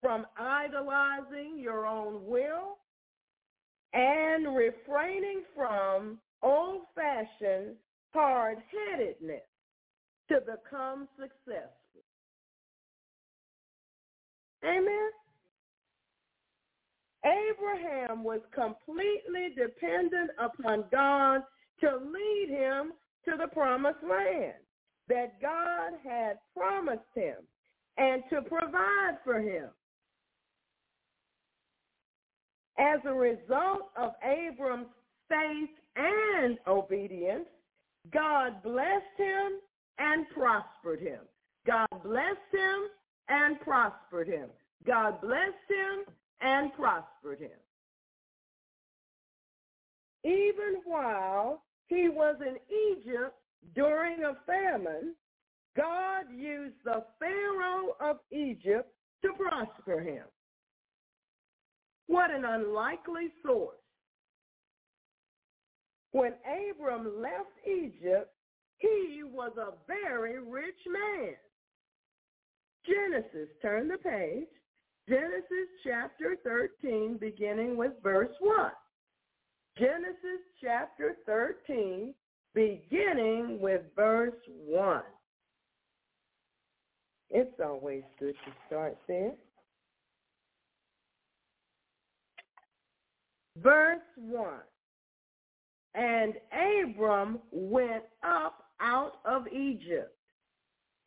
from 0.00 0.24
idolizing 0.38 1.58
your 1.58 1.86
own 1.86 2.24
will, 2.24 2.78
and 3.92 4.56
refraining 4.56 5.42
from 5.54 6.18
old-fashioned 6.42 7.76
hard-headedness 8.14 9.42
to 10.30 10.40
become 10.40 11.08
successful. 11.20 12.02
Amen? 14.64 15.10
Abraham 17.22 18.24
was 18.24 18.40
completely 18.54 19.54
dependent 19.54 20.30
upon 20.38 20.84
God 20.90 21.42
to 21.80 21.96
lead 21.96 22.48
him 22.48 22.92
to 23.24 23.36
the 23.36 23.48
promised 23.48 24.02
land 24.08 24.54
that 25.08 25.40
God 25.40 25.92
had 26.04 26.38
promised 26.56 27.02
him 27.14 27.36
and 27.96 28.22
to 28.30 28.42
provide 28.42 29.16
for 29.24 29.40
him. 29.40 29.68
As 32.78 33.00
a 33.06 33.12
result 33.12 33.90
of 33.96 34.12
Abram's 34.22 34.86
faith 35.28 35.70
and 35.96 36.58
obedience, 36.66 37.46
God 38.12 38.62
blessed 38.62 39.16
him 39.16 39.58
and 39.98 40.26
prospered 40.30 41.00
him. 41.00 41.20
God 41.66 41.88
blessed 42.04 42.52
him 42.52 42.88
and 43.28 43.60
prospered 43.60 44.28
him. 44.28 44.48
God 44.86 45.20
blessed 45.20 45.68
him 45.68 46.14
and 46.40 46.72
prospered 46.74 47.40
him. 47.40 47.50
Even 50.24 50.80
while 50.84 51.62
he 51.88 52.08
was 52.08 52.36
in 52.40 52.56
Egypt 52.92 53.34
during 53.74 54.22
a 54.24 54.36
famine, 54.46 55.14
God 55.76 56.24
used 56.34 56.76
the 56.84 57.04
Pharaoh 57.18 57.96
of 58.00 58.18
Egypt 58.30 58.90
to 59.22 59.32
prosper 59.34 60.00
him. 60.00 60.24
What 62.06 62.30
an 62.30 62.44
unlikely 62.44 63.28
source. 63.44 63.76
When 66.12 66.32
Abram 66.70 67.20
left 67.20 67.52
Egypt, 67.66 68.32
he 68.78 69.22
was 69.24 69.52
a 69.58 69.72
very 69.86 70.38
rich 70.40 70.80
man. 70.86 71.34
Genesis, 72.86 73.48
turn 73.60 73.88
the 73.88 73.98
page. 73.98 74.48
Genesis 75.08 75.68
chapter 75.84 76.36
13, 76.44 77.18
beginning 77.20 77.76
with 77.76 77.92
verse 78.02 78.34
1. 78.40 78.70
Genesis 79.78 80.42
chapter 80.60 81.16
13, 81.24 82.12
beginning 82.54 83.60
with 83.60 83.82
verse 83.94 84.34
1. 84.66 85.02
It's 87.30 87.60
always 87.64 88.02
good 88.18 88.34
to 88.44 88.52
start 88.66 88.96
there. 89.06 89.34
Verse 93.62 94.00
1. 94.16 94.48
And 95.94 96.34
Abram 96.52 97.38
went 97.52 98.04
up 98.24 98.64
out 98.80 99.18
of 99.24 99.46
Egypt, 99.48 100.16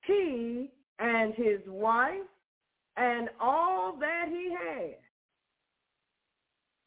he 0.06 0.70
and 1.00 1.34
his 1.36 1.60
wife 1.68 2.20
and 2.98 3.30
all 3.40 3.98
that 4.00 4.26
he 4.30 4.52
had, 4.52 4.96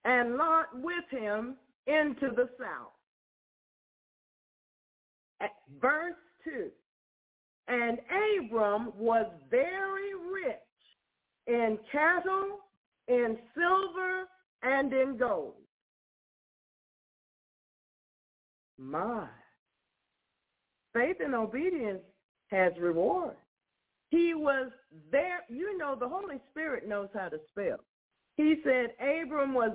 and 0.04 0.36
Lot 0.36 0.66
with 0.74 1.04
him 1.10 1.56
into 1.86 2.34
the 2.34 2.48
south. 2.58 2.92
Hmm. 5.40 5.46
Verse 5.80 6.14
2. 6.44 6.70
And 7.68 7.98
Abram 8.44 8.92
was 8.96 9.26
very 9.50 10.14
rich 10.14 10.56
in 11.46 11.78
cattle, 11.90 12.58
in 13.08 13.38
silver, 13.54 14.24
and 14.62 14.92
in 14.92 15.16
gold. 15.16 15.54
My. 18.78 19.26
Faith 20.92 21.16
and 21.20 21.34
obedience 21.34 22.02
has 22.48 22.72
reward. 22.78 23.36
He 24.10 24.34
was 24.34 24.70
there. 25.10 25.40
You 25.48 25.76
know, 25.78 25.96
the 25.98 26.08
Holy 26.08 26.40
Spirit 26.50 26.88
knows 26.88 27.08
how 27.14 27.28
to 27.28 27.38
spell. 27.50 27.78
He 28.36 28.56
said 28.62 28.90
Abram 29.00 29.54
was 29.54 29.72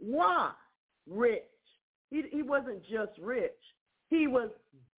V-E-R-Y, 0.00 0.50
rich. 1.08 1.42
He, 2.10 2.22
he 2.30 2.42
wasn't 2.42 2.82
just 2.82 3.12
rich. 3.20 3.52
He 4.10 4.26
was 4.26 4.50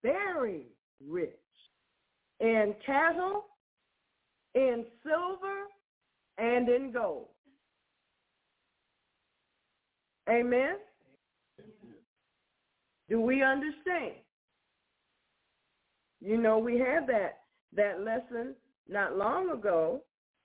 very 0.03 0.67
rich 1.05 1.31
in 2.39 2.75
cattle, 2.85 3.45
in 4.55 4.85
silver, 5.03 5.67
and 6.37 6.69
in 6.69 6.91
gold. 6.91 7.27
Amen? 10.29 10.75
Do 13.09 13.21
we 13.21 13.41
understand? 13.41 14.15
You 16.19 16.37
know, 16.37 16.57
we 16.57 16.77
had 16.77 17.07
that 17.07 17.39
that 17.75 18.01
lesson 18.01 18.55
not 18.89 19.17
long 19.17 19.51
ago 19.51 20.01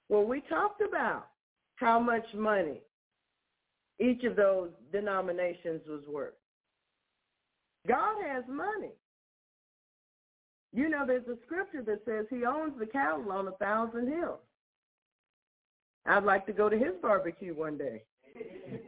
where 0.08 0.20
we 0.20 0.42
talked 0.48 0.80
about 0.80 1.28
how 1.76 1.98
much 1.98 2.24
money 2.34 2.80
each 4.00 4.24
of 4.24 4.36
those 4.36 4.70
denominations 4.92 5.82
was 5.88 6.02
worth. 6.08 6.34
God 7.86 8.16
has 8.26 8.44
money. 8.48 8.92
You 10.72 10.88
know, 10.88 11.04
there's 11.06 11.26
a 11.28 11.36
scripture 11.44 11.82
that 11.82 12.02
says 12.04 12.26
he 12.30 12.44
owns 12.44 12.72
the 12.78 12.86
cattle 12.86 13.30
on 13.30 13.48
a 13.48 13.52
thousand 13.52 14.08
hills. 14.08 14.40
I'd 16.06 16.24
like 16.24 16.46
to 16.46 16.52
go 16.52 16.68
to 16.68 16.76
his 16.76 16.94
barbecue 17.00 17.54
one 17.54 17.76
day. 17.76 18.02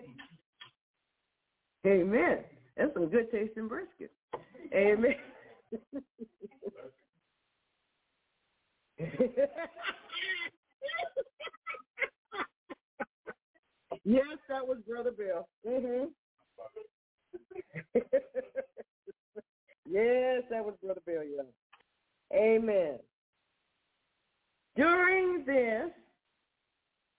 Amen. 1.87 2.39
That's 2.77 2.95
some 2.95 3.09
good 3.09 3.31
tasting 3.31 3.69
brisket. 3.69 4.11
Amen. 4.73 5.15
yes, 14.05 14.39
that 14.49 14.67
was 14.67 14.79
Brother 14.87 15.13
Bill. 15.13 15.49
Mhm. 15.67 16.09
yes, 19.87 20.43
that 20.51 20.65
was 20.65 20.75
Brother 20.83 21.03
Bill. 21.07 21.23
Yeah. 21.25 21.43
Amen. 22.33 22.99
During 24.77 25.45
this 25.47 25.91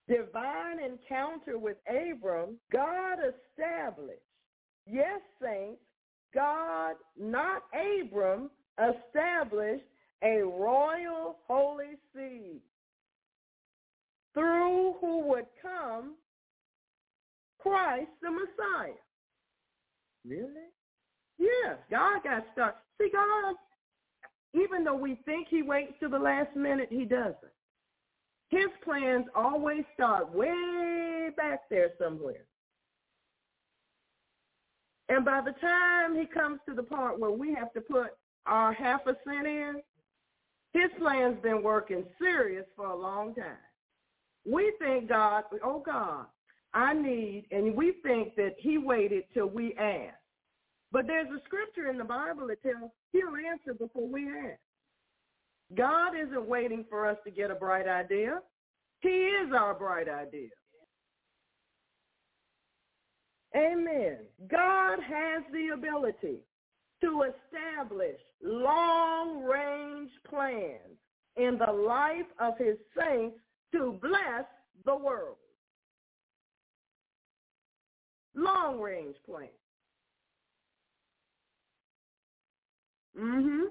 divine 0.07 0.79
encounter 0.83 1.57
with 1.57 1.77
Abram, 1.88 2.57
God 2.71 3.17
established, 3.19 4.19
yes, 4.86 5.21
saints, 5.41 5.81
God, 6.33 6.95
not 7.17 7.63
Abram, 7.73 8.51
established 8.77 9.86
a 10.21 10.41
royal 10.41 11.38
holy 11.47 11.97
seed 12.13 12.59
through 14.33 14.95
who 14.99 15.21
would 15.27 15.45
come 15.61 16.15
Christ 17.66 18.11
the 18.22 18.30
Messiah. 18.30 19.01
Really? 20.26 20.70
Yes, 21.38 21.78
God 21.89 22.24
got 22.24 22.45
started. 22.53 22.78
See, 23.01 23.09
God 23.11 23.55
even 24.55 24.84
though 24.84 24.95
we 24.95 25.20
think 25.26 25.47
he 25.49 25.61
waits 25.61 25.93
to 25.99 26.07
the 26.07 26.18
last 26.18 26.55
minute, 26.55 26.88
he 26.89 27.03
doesn't. 27.03 27.36
His 28.49 28.70
plans 28.84 29.26
always 29.36 29.84
start 29.93 30.34
way 30.34 31.30
back 31.36 31.61
there 31.70 31.89
somewhere. 31.99 32.45
And 35.09 35.26
by 35.26 35.41
the 35.41 35.51
time 35.59 36.16
he 36.16 36.26
comes 36.26 36.59
to 36.68 36.74
the 36.74 36.84
part 36.84 37.20
where 37.20 37.32
we 37.32 37.53
have 37.53 37.74
to 37.74 37.82
put 37.82 38.11
our 38.45 38.74
half 38.74 39.01
a 39.07 39.16
cent 39.28 39.45
in, 39.45 39.82
his 40.74 40.89
plan's 40.99 41.41
been 41.41 41.61
working 41.61 42.05
serious 42.20 42.66
for 42.76 42.88
a 42.88 42.95
long 42.95 43.36
time. 43.36 43.57
We 44.45 44.74
think 44.80 45.09
God, 45.09 45.43
oh 45.63 45.84
God, 45.86 46.26
I 46.76 46.93
need, 46.93 47.45
and 47.51 47.73
we 47.73 47.93
think 48.03 48.36
that 48.36 48.55
he 48.57 48.78
waited 48.78 49.23
till 49.34 49.47
we 49.47 49.73
ask. 49.76 50.15
But 50.91 51.07
there's 51.07 51.30
a 51.30 51.41
scripture 51.45 51.89
in 51.89 51.97
the 51.97 52.03
Bible 52.03 52.47
that 52.47 52.61
tells 52.61 52.91
he'll 53.13 53.34
answer 53.49 53.73
before 53.73 54.07
we 54.07 54.28
ask. 54.30 54.59
God 55.76 56.11
isn't 56.15 56.45
waiting 56.45 56.86
for 56.89 57.07
us 57.07 57.17
to 57.23 57.32
get 57.32 57.49
a 57.49 57.55
bright 57.55 57.88
idea. 57.88 58.41
He 58.99 59.09
is 59.09 59.51
our 59.57 59.73
bright 59.73 60.09
idea. 60.09 60.49
Amen. 63.55 64.17
God 64.51 64.99
has 64.99 65.43
the 65.53 65.69
ability 65.73 66.39
to 67.01 67.23
establish 67.23 68.19
long-range 68.43 70.11
plans 70.30 70.99
in 71.38 71.57
the 71.57 71.71
life 71.71 72.28
of 72.39 72.57
his 72.57 72.76
saints 72.99 73.38
to 73.71 73.97
bless 74.01 74.45
the 74.86 74.95
world. 74.95 75.38
Long-range 78.36 79.15
plan. 79.25 79.47
Mm-hmm. 83.17 83.65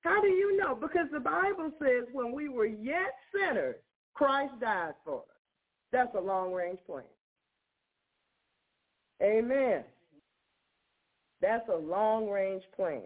How 0.00 0.20
do 0.20 0.28
you 0.28 0.56
know? 0.56 0.74
Because 0.74 1.06
the 1.12 1.20
Bible 1.20 1.70
says 1.80 2.04
when 2.12 2.32
we 2.32 2.48
were 2.48 2.66
yet 2.66 3.14
sinners, 3.32 3.76
Christ 4.14 4.52
died 4.60 4.94
for 5.04 5.18
us. 5.18 5.24
That's 5.92 6.14
a 6.16 6.20
long-range 6.20 6.80
plan. 6.86 7.04
Amen. 9.22 9.84
That's 11.40 11.68
a 11.68 11.76
long-range 11.76 12.64
plan. 12.74 13.02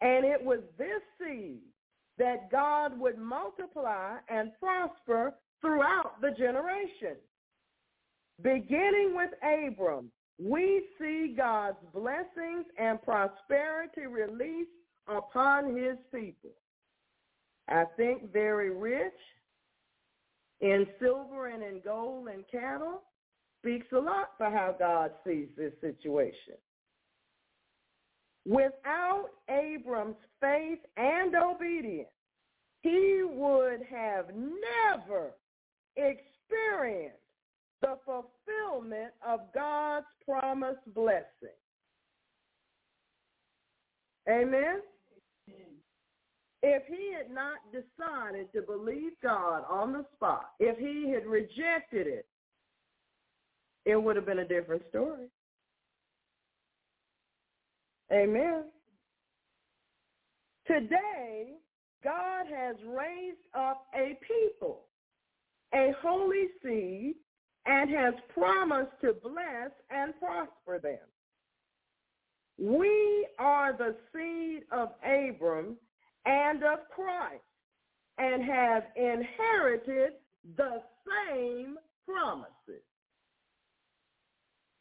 And 0.00 0.24
it 0.24 0.42
was 0.42 0.60
this 0.78 1.02
seed 1.18 1.58
that 2.18 2.50
God 2.50 2.98
would 2.98 3.18
multiply 3.18 4.16
and 4.28 4.52
prosper 4.60 5.34
throughout 5.60 6.20
the 6.20 6.30
generation. 6.30 7.16
Beginning 8.42 9.14
with 9.14 9.30
Abram, 9.42 10.10
we 10.38 10.84
see 10.98 11.34
God's 11.36 11.76
blessings 11.92 12.64
and 12.78 13.02
prosperity 13.02 14.06
released 14.06 14.70
upon 15.08 15.76
his 15.76 15.96
people. 16.14 16.50
I 17.68 17.84
think 17.96 18.32
very 18.32 18.70
rich 18.70 19.12
in 20.60 20.86
silver 20.98 21.48
and 21.48 21.62
in 21.62 21.80
gold 21.84 22.28
and 22.28 22.44
cattle 22.50 23.02
speaks 23.60 23.86
a 23.92 23.98
lot 23.98 24.30
for 24.38 24.50
how 24.50 24.74
God 24.78 25.10
sees 25.26 25.48
this 25.56 25.72
situation. 25.80 26.54
Without 28.46 29.26
Abram's 29.50 30.16
faith 30.40 30.78
and 30.96 31.34
obedience, 31.34 32.08
he 32.82 33.22
would 33.28 33.80
have 33.90 34.26
never 34.34 35.32
experienced 35.96 37.19
the 37.80 37.96
fulfillment 38.04 39.12
of 39.26 39.40
God's 39.54 40.06
promised 40.24 40.94
blessing. 40.94 41.56
Amen? 44.28 44.80
If 46.62 46.82
he 46.88 47.12
had 47.16 47.34
not 47.34 47.58
decided 47.72 48.52
to 48.52 48.60
believe 48.60 49.12
God 49.22 49.64
on 49.68 49.92
the 49.92 50.04
spot, 50.14 50.50
if 50.60 50.78
he 50.78 51.10
had 51.10 51.26
rejected 51.26 52.06
it, 52.06 52.26
it 53.86 53.96
would 53.96 54.14
have 54.16 54.26
been 54.26 54.40
a 54.40 54.48
different 54.48 54.82
story. 54.90 55.28
Amen. 58.12 58.64
Today, 60.66 61.54
God 62.04 62.46
has 62.54 62.76
raised 62.86 63.38
up 63.54 63.86
a 63.94 64.18
people, 64.26 64.82
a 65.74 65.92
holy 66.02 66.48
seed, 66.62 67.14
and 67.66 67.90
has 67.90 68.14
promised 68.32 68.92
to 69.02 69.14
bless 69.22 69.70
and 69.90 70.14
prosper 70.18 70.78
them. 70.82 70.98
We 72.58 73.26
are 73.38 73.72
the 73.76 73.94
seed 74.12 74.64
of 74.70 74.90
Abram 75.02 75.76
and 76.26 76.62
of 76.62 76.78
Christ 76.94 77.42
and 78.18 78.42
have 78.44 78.84
inherited 78.96 80.12
the 80.56 80.82
same 81.06 81.76
promises. 82.06 82.84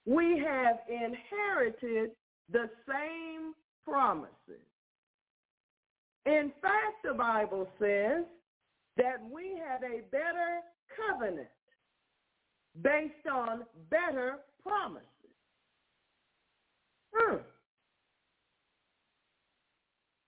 We 0.05 0.43
have 0.45 0.79
inherited 0.89 2.11
the 2.51 2.69
same 2.87 3.53
promises. 3.85 4.65
In 6.25 6.51
fact, 6.61 7.03
the 7.03 7.13
Bible 7.13 7.67
says 7.79 8.25
that 8.97 9.17
we 9.31 9.59
have 9.65 9.83
a 9.83 10.01
better 10.11 10.59
covenant 10.97 11.47
based 12.81 13.27
on 13.31 13.63
better 13.89 14.37
promises. 14.63 15.05
Hmm. 17.13 17.37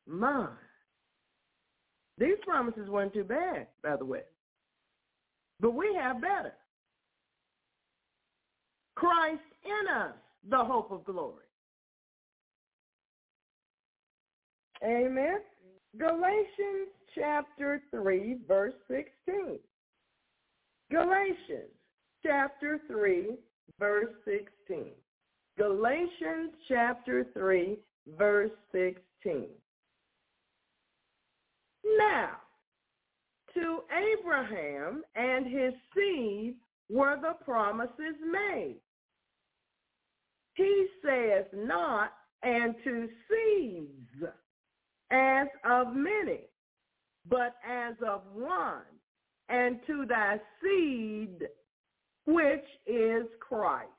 My. 0.07 0.47
These 2.17 2.37
promises 2.43 2.89
weren't 2.89 3.13
too 3.13 3.23
bad, 3.23 3.67
by 3.83 3.95
the 3.95 4.05
way. 4.05 4.21
But 5.59 5.73
we 5.73 5.95
have 5.99 6.21
better. 6.21 6.53
Christ 8.95 9.41
in 9.63 9.95
us, 9.95 10.13
the 10.49 10.57
hope 10.57 10.91
of 10.91 11.05
glory. 11.05 11.45
Amen. 14.83 15.39
Galatians 15.97 16.89
chapter 17.15 17.81
3, 17.91 18.37
verse 18.47 18.73
16. 18.87 19.59
Galatians 20.91 21.71
chapter 22.25 22.79
3, 22.87 23.35
verse 23.79 24.09
16. 24.25 24.85
Galatians 25.57 26.51
chapter 26.67 27.25
3, 27.33 27.77
verse 28.17 28.51
16. 28.71 29.47
Now, 31.97 32.37
to 33.53 33.79
Abraham 33.91 35.03
and 35.15 35.45
his 35.45 35.73
seed 35.95 36.55
were 36.89 37.17
the 37.21 37.43
promises 37.43 38.15
made. 38.31 38.77
He 40.55 40.87
saith 41.03 41.47
not, 41.53 42.13
and 42.43 42.75
to 42.83 43.07
seeds 43.29 44.31
as 45.11 45.47
of 45.69 45.93
many, 45.93 46.41
but 47.29 47.55
as 47.67 47.95
of 48.05 48.21
one, 48.33 48.81
and 49.49 49.79
to 49.87 50.05
thy 50.07 50.39
seed, 50.61 51.47
which 52.25 52.65
is 52.87 53.25
Christ. 53.39 53.89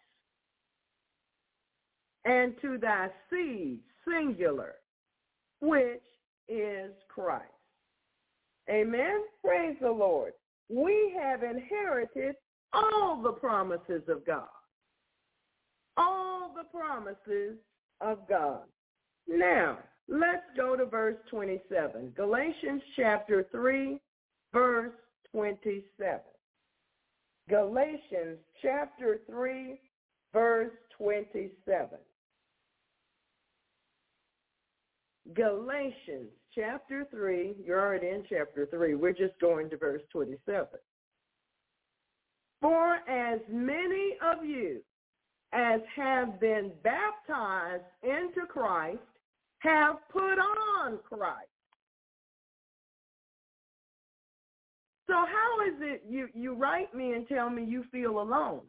And 2.24 2.54
to 2.62 2.78
thy 2.78 3.08
seed, 3.30 3.80
singular, 4.06 4.74
which 5.60 6.02
is 6.48 6.92
Christ. 7.08 7.44
Amen. 8.70 9.22
Praise 9.44 9.76
the 9.80 9.90
Lord. 9.90 10.32
We 10.68 11.14
have 11.20 11.42
inherited 11.42 12.36
all 12.72 13.20
the 13.22 13.32
promises 13.32 14.02
of 14.08 14.24
God. 14.24 14.46
All 15.96 16.54
the 16.54 16.64
promises 16.64 17.58
of 18.00 18.26
God. 18.28 18.62
Now, 19.28 19.78
let's 20.08 20.44
go 20.56 20.76
to 20.76 20.86
verse 20.86 21.16
27. 21.30 22.12
Galatians 22.16 22.82
chapter 22.96 23.46
3, 23.52 23.98
verse 24.52 24.92
27. 25.32 26.20
Galatians 27.48 28.38
chapter 28.60 29.20
3, 29.28 29.78
verse 30.32 30.72
27. 30.96 31.98
Galatians 35.34 36.30
chapter 36.54 37.06
3, 37.10 37.54
you're 37.64 37.80
already 37.80 38.08
in 38.08 38.24
chapter 38.28 38.66
3. 38.66 38.94
We're 38.94 39.12
just 39.12 39.38
going 39.40 39.70
to 39.70 39.76
verse 39.76 40.02
27. 40.12 40.66
For 42.60 42.94
as 43.08 43.40
many 43.50 44.16
of 44.22 44.44
you 44.44 44.80
as 45.52 45.80
have 45.94 46.40
been 46.40 46.72
baptized 46.82 47.82
into 48.02 48.46
Christ 48.48 48.98
have 49.58 49.96
put 50.10 50.38
on 50.38 50.98
Christ. 51.08 51.51
So 55.12 55.18
how 55.18 55.66
is 55.68 55.74
it 55.82 56.04
you, 56.08 56.28
you 56.32 56.54
write 56.54 56.94
me 56.94 57.12
and 57.12 57.28
tell 57.28 57.50
me 57.50 57.66
you 57.66 57.84
feel 57.92 58.22
alone? 58.22 58.62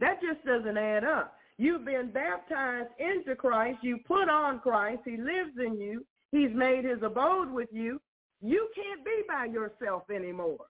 That 0.00 0.20
just 0.20 0.44
doesn't 0.44 0.76
add 0.76 1.02
up. 1.02 1.32
You've 1.56 1.86
been 1.86 2.10
baptized 2.12 2.90
into 2.98 3.34
Christ. 3.34 3.78
You 3.80 4.00
put 4.06 4.28
on 4.28 4.60
Christ. 4.60 5.00
He 5.06 5.12
lives 5.12 5.56
in 5.64 5.80
you. 5.80 6.04
He's 6.30 6.50
made 6.54 6.84
his 6.84 7.02
abode 7.02 7.50
with 7.50 7.70
you. 7.72 8.02
You 8.42 8.68
can't 8.74 9.02
be 9.02 9.22
by 9.26 9.46
yourself 9.46 10.02
anymore. 10.14 10.66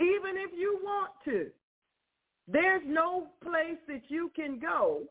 Even 0.00 0.38
if 0.38 0.50
you 0.56 0.80
want 0.82 1.10
to. 1.26 1.48
There's 2.48 2.82
no 2.86 3.26
place 3.42 3.80
that 3.86 4.04
you 4.08 4.32
can 4.34 4.58
go 4.58 5.02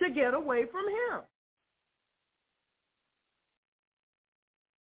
to 0.00 0.10
get 0.10 0.34
away 0.34 0.64
from 0.72 0.86
him. 0.88 1.22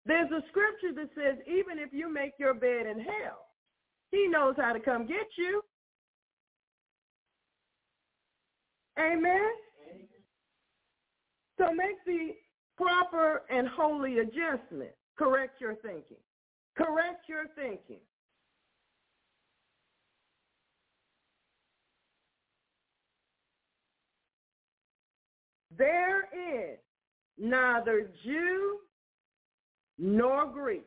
There's 0.07 0.31
a 0.31 0.43
scripture 0.49 0.93
that 0.95 1.11
says 1.17 1.39
even 1.47 1.79
if 1.79 1.93
you 1.93 2.13
make 2.13 2.33
your 2.39 2.55
bed 2.55 2.87
in 2.87 3.01
hell, 3.01 3.47
he 4.13 4.29
knows 4.29 4.55
how 4.57 4.73
to 4.73 4.79
come 4.79 5.07
get 5.07 5.27
you. 5.37 5.63
Amen? 8.99 9.51
So 11.59 11.73
make 11.73 11.97
the 12.07 12.35
proper 12.77 13.43
and 13.51 13.67
holy 13.67 14.19
adjustment. 14.19 14.91
Correct 15.19 15.61
your 15.61 15.75
thinking. 15.77 16.19
Correct 16.77 17.29
your 17.29 17.47
thinking. 17.57 18.01
There 25.77 26.23
is 26.23 26.79
neither 27.39 28.09
Jew 28.25 28.79
nor 29.99 30.47
Greek. 30.47 30.87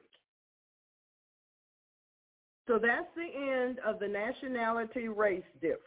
So 2.67 2.77
that's 2.77 3.07
the 3.15 3.23
end 3.23 3.79
of 3.85 3.99
the 3.99 4.07
nationality 4.07 5.07
race 5.07 5.43
difference. 5.59 5.85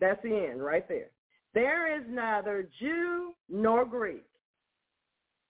That's 0.00 0.22
the 0.22 0.34
end 0.34 0.62
right 0.62 0.88
there. 0.88 1.10
There 1.52 1.98
is 1.98 2.04
neither 2.08 2.68
Jew 2.80 3.34
nor 3.48 3.84
Greek. 3.84 4.24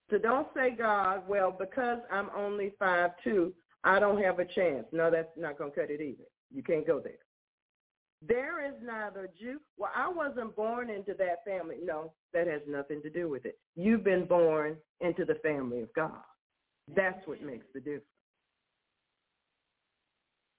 So 0.09 0.17
don't 0.17 0.47
say, 0.53 0.75
God, 0.77 1.23
well, 1.27 1.55
because 1.57 1.99
I'm 2.11 2.29
only 2.35 2.73
five 2.77 3.11
two, 3.23 3.53
I 3.85 3.99
don't 3.99 4.21
have 4.21 4.39
a 4.39 4.45
chance. 4.45 4.85
No, 4.91 5.09
that's 5.09 5.29
not 5.37 5.57
going 5.57 5.71
to 5.71 5.79
cut 5.79 5.89
it 5.89 6.01
either. 6.01 6.25
You 6.53 6.63
can't 6.63 6.85
go 6.85 6.99
there. 6.99 7.13
There 8.27 8.65
is 8.65 8.75
neither 8.83 9.29
Jew. 9.39 9.59
Well, 9.77 9.91
I 9.95 10.07
wasn't 10.07 10.55
born 10.55 10.89
into 10.89 11.13
that 11.15 11.43
family. 11.45 11.77
No, 11.83 12.13
that 12.33 12.47
has 12.47 12.61
nothing 12.67 13.01
to 13.01 13.09
do 13.09 13.29
with 13.29 13.45
it. 13.45 13.57
You've 13.75 14.03
been 14.03 14.25
born 14.25 14.77
into 14.99 15.25
the 15.25 15.35
family 15.35 15.81
of 15.81 15.91
God. 15.93 16.21
That's 16.95 17.25
what 17.25 17.41
makes 17.41 17.65
the 17.73 17.79
difference. 17.79 18.05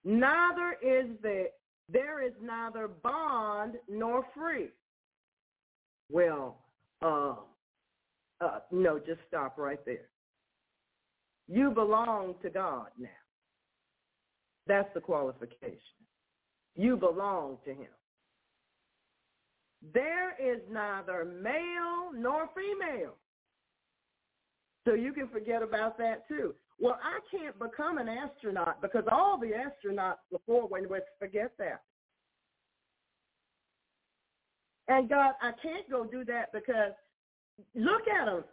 Neither 0.05 0.77
is 0.83 1.07
there, 1.23 1.47
there 1.89 2.27
is 2.27 2.33
neither 2.43 2.89
bond 2.89 3.75
nor 3.89 4.27
free. 4.35 4.69
Well, 6.11 6.59
uh, 7.01 7.37
uh, 8.41 8.59
no, 8.73 8.99
just 8.99 9.21
stop 9.29 9.57
right 9.57 9.85
there. 9.87 10.09
You 11.49 11.71
belong 11.71 12.35
to 12.43 12.51
God 12.51 12.89
now. 12.99 13.09
That's 14.67 14.89
the 14.95 15.01
qualification. 15.01 15.79
You 16.75 16.97
belong 16.97 17.59
to 17.65 17.71
him. 17.71 17.89
There 19.93 20.35
is 20.41 20.61
neither 20.71 21.25
male 21.25 22.13
nor 22.15 22.49
female. 22.55 23.15
So 24.87 24.95
you 24.95 25.13
can 25.13 25.29
forget 25.29 25.63
about 25.63 25.99
that 25.99 26.27
too. 26.29 26.55
Well, 26.81 26.99
I 27.03 27.21
can't 27.31 27.57
become 27.59 27.99
an 27.99 28.09
astronaut 28.09 28.81
because 28.81 29.05
all 29.11 29.39
the 29.39 29.53
astronauts 29.53 30.17
before 30.31 30.67
when 30.67 30.89
we 30.89 30.99
forget 31.19 31.53
that. 31.59 31.83
And 34.89 35.09
God, 35.09 35.35
I 35.41 35.53
can't 35.63 35.89
go 35.91 36.05
do 36.05 36.25
that 36.25 36.53
because 36.53 36.93
look 37.75 38.03
at 38.09 38.27
them. 38.27 38.45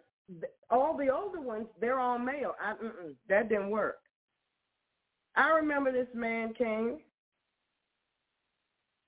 All 0.70 0.96
the 0.96 1.10
older 1.10 1.42
ones, 1.42 1.66
they're 1.82 2.00
all 2.00 2.20
male. 2.20 2.54
I, 2.62 2.76
that 3.28 3.50
didn't 3.50 3.72
work. 3.72 3.98
I 5.36 5.50
remember 5.50 5.92
this 5.92 6.08
man 6.14 6.54
came 6.54 7.00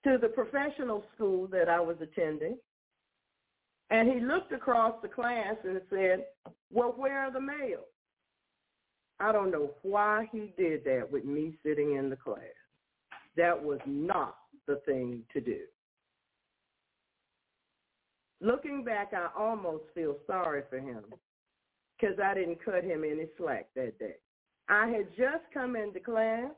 to 0.03 0.17
the 0.19 0.29
professional 0.29 1.03
school 1.15 1.47
that 1.47 1.69
I 1.69 1.79
was 1.79 1.97
attending, 2.01 2.57
and 3.89 4.09
he 4.09 4.19
looked 4.19 4.51
across 4.51 4.95
the 5.01 5.07
class 5.07 5.55
and 5.63 5.81
said, 5.89 6.25
well, 6.71 6.93
where 6.95 7.19
are 7.19 7.31
the 7.31 7.41
males? 7.41 7.85
I 9.19 9.31
don't 9.31 9.51
know 9.51 9.71
why 9.83 10.27
he 10.31 10.53
did 10.57 10.83
that 10.85 11.07
with 11.11 11.25
me 11.25 11.57
sitting 11.63 11.95
in 11.95 12.09
the 12.09 12.15
class. 12.15 12.39
That 13.37 13.61
was 13.61 13.79
not 13.85 14.35
the 14.67 14.81
thing 14.85 15.21
to 15.33 15.41
do. 15.41 15.59
Looking 18.39 18.83
back, 18.83 19.11
I 19.13 19.27
almost 19.37 19.83
feel 19.93 20.15
sorry 20.25 20.63
for 20.69 20.79
him 20.79 21.03
because 21.99 22.17
I 22.23 22.33
didn't 22.33 22.65
cut 22.65 22.83
him 22.83 23.03
any 23.03 23.27
slack 23.37 23.67
that 23.75 23.99
day. 23.99 24.15
I 24.67 24.87
had 24.87 25.09
just 25.09 25.43
come 25.53 25.75
into 25.75 25.99
class. 25.99 26.49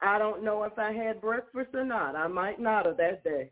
I 0.00 0.18
don't 0.18 0.44
know 0.44 0.62
if 0.64 0.78
I 0.78 0.92
had 0.92 1.20
breakfast 1.20 1.70
or 1.74 1.84
not. 1.84 2.14
I 2.14 2.28
might 2.28 2.60
not 2.60 2.86
have 2.86 2.96
that 2.98 3.24
day. 3.24 3.50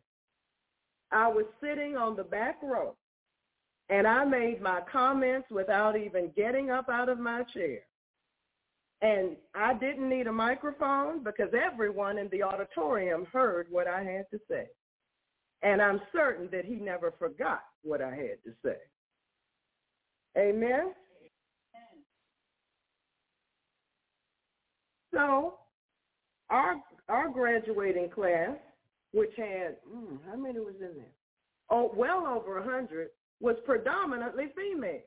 I 1.11 1.28
was 1.28 1.44
sitting 1.61 1.97
on 1.97 2.16
the 2.16 2.24
back 2.24 2.57
row, 2.62 2.97
and 3.88 4.07
I 4.07 4.24
made 4.24 4.61
my 4.61 4.80
comments 4.90 5.49
without 5.51 5.97
even 5.97 6.30
getting 6.36 6.70
up 6.70 6.88
out 6.88 7.09
of 7.09 7.18
my 7.18 7.42
chair. 7.55 7.80
And 9.03 9.36
I 9.55 9.74
didn't 9.74 10.09
need 10.09 10.26
a 10.26 10.32
microphone 10.32 11.22
because 11.22 11.51
everyone 11.53 12.18
in 12.18 12.28
the 12.30 12.42
auditorium 12.42 13.26
heard 13.32 13.66
what 13.70 13.86
I 13.86 14.03
had 14.03 14.26
to 14.30 14.40
say. 14.49 14.66
And 15.62 15.82
I'm 15.82 16.01
certain 16.12 16.49
that 16.53 16.64
he 16.64 16.76
never 16.76 17.12
forgot 17.18 17.62
what 17.82 18.01
I 18.01 18.11
had 18.11 18.38
to 18.44 18.53
say. 18.64 18.76
Amen? 20.38 20.92
So 25.12 25.55
our 26.51 26.76
our 27.09 27.28
graduating 27.28 28.11
class, 28.11 28.57
which 29.12 29.32
had 29.36 29.76
mm, 29.88 30.18
how 30.28 30.36
many 30.36 30.59
was 30.61 30.74
in 30.80 30.97
there? 30.97 31.14
Oh, 31.70 31.92
well 31.94 32.26
over 32.26 32.59
a 32.59 32.64
hundred, 32.64 33.09
was 33.40 33.57
predominantly 33.64 34.47
female. 34.57 35.01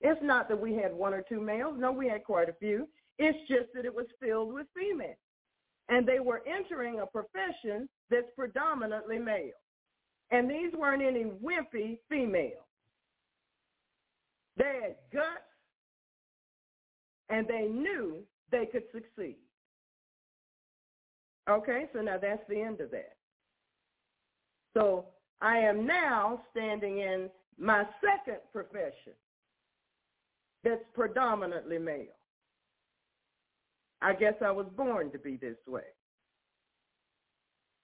It's 0.00 0.20
not 0.22 0.48
that 0.48 0.60
we 0.60 0.74
had 0.74 0.94
one 0.94 1.12
or 1.12 1.22
two 1.28 1.40
males. 1.40 1.76
No, 1.78 1.92
we 1.92 2.08
had 2.08 2.24
quite 2.24 2.48
a 2.48 2.54
few. 2.54 2.88
It's 3.18 3.38
just 3.48 3.72
that 3.74 3.84
it 3.84 3.94
was 3.94 4.06
filled 4.20 4.54
with 4.54 4.66
females. 4.74 5.16
And 5.88 6.06
they 6.06 6.20
were 6.20 6.42
entering 6.46 7.00
a 7.00 7.06
profession 7.06 7.88
that's 8.10 8.30
predominantly 8.36 9.18
male. 9.18 9.50
And 10.30 10.48
these 10.48 10.72
weren't 10.72 11.02
any 11.02 11.24
wimpy 11.24 11.98
females. 12.08 12.64
They 14.56 14.80
had 14.82 14.96
guts 15.12 15.50
and 17.28 17.46
they 17.46 17.62
knew 17.62 18.22
they 18.50 18.66
could 18.66 18.84
succeed. 18.92 19.38
Okay, 21.48 21.86
so 21.92 22.00
now 22.00 22.18
that's 22.20 22.42
the 22.48 22.60
end 22.60 22.80
of 22.80 22.90
that. 22.90 23.16
So 24.74 25.06
I 25.40 25.58
am 25.58 25.86
now 25.86 26.42
standing 26.50 26.98
in 26.98 27.30
my 27.58 27.84
second 28.00 28.40
profession 28.52 29.14
that's 30.62 30.82
predominantly 30.94 31.78
male. 31.78 32.06
I 34.02 34.14
guess 34.14 34.34
I 34.44 34.50
was 34.50 34.66
born 34.76 35.10
to 35.12 35.18
be 35.18 35.36
this 35.36 35.56
way. 35.66 35.82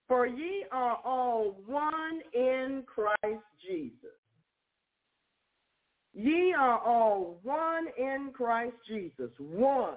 For 0.08 0.26
ye 0.26 0.64
are 0.70 0.98
all 1.04 1.58
one 1.66 2.20
in 2.32 2.84
Christ 2.86 3.44
Jesus. 3.66 4.16
Ye 6.14 6.54
are 6.58 6.78
all 6.78 7.40
one 7.42 7.86
in 7.98 8.30
Christ 8.32 8.76
Jesus. 8.88 9.30
One. 9.38 9.96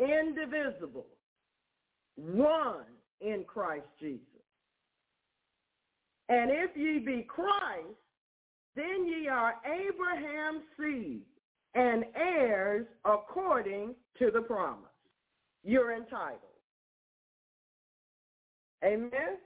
Indivisible. 0.00 1.06
One 2.16 2.84
in 3.20 3.44
Christ 3.46 3.86
Jesus. 4.00 4.20
And 6.28 6.50
if 6.50 6.76
ye 6.76 6.98
be 6.98 7.26
Christ, 7.28 7.98
then 8.76 9.06
ye 9.06 9.28
are 9.28 9.54
Abraham's 9.64 10.62
seed 10.78 11.22
and 11.74 12.04
heirs 12.16 12.86
according 13.04 13.94
to 14.18 14.30
the 14.30 14.40
promise. 14.40 14.84
You're 15.62 15.94
entitled. 15.94 16.40
Amen? 18.84 19.38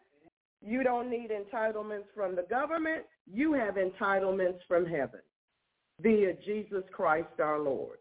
You 0.62 0.82
don't 0.82 1.10
need 1.10 1.30
entitlements 1.30 2.06
from 2.14 2.36
the 2.36 2.46
government. 2.48 3.04
You 3.30 3.52
have 3.54 3.74
entitlements 3.74 4.58
from 4.68 4.86
heaven 4.86 5.20
via 6.00 6.34
Jesus 6.44 6.84
Christ 6.92 7.40
our 7.40 7.60
Lord. 7.60 7.98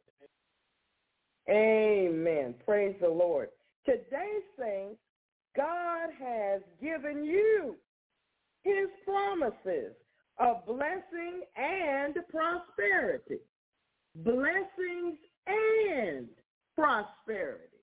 Amen. 1.50 2.56
Praise 2.66 2.96
the 3.02 3.10
Lord. 3.10 3.50
Today, 3.86 4.40
saints, 4.58 5.00
God 5.56 6.10
has 6.20 6.62
given 6.82 7.26
you 7.26 7.76
his 8.64 8.88
promises 9.06 9.94
of 10.40 10.66
blessing 10.66 11.42
and 11.58 12.16
prosperity. 12.32 13.40
Blessings 14.16 15.18
and 15.48 16.28
prosperity 16.76 17.74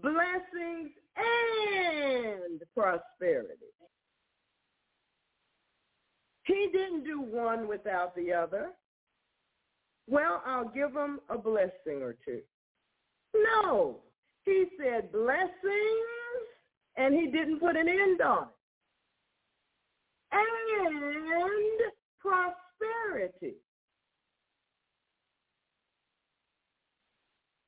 blessings 0.00 0.90
and 1.16 2.60
prosperity. 2.74 3.54
He 6.44 6.68
didn't 6.72 7.04
do 7.04 7.20
one 7.20 7.68
without 7.68 8.16
the 8.16 8.32
other. 8.32 8.70
Well, 10.08 10.42
I'll 10.44 10.68
give 10.68 10.92
him 10.94 11.20
a 11.28 11.38
blessing 11.38 12.02
or 12.02 12.16
two. 12.24 12.40
No. 13.34 14.00
He 14.44 14.66
said 14.78 15.12
blessings, 15.12 15.48
and 16.96 17.14
he 17.14 17.28
didn't 17.28 17.60
put 17.60 17.76
an 17.76 17.88
end 17.88 18.20
on 18.20 18.44
it. 18.44 18.48
And 20.32 21.92
prosperity. 22.20 23.56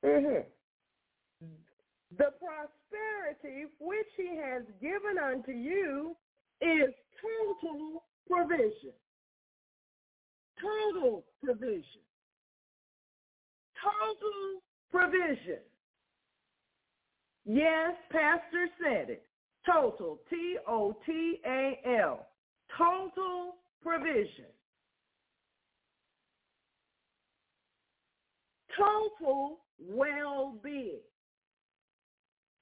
Mm-hmm. 0.03 0.41
The 2.17 2.31
prosperity 2.39 3.65
which 3.79 4.07
he 4.17 4.37
has 4.37 4.63
given 4.81 5.17
unto 5.23 5.51
you 5.51 6.15
is 6.61 6.93
total 7.21 8.03
provision. 8.29 8.93
Total 10.61 11.23
provision. 11.43 12.01
Total 13.85 14.61
provision. 14.91 15.61
Yes, 17.45 17.93
Pastor 18.11 18.67
said 18.81 19.09
it. 19.11 19.23
Total, 19.65 20.19
T-O-T-A-L. 20.29 22.27
Total 22.77 23.55
provision. 23.83 24.45
Total 28.77 29.57
well-being. 29.79 30.99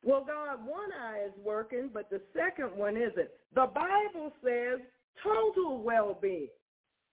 Well, 0.03 0.25
God, 0.25 0.65
one 0.65 0.91
eye 0.91 1.25
is 1.27 1.33
working, 1.43 1.89
but 1.93 2.09
the 2.09 2.21
second 2.35 2.75
one 2.77 2.97
isn't. 2.97 3.29
The 3.55 3.67
Bible 3.73 4.33
says 4.43 4.79
total 5.23 5.81
well-being. 5.81 6.49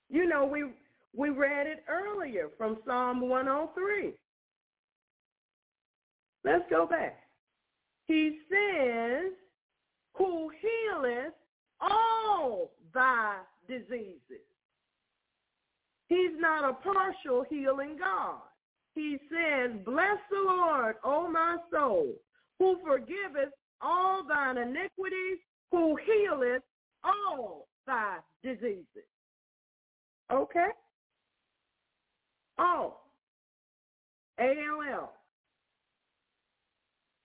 You 0.09 0.29
know, 0.29 0.45
we 0.45 0.65
we 1.17 1.31
read 1.31 1.67
it 1.67 1.85
earlier 1.89 2.49
from 2.57 2.79
Psalm 2.87 3.29
103. 3.29 4.13
Let's 6.45 6.65
go 6.71 6.87
back. 6.87 7.19
He 8.07 8.39
says, 8.49 9.33
who 10.15 10.51
healeth 10.61 11.35
all 11.81 12.73
thy 12.93 13.39
diseases. 13.69 14.45
He's 16.09 16.33
not 16.39 16.69
a 16.69 16.73
partial 16.75 17.45
healing 17.49 17.97
God. 17.99 18.41
He 18.95 19.19
says, 19.31 19.71
bless 19.85 20.19
the 20.31 20.43
Lord, 20.45 20.97
O 21.05 21.31
my 21.31 21.57
soul, 21.71 22.15
who 22.59 22.79
forgiveth 22.85 23.53
all 23.81 24.25
thine 24.29 24.59
iniquities, 24.59 25.39
who 25.71 25.97
healeth 26.05 26.63
all 27.05 27.69
thy 27.87 28.17
diseases. 28.43 29.07
Okay? 30.33 30.69
All. 32.61 33.07
A-L-L. 34.39 35.13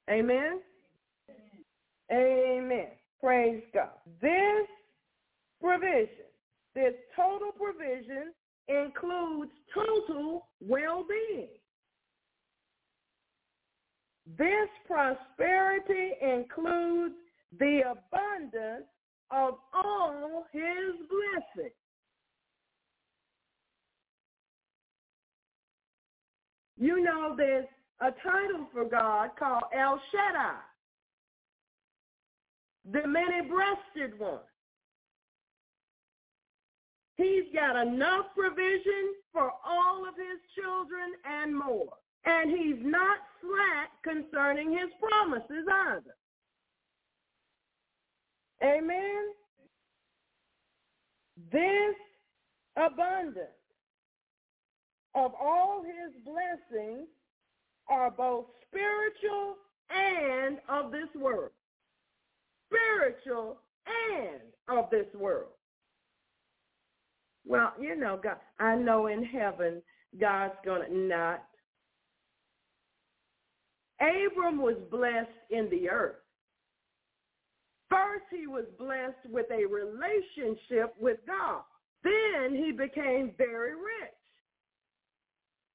Amen? 0.09 0.59
Amen. 2.11 2.87
Praise 3.21 3.63
God. 3.73 3.89
This 4.21 4.67
provision, 5.61 6.25
this 6.73 6.93
total 7.15 7.51
provision 7.51 8.33
includes 8.67 9.51
total 9.73 10.47
well-being. 10.61 11.47
This 14.37 14.69
prosperity 14.87 16.11
includes 16.21 17.15
the 17.59 17.81
abundance 17.81 18.85
of 19.31 19.55
all 19.73 20.45
his 20.51 20.95
blessings. 21.09 21.73
You 26.77 27.01
know 27.01 27.35
there's 27.37 27.65
a 28.01 28.11
title 28.11 28.67
for 28.73 28.85
God 28.85 29.31
called 29.39 29.63
El 29.73 30.01
Shaddai, 30.11 30.59
the 32.91 33.07
many-breasted 33.07 34.19
one. 34.19 34.39
He's 37.17 37.45
got 37.53 37.81
enough 37.81 38.25
provision 38.35 39.13
for 39.31 39.49
all 39.65 40.05
of 40.07 40.15
his 40.15 40.39
children 40.53 41.13
and 41.23 41.57
more. 41.57 41.93
And 42.25 42.51
he's 42.51 42.83
not 42.83 43.19
slack 43.39 43.91
concerning 44.03 44.71
his 44.71 44.89
promises 44.99 45.65
either. 45.71 46.15
Amen? 48.63 49.27
This 51.51 51.95
abundance 52.75 53.37
of 55.15 55.31
all 55.41 55.81
his 55.81 56.13
blessings 56.23 57.07
are 57.89 58.11
both 58.11 58.45
spiritual 58.67 59.55
and 59.89 60.57
of 60.67 60.91
this 60.91 61.09
world. 61.15 61.51
Spiritual 62.67 63.57
and 63.87 64.41
of 64.67 64.89
this 64.89 65.07
world. 65.17 65.51
Well, 67.45 67.73
you 67.79 67.95
know, 67.95 68.19
God, 68.21 68.37
I 68.59 68.75
know 68.75 69.07
in 69.07 69.23
heaven 69.23 69.81
God's 70.19 70.55
going 70.65 70.89
to 70.89 70.97
not. 70.97 71.43
Abram 74.01 74.61
was 74.61 74.75
blessed 74.91 75.29
in 75.51 75.69
the 75.69 75.89
earth. 75.89 76.15
First, 77.89 78.25
he 78.31 78.47
was 78.47 78.65
blessed 78.77 79.31
with 79.31 79.45
a 79.51 79.65
relationship 79.65 80.95
with 80.99 81.19
God. 81.25 81.61
Then 82.03 82.55
he 82.55 82.71
became 82.71 83.31
very 83.37 83.75
rich 83.75 84.14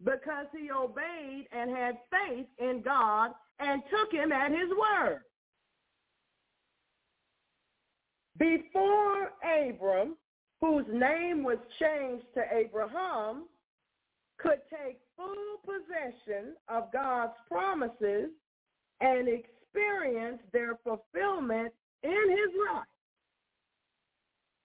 because 0.04 0.46
he 0.52 0.70
obeyed 0.70 1.46
and 1.52 1.70
had 1.70 1.98
faith 2.10 2.46
in 2.58 2.82
God 2.82 3.32
and 3.58 3.82
took 3.90 4.12
him 4.12 4.32
at 4.32 4.50
his 4.50 4.70
word. 4.70 5.20
Before 8.38 9.32
Abram, 9.44 10.16
whose 10.60 10.86
name 10.90 11.42
was 11.44 11.58
changed 11.78 12.24
to 12.34 12.42
Abraham, 12.52 13.44
could 14.38 14.60
take 14.70 14.98
full 15.16 15.34
possession 15.64 16.54
of 16.68 16.90
God's 16.92 17.34
promises 17.50 18.30
and 19.02 19.28
experience 19.28 20.40
their 20.52 20.78
fulfillment 20.82 21.72
in 22.02 22.30
his 22.30 22.54
life. 22.72 22.84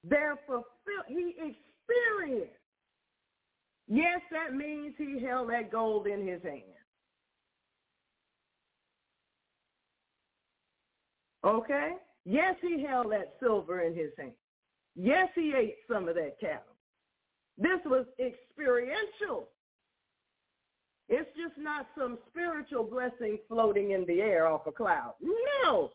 Their 0.03 0.37
fulfill 0.47 1.03
he 1.07 1.31
experienced. 1.31 2.53
Yes, 3.87 4.21
that 4.31 4.55
means 4.55 4.95
he 4.97 5.23
held 5.23 5.49
that 5.49 5.71
gold 5.71 6.07
in 6.07 6.25
his 6.25 6.41
hand. 6.43 6.63
Okay? 11.45 11.91
Yes, 12.25 12.55
he 12.61 12.83
held 12.83 13.11
that 13.11 13.35
silver 13.39 13.81
in 13.81 13.95
his 13.95 14.09
hand. 14.17 14.31
Yes, 14.95 15.29
he 15.35 15.53
ate 15.55 15.75
some 15.91 16.09
of 16.09 16.15
that 16.15 16.39
cattle. 16.39 16.75
This 17.57 17.79
was 17.85 18.05
experiential. 18.19 19.49
It's 21.07 21.29
just 21.37 21.57
not 21.57 21.85
some 21.97 22.17
spiritual 22.29 22.83
blessing 22.83 23.37
floating 23.47 23.91
in 23.91 24.05
the 24.07 24.21
air 24.21 24.47
off 24.47 24.65
a 24.65 24.71
cloud. 24.71 25.13
No. 25.63 25.91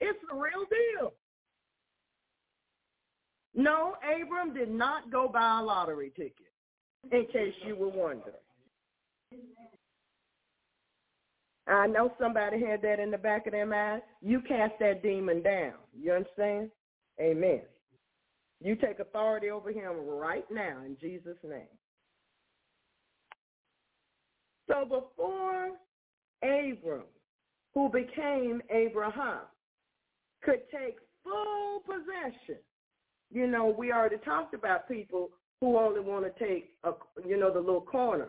It's 0.00 0.18
the 0.30 0.34
real 0.34 0.64
deal. 0.70 1.12
No, 3.60 3.94
Abram 4.02 4.54
did 4.54 4.70
not 4.70 5.12
go 5.12 5.28
buy 5.28 5.60
a 5.60 5.62
lottery 5.62 6.12
ticket, 6.16 6.50
in 7.12 7.26
case 7.26 7.52
you 7.66 7.76
were 7.76 7.90
wondering. 7.90 8.34
I 11.66 11.86
know 11.86 12.10
somebody 12.18 12.64
had 12.64 12.80
that 12.80 12.98
in 12.98 13.10
the 13.10 13.18
back 13.18 13.46
of 13.46 13.52
their 13.52 13.66
mind. 13.66 14.00
You 14.22 14.40
cast 14.40 14.72
that 14.80 15.02
demon 15.02 15.42
down. 15.42 15.74
You 15.94 16.12
understand? 16.12 16.70
Amen. 17.20 17.60
You 18.62 18.76
take 18.76 18.98
authority 18.98 19.50
over 19.50 19.70
him 19.70 19.92
right 20.06 20.46
now 20.50 20.78
in 20.86 20.96
Jesus' 20.98 21.36
name. 21.44 21.68
So 24.70 24.84
before 24.84 25.72
Abram, 26.42 27.04
who 27.74 27.90
became 27.90 28.62
Abraham, 28.70 29.42
could 30.42 30.62
take 30.72 30.96
full 31.22 31.80
possession, 31.80 32.62
you 33.30 33.46
know, 33.46 33.74
we 33.76 33.92
already 33.92 34.16
talked 34.18 34.54
about 34.54 34.88
people 34.88 35.30
who 35.60 35.78
only 35.78 36.00
want 36.00 36.24
to 36.24 36.44
take, 36.44 36.70
a, 36.84 36.92
you 37.26 37.38
know, 37.38 37.52
the 37.52 37.60
little 37.60 37.80
corner. 37.80 38.28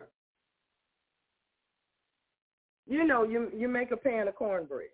You 2.88 3.06
know, 3.06 3.24
you 3.24 3.50
you 3.56 3.68
make 3.68 3.92
a 3.92 3.98
pan 3.98 4.28
of 4.28 4.36
cornbread. 4.36 4.90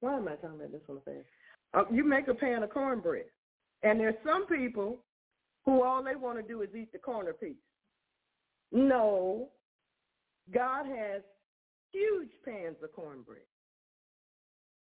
Why 0.00 0.16
am 0.16 0.28
I 0.28 0.34
talking 0.34 0.56
about 0.56 0.72
this 0.72 0.82
one 0.86 1.00
thing? 1.00 1.22
Uh, 1.72 1.84
you 1.90 2.04
make 2.04 2.28
a 2.28 2.34
pan 2.34 2.62
of 2.62 2.70
cornbread. 2.70 3.24
And 3.82 3.98
there's 3.98 4.14
some 4.24 4.46
people 4.46 4.98
who 5.64 5.82
all 5.82 6.02
they 6.02 6.16
want 6.16 6.38
to 6.38 6.42
do 6.46 6.62
is 6.62 6.68
eat 6.76 6.92
the 6.92 6.98
corner 6.98 7.32
piece. 7.32 7.56
No, 8.70 9.48
God 10.52 10.86
has 10.86 11.22
huge 11.92 12.30
pans 12.44 12.76
of 12.82 12.92
cornbread 12.92 13.42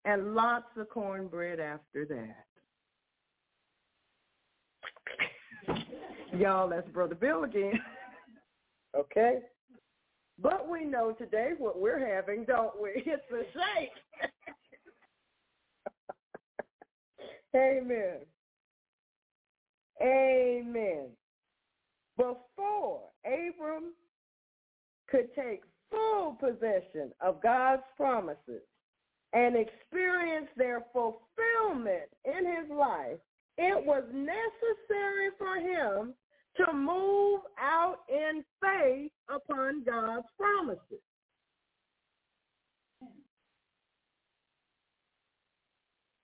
and 0.05 0.35
lots 0.35 0.67
of 0.77 0.89
cornbread 0.89 1.61
after 1.61 2.05
that. 2.07 2.47
Y'all, 6.39 6.69
that's 6.69 6.89
Brother 6.89 7.15
Bill 7.15 7.45
again. 7.45 7.81
okay? 8.97 9.41
But 10.43 10.69
we 10.69 10.85
know 10.85 11.12
today 11.12 11.51
what 11.59 11.81
we're 11.81 12.15
having, 12.15 12.45
don't 12.45 12.81
we? 12.81 12.91
It's 13.07 13.23
a 13.31 13.43
shake. 13.53 13.91
Amen. 17.55 18.20
Amen. 20.01 21.09
Before 22.16 23.01
Abram 23.24 23.93
could 25.09 25.35
take 25.35 25.62
full 25.91 26.37
possession 26.39 27.11
of 27.20 27.43
God's 27.43 27.82
promises 27.97 28.62
and 29.32 29.57
experience 29.57 30.49
their 30.57 30.85
fulfillment 30.93 32.09
in 32.24 32.47
his 32.47 32.70
life, 32.70 33.19
it 33.59 33.85
was 33.85 34.05
necessary 34.13 35.31
for 35.39 35.57
him 35.57 36.15
to 36.57 36.73
move 36.73 37.41
out 37.59 37.99
in 38.09 38.45
faith 38.61 39.13
upon 39.29 39.85
God's 39.85 40.27
promises. 40.39 41.03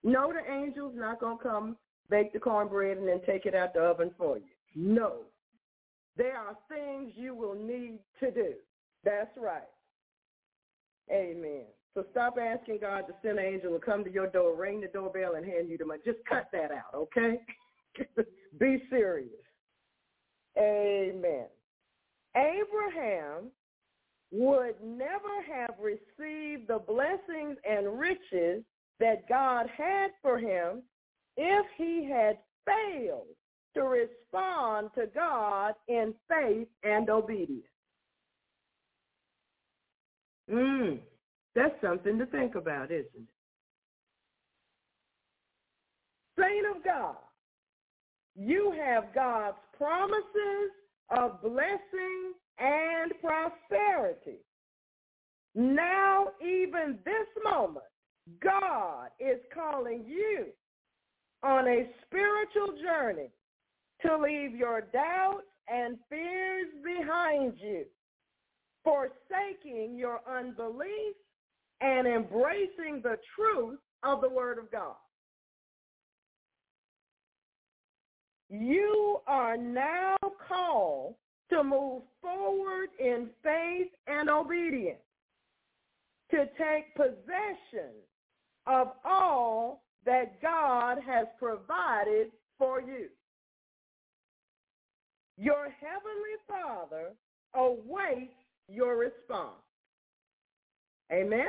No, 0.02 0.32
the 0.32 0.48
angel's 0.50 0.94
not 0.96 1.20
going 1.20 1.38
to 1.38 1.42
come 1.42 1.76
bake 2.08 2.32
the 2.32 2.38
cornbread 2.38 2.98
and 2.98 3.08
then 3.08 3.20
take 3.26 3.44
it 3.44 3.54
out 3.54 3.74
the 3.74 3.80
oven 3.80 4.12
for 4.16 4.38
you. 4.38 4.44
No. 4.76 5.22
There 6.16 6.36
are 6.36 6.56
things 6.68 7.12
you 7.16 7.34
will 7.34 7.56
need 7.56 7.98
to 8.20 8.30
do. 8.30 8.54
That's 9.04 9.36
right. 9.36 9.62
Amen. 11.10 11.64
So 11.96 12.04
stop 12.10 12.36
asking 12.38 12.80
God 12.82 13.06
to 13.06 13.14
send 13.22 13.38
an 13.38 13.44
angel 13.46 13.72
to 13.72 13.78
come 13.78 14.04
to 14.04 14.12
your 14.12 14.26
door, 14.26 14.54
ring 14.54 14.82
the 14.82 14.88
doorbell, 14.88 15.36
and 15.36 15.46
hand 15.46 15.70
you 15.70 15.78
the 15.78 15.86
money. 15.86 16.02
Just 16.04 16.18
cut 16.28 16.46
that 16.52 16.70
out, 16.70 16.94
okay? 16.94 17.40
Be 18.60 18.82
serious. 18.90 19.30
Amen. 20.58 21.46
Abraham 22.36 23.50
would 24.30 24.74
never 24.84 25.40
have 25.50 25.74
received 25.80 26.68
the 26.68 26.80
blessings 26.86 27.56
and 27.66 27.98
riches 27.98 28.62
that 29.00 29.26
God 29.26 29.64
had 29.74 30.08
for 30.20 30.38
him 30.38 30.82
if 31.38 31.64
he 31.78 32.06
had 32.12 32.36
failed 32.66 33.28
to 33.74 33.84
respond 33.84 34.90
to 34.96 35.06
God 35.14 35.72
in 35.88 36.12
faith 36.28 36.68
and 36.82 37.08
obedience. 37.08 37.64
Mm, 40.52 40.98
that's 41.56 41.74
something 41.82 42.18
to 42.18 42.26
think 42.26 42.54
about, 42.54 42.92
isn't 42.92 43.06
it? 43.14 43.22
Saint 46.38 46.76
of 46.76 46.84
God, 46.84 47.16
you 48.36 48.74
have 48.78 49.14
God's 49.14 49.56
promises 49.76 50.70
of 51.08 51.40
blessing 51.40 52.34
and 52.58 53.12
prosperity. 53.22 54.38
Now, 55.54 56.28
even 56.42 56.98
this 57.06 57.26
moment, 57.42 57.86
God 58.42 59.08
is 59.18 59.38
calling 59.54 60.04
you 60.06 60.46
on 61.42 61.66
a 61.66 61.88
spiritual 62.04 62.76
journey 62.82 63.30
to 64.02 64.18
leave 64.18 64.54
your 64.54 64.82
doubts 64.82 65.46
and 65.72 65.96
fears 66.10 66.66
behind 66.84 67.54
you, 67.58 67.84
forsaking 68.84 69.96
your 69.96 70.20
unbelief 70.28 71.16
and 71.80 72.06
embracing 72.06 73.00
the 73.02 73.18
truth 73.34 73.78
of 74.02 74.20
the 74.20 74.28
Word 74.28 74.58
of 74.58 74.70
God. 74.70 74.96
You 78.48 79.18
are 79.26 79.56
now 79.56 80.16
called 80.48 81.14
to 81.50 81.62
move 81.62 82.02
forward 82.20 82.88
in 82.98 83.28
faith 83.42 83.88
and 84.06 84.30
obedience, 84.30 84.98
to 86.30 86.46
take 86.58 86.94
possession 86.94 87.92
of 88.66 88.88
all 89.04 89.82
that 90.04 90.40
God 90.40 90.98
has 91.06 91.26
provided 91.38 92.28
for 92.58 92.80
you. 92.80 93.08
Your 95.38 95.64
heavenly 95.64 96.36
Father 96.48 97.12
awaits 97.54 98.32
your 98.68 98.96
response. 98.96 99.60
Amen? 101.12 101.46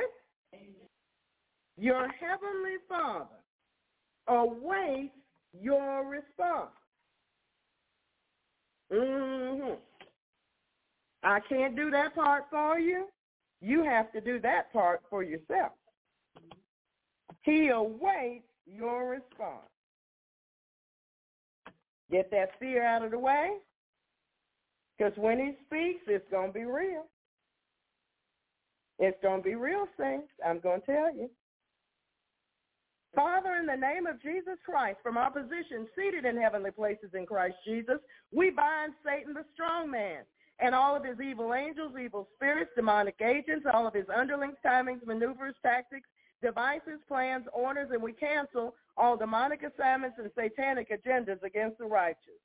Your 1.76 2.08
heavenly 2.08 2.76
Father 2.88 3.26
awaits 4.26 5.14
your 5.52 6.08
response. 6.08 6.70
Mm-hmm. 8.92 9.74
I 11.22 11.40
can't 11.48 11.76
do 11.76 11.90
that 11.90 12.14
part 12.14 12.44
for 12.50 12.78
you. 12.78 13.06
You 13.60 13.84
have 13.84 14.12
to 14.12 14.20
do 14.20 14.40
that 14.40 14.72
part 14.72 15.02
for 15.10 15.22
yourself. 15.22 15.72
He 17.42 17.68
awaits 17.68 18.44
your 18.66 19.10
response. 19.10 19.68
Get 22.10 22.30
that 22.30 22.50
fear 22.58 22.84
out 22.84 23.04
of 23.04 23.10
the 23.10 23.18
way. 23.18 23.50
Because 24.96 25.12
when 25.16 25.38
he 25.38 25.52
speaks, 25.66 26.02
it's 26.06 26.28
going 26.30 26.48
to 26.48 26.52
be 26.52 26.64
real. 26.64 27.04
It's 28.98 29.18
going 29.22 29.42
to 29.42 29.48
be 29.48 29.54
real, 29.54 29.86
saints. 29.98 30.28
I'm 30.44 30.60
going 30.60 30.80
to 30.80 30.86
tell 30.86 31.14
you. 31.14 31.30
Father, 33.14 33.54
in 33.58 33.66
the 33.66 33.76
name 33.76 34.06
of 34.06 34.22
Jesus 34.22 34.58
Christ, 34.64 34.98
from 35.02 35.16
our 35.16 35.30
position 35.30 35.88
seated 35.96 36.24
in 36.24 36.36
heavenly 36.36 36.70
places 36.70 37.10
in 37.14 37.26
Christ 37.26 37.56
Jesus, 37.66 37.98
we 38.32 38.50
bind 38.50 38.92
Satan 39.04 39.34
the 39.34 39.44
strong 39.54 39.90
man 39.90 40.24
and 40.60 40.74
all 40.74 40.96
of 40.96 41.04
his 41.04 41.18
evil 41.20 41.54
angels, 41.54 41.92
evil 42.00 42.28
spirits, 42.34 42.70
demonic 42.76 43.20
agents, 43.24 43.66
all 43.72 43.86
of 43.86 43.94
his 43.94 44.06
underlings, 44.14 44.56
timings, 44.64 45.04
maneuvers, 45.06 45.54
tactics, 45.62 46.08
devices, 46.42 47.00
plans, 47.06 47.46
orders, 47.52 47.88
and 47.92 48.02
we 48.02 48.12
cancel 48.12 48.74
all 48.96 49.16
demonic 49.16 49.62
assignments 49.62 50.18
and 50.18 50.30
satanic 50.36 50.90
agendas 50.90 51.42
against 51.42 51.78
the 51.78 51.86
righteous. 51.86 52.38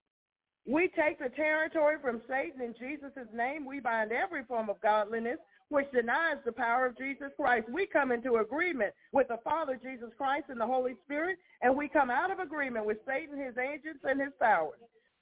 We 0.66 0.90
take 0.96 1.20
the 1.20 1.30
territory 1.30 1.98
from 2.02 2.22
Satan 2.28 2.62
in 2.62 2.74
Jesus' 2.80 3.28
name. 3.34 3.66
We 3.66 3.80
bind 3.80 4.12
every 4.12 4.44
form 4.46 4.70
of 4.70 4.80
godliness 4.82 5.40
which 5.74 5.92
denies 5.92 6.38
the 6.46 6.52
power 6.52 6.86
of 6.86 6.98
Jesus 6.98 7.32
Christ. 7.36 7.68
We 7.68 7.88
come 7.88 8.12
into 8.12 8.36
agreement 8.36 8.94
with 9.12 9.28
the 9.28 9.40
Father, 9.44 9.80
Jesus 9.82 10.12
Christ, 10.16 10.46
and 10.50 10.62
the 10.62 10.68
Holy 10.68 10.94
Spirit, 11.04 11.40
and 11.64 11.76
we 11.76 11.90
come 11.90 12.12
out 12.12 12.30
of 12.30 12.38
agreement 12.38 12.86
with 12.86 12.98
Satan, 13.08 13.44
his 13.44 13.58
agents, 13.58 14.02
and 14.04 14.22
his 14.22 14.34
powers. 14.40 14.78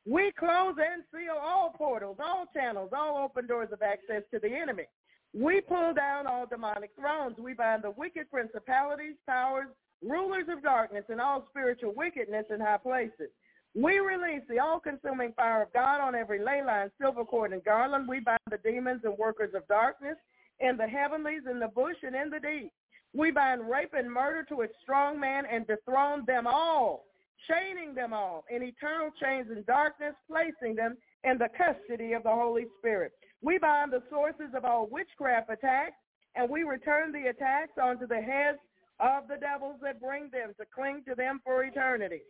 We 0.05 0.33
close 0.37 0.75
and 0.77 1.03
seal 1.09 1.37
all 1.41 1.73
portals, 1.77 2.17
all 2.19 2.47
channels, 2.53 2.89
all 2.93 3.23
open 3.23 3.47
doors 3.47 3.69
of 3.71 3.81
access 3.81 4.23
to 4.33 4.39
the 4.39 4.53
enemy. 4.53 4.87
We 5.33 5.61
pull 5.61 5.93
down 5.93 6.27
all 6.27 6.45
demonic 6.45 6.91
thrones. 6.99 7.37
We 7.37 7.53
bind 7.53 7.83
the 7.83 7.91
wicked 7.91 8.29
principalities, 8.29 9.15
powers, 9.25 9.67
rulers 10.05 10.49
of 10.49 10.61
darkness, 10.63 11.05
and 11.07 11.21
all 11.21 11.47
spiritual 11.49 11.93
wickedness 11.95 12.45
in 12.49 12.59
high 12.59 12.77
places. 12.77 13.29
We 13.73 13.99
release 13.99 14.41
the 14.49 14.59
all-consuming 14.59 15.31
fire 15.37 15.61
of 15.61 15.71
God 15.71 16.01
on 16.01 16.13
every 16.13 16.43
ley 16.43 16.61
line, 16.61 16.91
silver 16.99 17.23
cord, 17.23 17.53
and 17.53 17.63
garland. 17.63 18.05
We 18.09 18.19
bind 18.19 18.39
the 18.49 18.57
demons 18.57 19.01
and 19.05 19.17
workers 19.17 19.53
of 19.55 19.65
darkness 19.69 20.17
in 20.61 20.77
the 20.77 20.87
heavenlies, 20.87 21.43
in 21.49 21.59
the 21.59 21.67
bush, 21.67 21.97
and 22.03 22.15
in 22.15 22.29
the 22.29 22.39
deep. 22.39 22.71
We 23.13 23.31
bind 23.31 23.69
rape 23.69 23.93
and 23.93 24.11
murder 24.11 24.43
to 24.49 24.61
its 24.61 24.73
strong 24.81 25.19
man 25.19 25.43
and 25.51 25.67
dethrone 25.67 26.23
them 26.25 26.47
all, 26.47 27.05
chaining 27.49 27.93
them 27.93 28.13
all 28.13 28.45
in 28.49 28.63
eternal 28.63 29.09
chains 29.21 29.47
in 29.51 29.63
darkness, 29.63 30.13
placing 30.29 30.75
them 30.75 30.95
in 31.23 31.37
the 31.37 31.49
custody 31.57 32.13
of 32.13 32.23
the 32.23 32.29
Holy 32.29 32.65
Spirit. 32.79 33.11
We 33.41 33.57
bind 33.57 33.91
the 33.91 34.03
sources 34.09 34.53
of 34.55 34.63
all 34.63 34.87
witchcraft 34.89 35.49
attacks, 35.49 35.95
and 36.35 36.49
we 36.49 36.63
return 36.63 37.11
the 37.11 37.29
attacks 37.29 37.73
onto 37.81 38.07
the 38.07 38.21
heads 38.21 38.59
of 38.99 39.27
the 39.27 39.37
devils 39.37 39.79
that 39.81 39.99
bring 39.99 40.29
them 40.31 40.53
to 40.59 40.65
cling 40.73 41.03
to 41.07 41.15
them 41.15 41.41
for 41.43 41.63
eternity. 41.63 42.21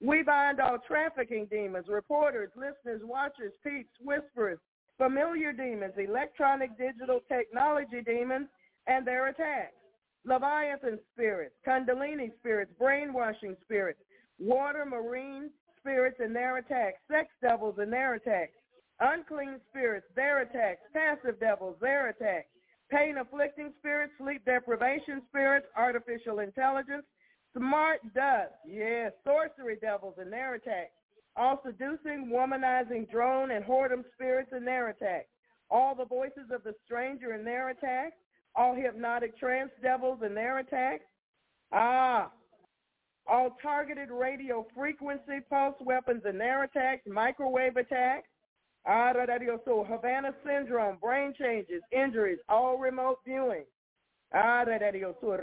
We 0.00 0.22
bind 0.22 0.60
all 0.60 0.78
trafficking 0.86 1.48
demons, 1.50 1.86
reporters, 1.88 2.50
listeners, 2.54 3.00
watchers, 3.02 3.52
peeps, 3.64 3.90
whisperers, 4.00 4.60
familiar 4.98 5.52
demons, 5.52 5.94
electronic 5.96 6.76
digital 6.76 7.20
technology 7.28 8.02
demons, 8.04 8.48
and 8.86 9.06
their 9.06 9.28
attacks. 9.28 9.72
Leviathan 10.24 10.98
spirits, 11.14 11.54
Kundalini 11.66 12.32
spirits, 12.38 12.72
brainwashing 12.78 13.56
spirits, 13.62 14.00
water 14.38 14.84
marine 14.84 15.50
spirits 15.78 16.16
and 16.20 16.34
their 16.34 16.58
attacks, 16.58 16.98
sex 17.10 17.28
devils 17.40 17.76
and 17.78 17.92
their 17.92 18.14
attacks, 18.14 18.52
unclean 19.00 19.60
spirits, 19.70 20.06
their 20.14 20.42
attacks, 20.42 20.80
passive 20.92 21.38
devils, 21.40 21.76
their 21.80 22.08
attacks, 22.08 22.48
pain-afflicting 22.90 23.72
spirits, 23.78 24.12
sleep 24.18 24.44
deprivation 24.44 25.22
spirits, 25.28 25.66
artificial 25.76 26.40
intelligence, 26.40 27.04
smart 27.56 28.00
dust, 28.14 28.52
yes, 28.66 29.12
sorcery 29.24 29.76
devils 29.80 30.14
and 30.18 30.32
their 30.32 30.54
attacks, 30.54 30.90
all 31.38 31.60
seducing, 31.64 32.30
womanizing, 32.32 33.10
drone, 33.10 33.52
and 33.52 33.64
whoredom 33.64 34.04
spirits 34.12 34.50
in 34.56 34.64
their 34.64 34.88
attacks, 34.88 35.28
all 35.70 35.94
the 35.94 36.04
voices 36.04 36.50
of 36.52 36.64
the 36.64 36.74
stranger 36.84 37.34
in 37.34 37.44
their 37.44 37.68
attacks, 37.70 38.16
all 38.56 38.74
hypnotic 38.74 39.38
trance 39.38 39.70
devils 39.82 40.20
in 40.24 40.34
their 40.34 40.58
attacks, 40.58 41.04
ah, 41.72 42.30
all 43.26 43.56
targeted 43.62 44.10
radio 44.10 44.66
frequency 44.74 45.40
pulse 45.48 45.76
weapons 45.80 46.22
in 46.28 46.38
their 46.38 46.64
attacks, 46.64 47.02
microwave 47.06 47.76
attacks, 47.76 48.28
So 48.86 49.84
Havana 49.88 50.34
syndrome, 50.44 50.96
brain 51.00 51.34
changes, 51.38 51.82
injuries, 51.92 52.38
all 52.48 52.78
remote 52.78 53.18
viewing. 53.24 53.64
Ah, 54.34 54.64
da, 54.64 54.78
da, 54.78 54.90
da, 54.90 55.12
so, 55.20 55.36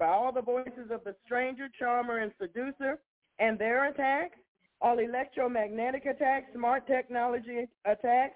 all 0.00 0.32
the 0.32 0.42
voices 0.42 0.90
of 0.90 1.02
the 1.04 1.14
stranger, 1.24 1.68
charmer, 1.78 2.18
and 2.18 2.32
seducer 2.40 2.98
and 3.38 3.58
their 3.58 3.86
attacks, 3.86 4.38
all 4.84 4.98
electromagnetic 4.98 6.04
attacks, 6.04 6.52
smart 6.54 6.86
technology 6.86 7.66
attacks, 7.86 8.34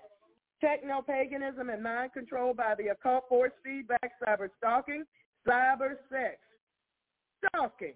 techno-paganism 0.62 1.68
and 1.68 1.82
mind 1.82 2.10
control 2.14 2.54
by 2.54 2.74
the 2.78 2.88
occult 2.88 3.24
force 3.28 3.52
feedback, 3.62 4.12
cyber 4.26 4.48
stalking, 4.56 5.04
cyber 5.46 5.90
sex, 6.10 6.38
stalking, 7.44 7.92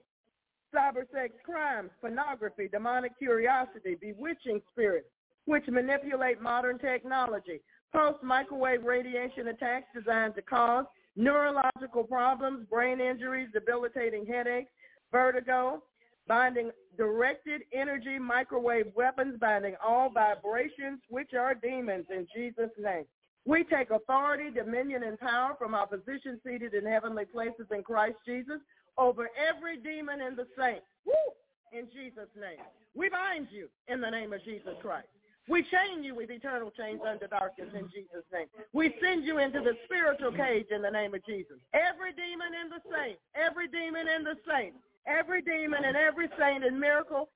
cyber 0.74 1.04
sex 1.14 1.32
crimes, 1.46 1.90
pornography, 2.02 2.68
demonic 2.68 3.16
curiosity, 3.18 3.96
bewitching 3.98 4.60
spirits, 4.70 5.08
which 5.46 5.64
manipulate 5.68 6.40
modern 6.42 6.78
technology, 6.78 7.58
post-microwave 7.90 8.84
radiation 8.84 9.48
attacks 9.48 9.86
designed 9.94 10.34
to 10.34 10.42
cause 10.42 10.84
neurological 11.16 12.04
problems, 12.04 12.66
brain 12.68 13.00
injuries, 13.00 13.48
debilitating 13.54 14.26
headaches, 14.26 14.70
vertigo, 15.10 15.82
binding 16.28 16.70
directed 16.96 17.62
energy 17.72 18.18
microwave 18.18 18.86
weapons, 18.94 19.36
binding 19.40 19.74
all 19.84 20.10
vibrations, 20.10 21.00
which 21.08 21.34
are 21.34 21.54
demons 21.54 22.06
in 22.10 22.26
Jesus' 22.34 22.70
name. 22.78 23.04
We 23.44 23.64
take 23.64 23.90
authority, 23.90 24.50
dominion, 24.50 25.02
and 25.02 25.18
power 25.18 25.54
from 25.58 25.74
our 25.74 25.86
position 25.86 26.40
seated 26.46 26.74
in 26.74 26.86
heavenly 26.86 27.24
places 27.24 27.66
in 27.74 27.82
Christ 27.82 28.16
Jesus 28.24 28.60
over 28.96 29.28
every 29.36 29.78
demon 29.78 30.20
in 30.20 30.36
the 30.36 30.46
saints. 30.56 30.86
Woo! 31.04 31.14
In 31.72 31.88
Jesus' 31.92 32.28
name. 32.38 32.60
We 32.94 33.08
bind 33.08 33.48
you 33.50 33.68
in 33.88 34.00
the 34.00 34.10
name 34.10 34.32
of 34.32 34.44
Jesus 34.44 34.74
Christ. 34.80 35.08
We 35.48 35.62
chain 35.62 36.04
you 36.04 36.14
with 36.14 36.30
eternal 36.30 36.70
chains 36.70 37.00
under 37.08 37.26
darkness 37.26 37.68
in 37.74 37.90
Jesus' 37.90 38.22
name. 38.32 38.46
We 38.72 38.94
send 39.02 39.24
you 39.24 39.38
into 39.38 39.60
the 39.60 39.74
spiritual 39.86 40.30
cage 40.32 40.66
in 40.70 40.82
the 40.82 40.90
name 40.90 41.14
of 41.14 41.24
Jesus. 41.26 41.58
Every 41.74 42.12
demon 42.12 42.54
in 42.54 42.70
the 42.70 42.78
saints, 42.86 43.18
every 43.34 43.66
demon 43.66 44.06
in 44.06 44.22
the 44.22 44.36
saints, 44.46 44.78
every 45.06 45.42
demon 45.42 45.84
and 45.84 45.96
every 45.96 46.28
saint 46.38 46.64
in 46.64 46.78
miracle 46.78 47.28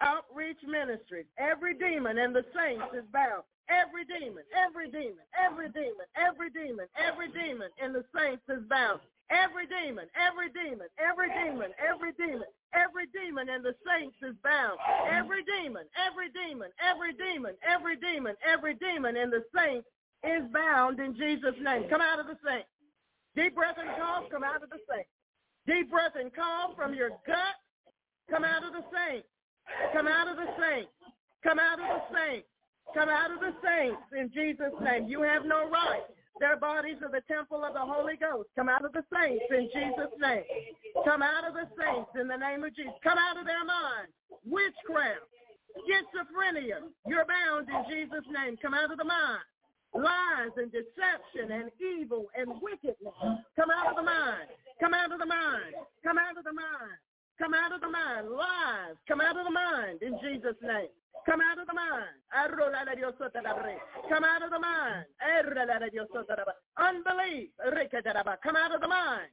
outreach 0.00 0.58
ministries, 0.66 1.26
every 1.38 1.74
demon 1.74 2.18
in 2.18 2.32
the 2.32 2.44
saints 2.54 2.84
is 2.94 3.04
bound. 3.12 3.42
Every 3.70 4.04
demon, 4.04 4.42
every 4.52 4.90
demon, 4.90 5.24
every 5.38 5.70
demon, 5.70 6.06
every 6.16 6.50
demon, 6.50 6.86
every 6.98 7.28
demon 7.30 7.70
in 7.82 7.92
the 7.92 8.04
saints 8.14 8.42
is 8.48 8.62
bound. 8.68 9.00
Every 9.30 9.66
demon, 9.66 10.04
every 10.12 10.50
demon, 10.50 10.88
every 10.98 11.30
demon, 11.30 11.70
every 11.80 12.12
demon, 12.12 12.50
every 12.74 13.06
demon 13.14 13.48
in 13.48 13.62
the 13.62 13.74
saints 13.86 14.16
is 14.20 14.34
bound. 14.44 14.76
Every 15.08 15.42
demon, 15.44 15.86
every 15.96 16.28
demon, 16.28 16.68
every 16.82 17.14
demon, 17.14 17.54
every 17.64 17.96
demon, 17.96 18.34
every 18.44 18.74
demon 18.74 19.16
in 19.16 19.30
the 19.30 19.44
saints 19.56 19.86
is 20.22 20.42
bound 20.52 21.00
in 21.00 21.14
Jesus' 21.16 21.56
name. 21.62 21.88
Come 21.88 22.02
out 22.02 22.20
of 22.20 22.26
the 22.26 22.36
saints. 22.44 22.68
Deep 23.34 23.54
breath 23.54 23.78
and 23.78 23.88
cough, 23.96 24.24
come 24.30 24.44
out 24.44 24.62
of 24.62 24.68
the 24.68 24.82
saints. 24.90 25.08
Deep 25.66 25.90
breath 25.90 26.12
and 26.18 26.34
cough 26.34 26.74
from 26.76 26.94
your 26.94 27.10
gut, 27.26 27.56
come 28.30 28.44
out 28.44 28.64
of 28.64 28.72
the 28.72 28.84
saints. 28.90 29.28
Come 29.92 30.08
out 30.08 30.28
of 30.28 30.36
the 30.36 30.50
saints. 30.58 30.90
Come 31.42 31.58
out 31.58 31.78
of 31.78 31.86
the 31.86 32.02
saints. 32.16 32.46
Come 32.94 33.08
out 33.08 33.30
of 33.30 33.40
the 33.40 33.54
saints 33.62 34.02
in 34.18 34.30
Jesus' 34.34 34.74
name. 34.82 35.08
You 35.08 35.22
have 35.22 35.44
no 35.44 35.70
right 35.70 36.02
their 36.40 36.56
bodies 36.56 36.96
are 37.02 37.10
the 37.10 37.22
temple 37.28 37.62
of 37.64 37.74
the 37.74 37.86
Holy 37.86 38.16
Ghost. 38.16 38.48
Come 38.56 38.68
out 38.68 38.84
of 38.84 38.92
the 38.92 39.04
saints 39.14 39.44
in 39.50 39.68
Jesus' 39.70 40.10
name. 40.18 40.42
Come 41.04 41.22
out 41.22 41.46
of 41.46 41.54
the 41.54 41.68
saints 41.78 42.10
in 42.18 42.26
the 42.26 42.36
name 42.36 42.64
of 42.64 42.74
Jesus. 42.74 42.98
Come 43.02 43.18
out 43.18 43.38
of 43.38 43.46
their 43.46 43.64
minds. 43.64 44.10
Witchcraft, 44.42 45.22
schizophrenia, 45.86 46.88
you're 47.06 47.26
bound 47.26 47.68
in 47.68 47.82
Jesus' 47.86 48.26
name. 48.26 48.56
Come 48.58 48.74
out 48.74 48.90
of 48.90 48.98
the 48.98 49.04
mind. 49.04 49.46
Lies 49.94 50.52
and 50.56 50.72
deception 50.72 51.52
and 51.52 51.70
evil 51.80 52.26
and 52.36 52.48
wickedness. 52.62 53.12
Come 53.56 53.70
out 53.70 53.90
of 53.90 53.96
the 53.96 54.02
mind. 54.02 54.48
Come 54.80 54.94
out 54.94 55.12
of 55.12 55.18
the 55.18 55.26
mind. 55.26 55.74
Come 56.02 56.18
out 56.18 56.36
of 56.38 56.44
the 56.44 56.52
mind. 56.52 56.96
Come 57.38 57.54
out 57.54 57.72
of 57.74 57.80
the 57.80 57.90
mind. 57.90 58.28
Lies. 58.30 58.96
Come 59.08 59.20
out 59.20 59.36
of 59.36 59.44
the 59.44 59.50
mind 59.50 60.02
in 60.02 60.18
Jesus' 60.22 60.56
name. 60.62 60.88
Come 61.28 61.40
out 61.40 61.58
of 61.58 61.66
the 61.66 61.74
mind. 61.74 62.16
Come 64.08 64.24
out 64.24 64.42
of 64.42 64.50
the 64.50 64.58
mind. 64.58 65.04
Unbelief. 66.78 67.50
Come 68.42 68.56
out 68.56 68.74
of 68.74 68.80
the 68.80 68.88
mind. 68.88 69.30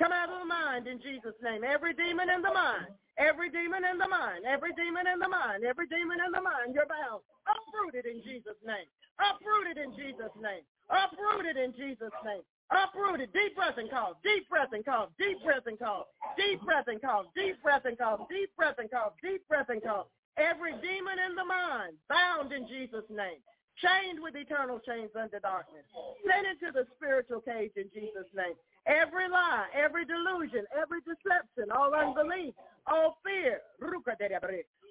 Come 0.00 0.16
out 0.16 0.32
of 0.32 0.40
the 0.40 0.48
mind 0.48 0.88
in 0.88 0.96
Jesus' 1.04 1.36
name. 1.44 1.60
Every 1.60 1.92
demon 1.92 2.32
in 2.32 2.40
the 2.40 2.52
mind. 2.52 2.88
Every 3.20 3.52
demon 3.52 3.84
in 3.84 4.00
the 4.00 4.08
mind. 4.08 4.48
Every 4.48 4.72
demon 4.72 5.04
in 5.04 5.20
the 5.20 5.28
mind. 5.28 5.60
Every 5.62 5.86
demon 5.92 6.16
in 6.24 6.32
the 6.32 6.40
mind. 6.40 6.72
You're 6.72 6.88
bound. 6.88 7.20
Uprooted 7.44 8.08
in 8.08 8.24
Jesus' 8.24 8.56
name. 8.64 8.88
Uprooted 9.20 9.76
in 9.76 9.92
Jesus' 9.92 10.32
name. 10.40 10.64
Uprooted 10.88 11.60
in 11.60 11.76
Jesus' 11.76 12.16
name. 12.24 12.40
Uprooted. 12.72 13.28
Deep 13.36 13.52
breath 13.54 13.76
and 13.76 13.90
cough. 13.92 14.16
Deep 14.24 14.48
breath 14.48 14.72
and 14.72 14.84
cough. 14.88 15.12
Deep 15.20 15.36
breath 15.44 15.68
and 15.68 15.78
cough. 15.78 16.08
Deep 16.40 16.64
breath 16.64 16.88
and 16.88 17.00
cough. 17.02 17.26
Deep 17.36 17.60
breath 17.60 17.84
and 17.84 17.98
cough. 17.98 18.24
Deep 18.32 18.48
breath 18.56 18.78
and 18.80 18.90
cough. 18.90 19.12
Deep 19.20 19.44
breath 19.48 19.68
and 19.68 19.82
cough. 19.84 20.08
Every 20.40 20.72
demon 20.80 21.20
in 21.20 21.36
the 21.36 21.44
mind, 21.44 22.00
bound 22.08 22.52
in 22.52 22.64
Jesus' 22.66 23.04
name, 23.10 23.44
chained 23.80 24.20
with 24.20 24.36
eternal 24.36 24.78
chains 24.80 25.10
under 25.16 25.40
darkness, 25.40 25.84
sent 26.24 26.46
into 26.46 26.72
the 26.72 26.86
spiritual 26.96 27.40
cage 27.40 27.72
in 27.76 27.88
Jesus' 27.92 28.28
name. 28.36 28.54
Every 28.86 29.28
lie, 29.28 29.66
every 29.74 30.04
delusion, 30.04 30.64
every 30.76 31.00
deception, 31.00 31.72
all 31.72 31.92
unbelief, 31.92 32.54
all 32.86 33.18
fear, 33.24 33.60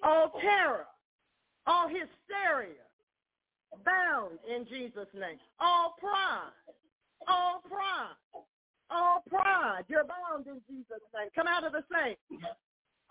all 0.04 0.32
terror, 0.42 0.86
all 1.66 1.88
hysteria, 1.88 2.86
bound 3.86 4.40
in 4.50 4.66
Jesus' 4.66 5.10
name. 5.14 5.38
All 5.60 5.96
pride, 6.00 6.54
all 7.28 7.62
pride, 7.68 8.18
all 8.90 9.24
pride, 9.30 9.84
you're 9.88 10.06
bound 10.06 10.48
in 10.48 10.62
Jesus' 10.70 11.06
name. 11.14 11.30
Come 11.36 11.48
out 11.48 11.64
of 11.64 11.74
the 11.74 11.84
saints. 11.94 12.22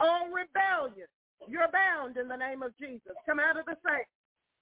All 0.00 0.26
rebellion, 0.30 1.06
you're 1.48 1.70
bound 1.72 2.16
in 2.16 2.28
the 2.28 2.36
name 2.36 2.62
of 2.62 2.76
Jesus. 2.78 3.14
Come 3.26 3.40
out 3.40 3.58
of 3.58 3.66
the 3.66 3.76
saints. 3.86 4.10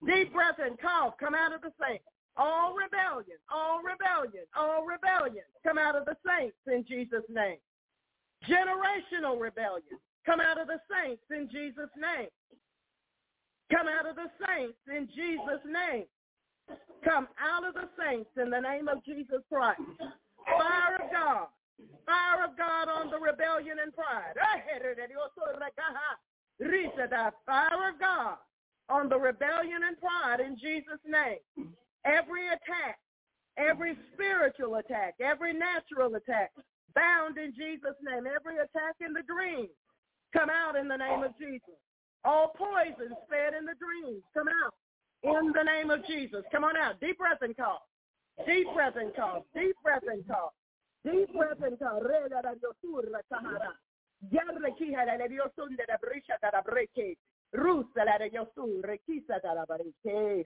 Deep 0.04 0.32
breath 0.32 0.58
and 0.58 0.78
cough. 0.78 1.14
Come 1.18 1.34
out 1.34 1.54
of 1.54 1.62
the 1.62 1.72
saints. 1.80 2.04
All 2.36 2.74
rebellion, 2.74 3.40
all 3.48 3.80
rebellion, 3.80 4.44
all 4.52 4.84
rebellion. 4.84 5.44
Come 5.64 5.78
out 5.78 5.96
of 5.96 6.04
the 6.04 6.16
saints 6.20 6.56
in 6.66 6.84
Jesus' 6.84 7.24
name. 7.30 7.56
Generational 8.44 9.40
rebellion. 9.40 9.96
Come 10.26 10.40
out 10.40 10.60
of 10.60 10.66
the 10.66 10.80
saints 10.84 11.22
in 11.30 11.48
Jesus' 11.48 11.88
name. 11.96 12.28
Come 13.72 13.88
out 13.88 14.06
of 14.06 14.16
the 14.16 14.28
saints 14.44 14.76
in 14.86 15.08
Jesus' 15.16 15.64
name. 15.64 16.04
Come 17.02 17.28
out 17.40 17.64
of 17.66 17.74
the 17.74 17.88
saints 17.96 18.30
in 18.36 18.50
the 18.50 18.60
name 18.60 18.88
of 18.88 19.02
Jesus 19.04 19.40
Christ. 19.48 19.80
Fire 20.44 20.96
of 21.00 21.10
God. 21.10 21.46
Fire 22.04 22.44
of 22.44 22.56
God 22.58 22.88
on 22.88 23.10
the 23.10 23.18
rebellion 23.18 23.78
and 23.82 23.94
pride. 23.94 24.36
Oh, 24.36 24.44
ah, 24.44 24.60
Risa, 26.60 27.08
the 27.08 27.32
fire 27.46 27.90
of 27.90 28.00
God 28.00 28.36
on 28.88 29.08
the 29.08 29.18
rebellion 29.18 29.82
and 29.86 29.98
pride 29.98 30.40
in 30.40 30.56
Jesus' 30.56 31.02
name. 31.06 31.72
Every 32.04 32.46
attack, 32.48 32.98
every 33.58 33.96
spiritual 34.14 34.76
attack, 34.76 35.14
every 35.20 35.52
natural 35.52 36.14
attack, 36.14 36.52
bound 36.94 37.38
in 37.38 37.52
Jesus' 37.52 37.98
name. 38.02 38.24
Every 38.26 38.56
attack 38.56 38.96
in 39.00 39.12
the 39.12 39.22
dream, 39.22 39.68
come 40.32 40.50
out 40.50 40.76
in 40.76 40.88
the 40.88 40.96
name 40.96 41.22
of 41.22 41.36
Jesus. 41.38 41.76
All 42.24 42.52
poisons 42.56 43.16
fed 43.30 43.54
in 43.54 43.64
the 43.66 43.74
dreams, 43.78 44.22
come 44.34 44.48
out 44.48 44.74
in 45.22 45.52
the 45.52 45.62
name 45.62 45.90
of 45.90 46.06
Jesus. 46.06 46.42
Come 46.52 46.64
on 46.64 46.76
out. 46.76 47.00
Deep 47.00 47.18
breath 47.18 47.38
and 47.42 47.56
cough. 47.56 47.82
Deep 48.46 48.66
breath 48.74 48.94
and 48.96 49.14
cough. 49.14 49.42
Deep 49.54 49.76
breath 49.82 50.02
and 50.08 50.26
cough. 50.28 50.52
Deep 51.04 51.32
breath 51.34 51.56
and 51.62 51.78
cough. 51.78 52.02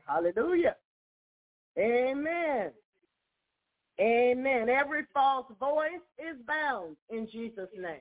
Hallelujah. 0.06 0.76
Amen. 1.78 2.70
Amen. 4.00 4.68
Every 4.68 5.02
false 5.12 5.46
voice 5.58 6.04
is 6.18 6.36
bound 6.46 6.96
in 7.10 7.28
Jesus' 7.30 7.68
name. 7.76 8.00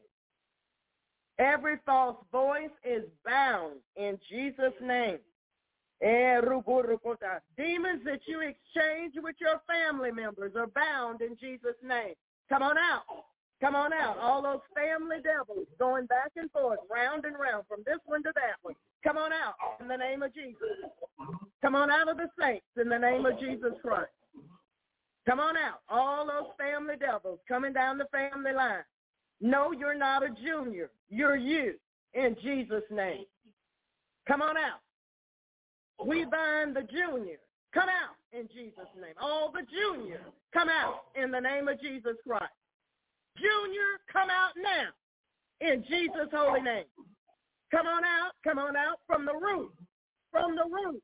Every 1.39 1.77
false 1.85 2.17
voice 2.31 2.69
is 2.83 3.03
bound 3.25 3.77
in 3.95 4.17
Jesus' 4.29 4.73
name. 4.81 5.19
Eh, 6.01 6.39
Demons 7.57 8.01
that 8.05 8.21
you 8.25 8.41
exchange 8.41 9.13
with 9.17 9.35
your 9.39 9.61
family 9.67 10.11
members 10.11 10.53
are 10.55 10.67
bound 10.67 11.21
in 11.21 11.35
Jesus' 11.39 11.75
name. 11.83 12.13
Come 12.49 12.63
on 12.63 12.77
out. 12.77 13.03
Come 13.61 13.75
on 13.75 13.91
out. 13.91 14.17
All 14.19 14.41
those 14.41 14.61
family 14.73 15.17
devils 15.21 15.67
going 15.77 16.05
back 16.05 16.31
and 16.37 16.49
forth, 16.51 16.79
round 16.89 17.25
and 17.25 17.37
round, 17.37 17.65
from 17.67 17.83
this 17.85 17.99
one 18.05 18.23
to 18.23 18.31
that 18.35 18.55
one. 18.61 18.75
Come 19.03 19.17
on 19.17 19.31
out 19.33 19.55
in 19.81 19.87
the 19.87 19.97
name 19.97 20.23
of 20.23 20.33
Jesus. 20.33 20.57
Come 21.61 21.75
on 21.75 21.91
out 21.91 22.09
of 22.09 22.17
the 22.17 22.29
saints 22.39 22.65
in 22.81 22.87
the 22.87 22.97
name 22.97 23.25
of 23.25 23.39
Jesus 23.39 23.73
Christ. 23.81 24.11
Come 25.27 25.39
on 25.39 25.57
out. 25.57 25.81
All 25.89 26.25
those 26.25 26.51
family 26.57 26.95
devils 26.97 27.39
coming 27.47 27.73
down 27.73 27.97
the 27.97 28.07
family 28.11 28.53
line. 28.53 28.83
No, 29.41 29.71
you're 29.71 29.97
not 29.97 30.23
a 30.23 30.29
junior. 30.29 30.89
You're 31.09 31.37
you 31.37 31.75
in 32.13 32.35
Jesus' 32.41 32.83
name. 32.89 33.25
Come 34.27 34.41
on 34.41 34.57
out. 34.57 34.79
We 36.05 36.25
bind 36.25 36.75
the 36.75 36.83
junior. 36.83 37.37
Come 37.73 37.89
out 37.89 38.15
in 38.31 38.47
Jesus' 38.47 38.89
name. 38.99 39.13
All 39.21 39.51
the 39.51 39.63
juniors 39.69 40.21
come 40.53 40.69
out 40.69 41.03
in 41.21 41.31
the 41.31 41.39
name 41.39 41.67
of 41.67 41.79
Jesus 41.81 42.15
Christ. 42.25 42.51
Junior, 43.37 43.99
come 44.11 44.29
out 44.29 44.53
now 44.57 44.89
in 45.61 45.83
Jesus' 45.87 46.29
holy 46.31 46.61
name. 46.61 46.85
Come 47.71 47.87
on 47.87 48.03
out, 48.03 48.31
come 48.43 48.57
on 48.57 48.75
out 48.75 48.99
from 49.05 49.25
the 49.25 49.33
root, 49.33 49.71
from 50.31 50.55
the 50.55 50.63
root, 50.63 51.01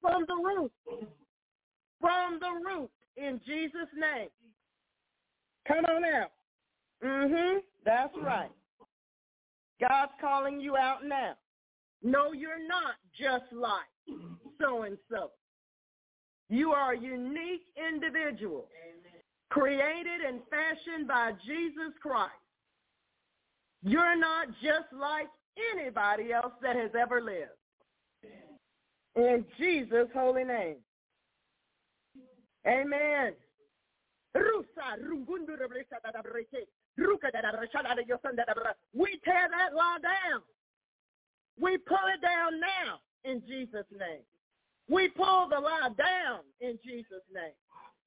from 0.00 0.24
the 0.26 0.34
root, 0.34 0.72
from 2.00 2.40
the 2.40 2.68
root 2.68 2.90
in 3.16 3.40
Jesus' 3.46 3.88
name. 3.96 4.28
Come 5.68 5.84
on 5.84 6.04
out. 6.04 6.32
Mm-hmm. 7.04 7.58
That's 7.84 8.14
right. 8.22 8.50
God's 9.80 10.12
calling 10.20 10.60
you 10.60 10.76
out 10.76 11.04
now. 11.04 11.34
No, 12.02 12.32
you're 12.32 12.66
not 12.66 12.94
just 13.18 13.52
like 13.52 14.18
so-and-so. 14.60 15.30
You 16.48 16.72
are 16.72 16.94
a 16.94 16.98
unique 16.98 17.62
individual 17.78 18.66
created 19.50 20.20
and 20.26 20.40
fashioned 20.48 21.06
by 21.08 21.32
Jesus 21.44 21.92
Christ. 22.00 22.32
You're 23.82 24.18
not 24.18 24.48
just 24.62 24.92
like 24.92 25.28
anybody 25.74 26.32
else 26.32 26.52
that 26.62 26.76
has 26.76 26.90
ever 26.98 27.20
lived. 27.20 27.50
In 29.16 29.44
Jesus' 29.58 30.08
holy 30.14 30.44
name. 30.44 30.76
Amen. 32.66 33.32
We 38.94 39.20
tear 39.24 39.48
that 39.50 39.74
law 39.74 39.96
down. 40.00 40.42
We 41.58 41.78
pull 41.78 41.98
it 42.14 42.22
down 42.22 42.60
now 42.60 43.00
in 43.24 43.42
Jesus' 43.48 43.86
name. 43.90 44.22
We 44.88 45.08
pull 45.08 45.48
the 45.48 45.58
lie 45.58 45.90
down 45.96 46.40
in 46.60 46.78
Jesus' 46.84 47.24
name. 47.32 47.54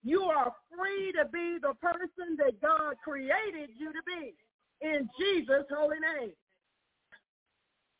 You 0.03 0.23
are 0.23 0.53
free 0.69 1.13
to 1.13 1.25
be 1.25 1.57
the 1.61 1.73
person 1.81 2.37
that 2.37 2.61
God 2.61 2.95
created 3.03 3.69
you 3.77 3.91
to 3.93 4.01
be 4.05 4.33
in 4.81 5.09
Jesus' 5.19 5.65
holy 5.73 5.97
name. 5.99 6.33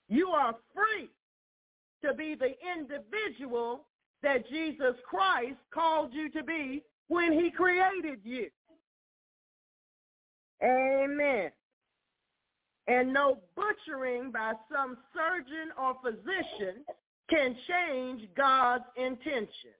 You 0.09 0.27
are 0.27 0.55
free 0.75 1.09
to 2.03 2.13
be 2.13 2.35
the 2.35 2.53
individual 2.77 3.85
that 4.21 4.47
Jesus 4.49 4.95
Christ 5.09 5.57
called 5.73 6.13
you 6.13 6.29
to 6.31 6.43
be 6.43 6.83
when 7.07 7.31
he 7.31 7.51
created 7.51 8.19
you. 8.23 8.49
Amen. 10.63 11.51
And 12.87 13.13
no 13.13 13.39
butchering 13.55 14.31
by 14.31 14.53
some 14.73 14.97
surgeon 15.13 15.71
or 15.77 15.95
physician 16.03 16.83
can 17.29 17.55
change 17.67 18.27
God's 18.35 18.83
intention. 18.97 19.71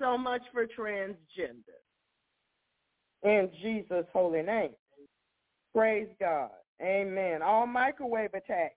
So 0.00 0.16
much 0.16 0.42
for 0.52 0.66
transgender. 0.66 1.76
In 3.22 3.50
Jesus' 3.62 4.06
holy 4.12 4.42
name. 4.42 4.70
Praise 5.74 6.08
God. 6.18 6.50
Amen. 6.82 7.42
All 7.42 7.66
microwave 7.66 8.32
attacks, 8.32 8.76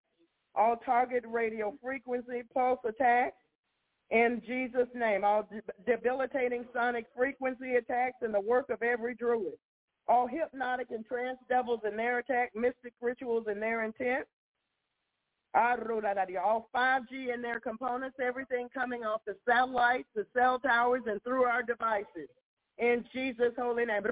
all 0.54 0.76
target 0.86 1.24
radio 1.26 1.74
frequency 1.82 2.44
pulse 2.54 2.80
attacks, 2.86 3.38
in 4.12 4.42
Jesus' 4.46 4.90
name, 4.94 5.24
all 5.24 5.48
debilitating 5.88 6.66
sonic 6.74 7.06
frequency 7.16 7.76
attacks 7.76 8.18
in 8.24 8.32
the 8.32 8.40
work 8.40 8.70
of 8.70 8.84
every 8.84 9.16
druid, 9.16 9.54
all 10.08 10.28
hypnotic 10.28 10.88
and 10.92 11.06
trance 11.06 11.40
devils 11.50 11.80
in 11.90 11.98
their 11.98 12.20
attack, 12.20 12.52
mystic 12.54 12.94
rituals 13.02 13.46
in 13.50 13.60
their 13.60 13.84
intent, 13.84 14.28
all 15.56 16.70
5G 16.76 17.34
and 17.34 17.44
their 17.44 17.60
components, 17.60 18.18
everything 18.22 18.70
coming 18.74 19.04
off 19.04 19.22
the 19.26 19.36
satellites, 19.48 20.08
the 20.16 20.26
cell 20.36 20.60
towers, 20.60 21.04
and 21.08 21.22
through 21.24 21.44
our 21.44 21.64
devices. 21.64 22.30
In 22.78 23.06
Jesus' 23.14 23.54
holy 23.58 23.86
name. 23.86 24.04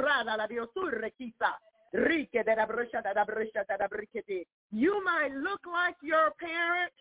You 4.72 5.04
might 5.04 5.32
look 5.36 5.62
like 5.66 5.96
your 6.04 6.32
parent, 6.40 6.94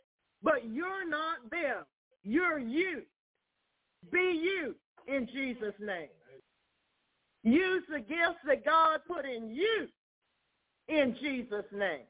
but 0.43 0.65
you're 0.65 1.09
not 1.09 1.51
them. 1.51 1.85
You're 2.23 2.59
you. 2.59 3.03
Be 4.11 4.19
you 4.43 4.75
in 5.07 5.27
Jesus' 5.27 5.75
name. 5.79 6.09
Use 7.43 7.83
the 7.91 8.01
gifts 8.01 8.41
that 8.47 8.65
God 8.65 9.01
put 9.07 9.25
in 9.25 9.55
you 9.55 9.89
in 10.89 11.17
Jesus' 11.21 11.65
name. 11.73 12.07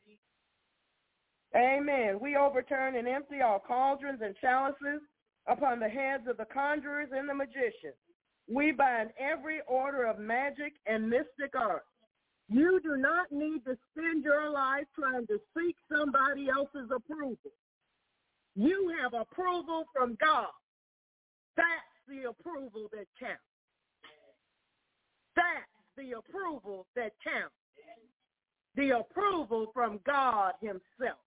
Amen. 1.56 2.18
We 2.20 2.36
overturn 2.36 2.96
and 2.96 3.08
empty 3.08 3.40
all 3.40 3.58
cauldrons 3.58 4.20
and 4.22 4.36
chalices 4.40 5.00
upon 5.48 5.80
the 5.80 5.88
heads 5.88 6.24
of 6.28 6.36
the 6.36 6.44
conjurers 6.44 7.08
and 7.12 7.28
the 7.28 7.34
magicians. 7.34 7.96
We 8.48 8.72
bind 8.72 9.10
every 9.18 9.60
order 9.66 10.04
of 10.04 10.18
magic 10.18 10.74
and 10.86 11.08
mystic 11.08 11.54
arts. 11.54 11.86
You 12.48 12.80
do 12.82 12.96
not 12.96 13.30
need 13.30 13.64
to 13.64 13.76
spend 13.92 14.24
your 14.24 14.50
life 14.50 14.86
trying 14.98 15.26
to 15.28 15.38
seek 15.56 15.76
somebody 15.90 16.48
else's 16.48 16.90
approval. 16.94 17.52
You 18.56 18.92
have 19.00 19.14
approval 19.14 19.84
from 19.94 20.16
God. 20.20 20.48
That's 21.56 21.66
the 22.08 22.28
approval 22.28 22.88
that 22.92 23.06
counts. 23.18 23.40
That's 25.36 25.46
the 25.96 26.18
approval 26.18 26.86
that 26.96 27.12
counts. 27.22 27.54
The 28.76 28.98
approval 28.98 29.70
from 29.72 30.00
God 30.04 30.54
himself. 30.60 31.18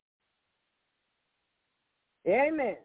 Amen. 2.27 2.77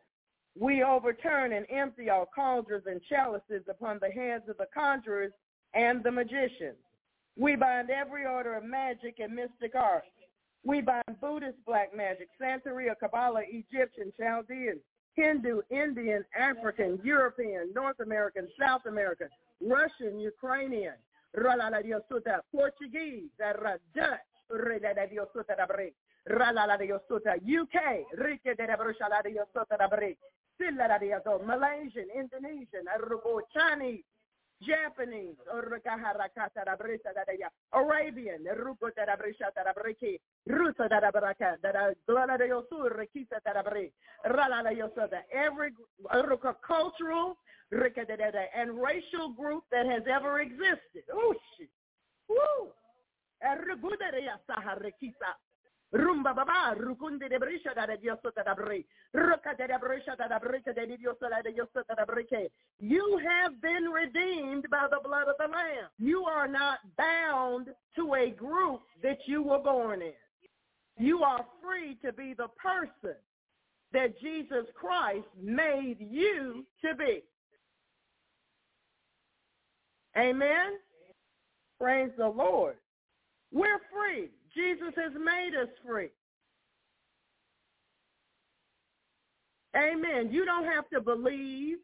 We 0.59 0.82
overturn 0.82 1.52
and 1.52 1.66
empty 1.70 2.10
our 2.10 2.27
cauldrons 2.35 2.85
and 2.86 3.01
chalices 3.09 3.62
upon 3.70 3.98
the 4.01 4.09
heads 4.09 4.48
of 4.48 4.56
the 4.59 4.66
conjurers 4.74 5.32
and 5.74 6.02
the 6.02 6.10
magicians. 6.10 6.77
We 7.36 7.55
bind 7.55 7.90
every 7.90 8.27
order 8.27 8.55
of 8.55 8.65
magic 8.65 9.20
and 9.20 9.35
mystic 9.35 9.74
art. 9.77 10.02
We 10.65 10.81
bind 10.81 11.20
Buddhist 11.20 11.59
black 11.66 11.97
magic, 11.97 12.28
Santeria, 12.40 12.98
Kabbalah, 12.98 13.43
Egyptian, 13.48 14.12
Chaldean, 14.19 14.81
Hindu, 15.15 15.62
Indian, 15.70 16.24
African, 16.36 16.98
European, 17.05 17.73
North 17.74 18.01
American, 18.01 18.48
South 18.59 18.86
American, 18.86 19.28
Russian, 19.60 20.19
Ukrainian, 20.19 20.94
Portuguese, 22.52 23.31
Dutch, 23.94 24.19
UK, 26.28 28.06
Rike 28.18 28.55
de 28.55 28.66
Rabushala 28.66 29.22
de 29.22 29.30
Yosota 29.30 29.76
Rabri, 29.78 30.16
Silla 30.56 30.98
de 30.98 31.06
Yazo, 31.06 31.42
Malaysian, 31.44 32.09
Indonesian, 32.14 32.84
Chinese, 33.52 34.05
Japanese, 34.60 35.36
Arabian, 37.72 38.44
Ruko 38.44 38.90
Tarabrishata 38.90 39.62
Rabriki, 39.64 40.20
Ruta 40.46 40.88
Darabraka, 40.88 41.56
Dara 41.62 41.94
de 42.38 42.48
Yosur, 42.48 42.90
Rikita 42.96 43.40
Tarabri, 43.46 43.92
Ralala 44.26 44.72
Yosota, 44.72 45.22
every 45.32 45.72
cultural 46.66 47.36
and 47.70 48.80
racial 48.80 49.28
group 49.30 49.64
that 49.70 49.86
has 49.86 50.02
ever 50.12 50.40
existed. 50.40 51.05
Oh, 51.12 51.34
shit. 51.56 51.70
Woo! 52.28 52.72
Rumba 55.94 56.35
baba, 56.35 56.74
de 56.74 57.39
brisha 57.39 57.74
da 57.74 57.86
da 57.86 57.97
de 57.97 58.10
brisha 59.78 60.16
da 60.16 60.27
de 60.27 61.55
da 61.89 61.94
da. 61.94 62.48
You 62.78 63.20
have 63.27 63.60
been 63.62 63.85
redeemed 63.85 64.69
by 64.70 64.86
the 64.90 65.01
blood 65.02 65.28
of 65.28 65.36
the 65.39 65.47
Lamb. 65.47 65.89
You 65.98 66.24
are 66.24 66.47
not 66.47 66.81
bound 66.98 67.69
to 67.97 68.15
a 68.15 68.31
group 68.31 68.82
that 69.02 69.19
you 69.27 69.43
were 69.43 69.60
born 69.60 70.02
in. 70.02 70.12
You 70.98 71.23
are 71.23 71.47
free 71.62 71.97
to 72.05 72.12
be 72.12 72.35
the 72.35 72.48
person 72.62 73.16
that 73.93 74.20
Jesus 74.20 74.66
Christ 74.74 75.27
made 75.40 75.97
you 75.98 76.66
to 76.85 76.94
be. 76.97 77.23
Amen. 80.19 80.78
Praise 81.81 82.10
the 82.19 82.27
Lord. 82.27 82.77
We're 83.52 83.81
free. 83.90 84.31
Jesus 84.55 84.95
has 84.97 85.12
made 85.15 85.53
us 85.61 85.69
free. 85.87 86.11
Amen. 89.77 90.31
You 90.31 90.45
don't 90.45 90.65
have 90.65 90.89
to 90.91 91.01
believe 91.01 91.79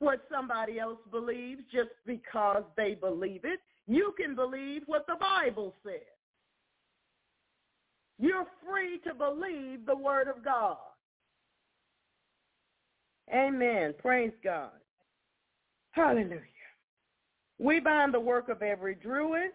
what 0.00 0.20
somebody 0.30 0.78
else 0.78 0.98
believes 1.10 1.62
just 1.72 1.90
because 2.06 2.64
they 2.76 2.94
believe 2.94 3.42
it. 3.44 3.60
You 3.86 4.12
can 4.18 4.34
believe 4.34 4.82
what 4.86 5.06
the 5.06 5.16
Bible 5.18 5.74
says. 5.84 6.00
You're 8.18 8.46
free 8.66 8.98
to 9.06 9.14
believe 9.14 9.86
the 9.86 9.96
word 9.96 10.28
of 10.28 10.44
God. 10.44 10.76
Amen. 13.32 13.94
Praise 13.98 14.32
God. 14.42 14.70
Hallelujah. 15.92 16.40
We 17.58 17.80
bind 17.80 18.12
the 18.12 18.20
work 18.20 18.48
of 18.48 18.62
every 18.62 18.94
druid, 18.94 19.52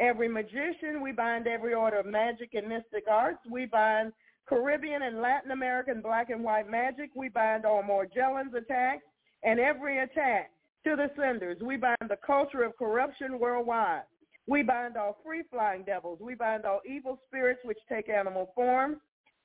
every 0.00 0.28
magician. 0.28 1.02
We 1.02 1.12
bind 1.12 1.46
every 1.46 1.74
order 1.74 1.98
of 1.98 2.06
magic 2.06 2.54
and 2.54 2.68
mystic 2.68 3.04
arts. 3.08 3.38
We 3.48 3.66
bind 3.66 4.12
Caribbean 4.48 5.02
and 5.02 5.20
Latin 5.20 5.52
American 5.52 6.00
black 6.00 6.30
and 6.30 6.42
white 6.42 6.68
magic. 6.68 7.10
We 7.14 7.28
bind 7.28 7.64
all 7.64 7.82
Morgellons 7.82 8.54
attacks 8.54 9.04
and 9.44 9.60
every 9.60 9.98
attack 9.98 10.50
to 10.84 10.96
the 10.96 11.10
senders. 11.16 11.58
We 11.62 11.76
bind 11.76 12.08
the 12.08 12.18
culture 12.26 12.64
of 12.64 12.76
corruption 12.76 13.38
worldwide. 13.38 14.02
We 14.46 14.62
bind 14.62 14.96
all 14.96 15.18
free-flying 15.24 15.84
devils. 15.84 16.18
We 16.20 16.34
bind 16.34 16.64
all 16.64 16.80
evil 16.88 17.20
spirits 17.28 17.60
which 17.62 17.78
take 17.88 18.08
animal 18.08 18.50
forms. 18.54 18.96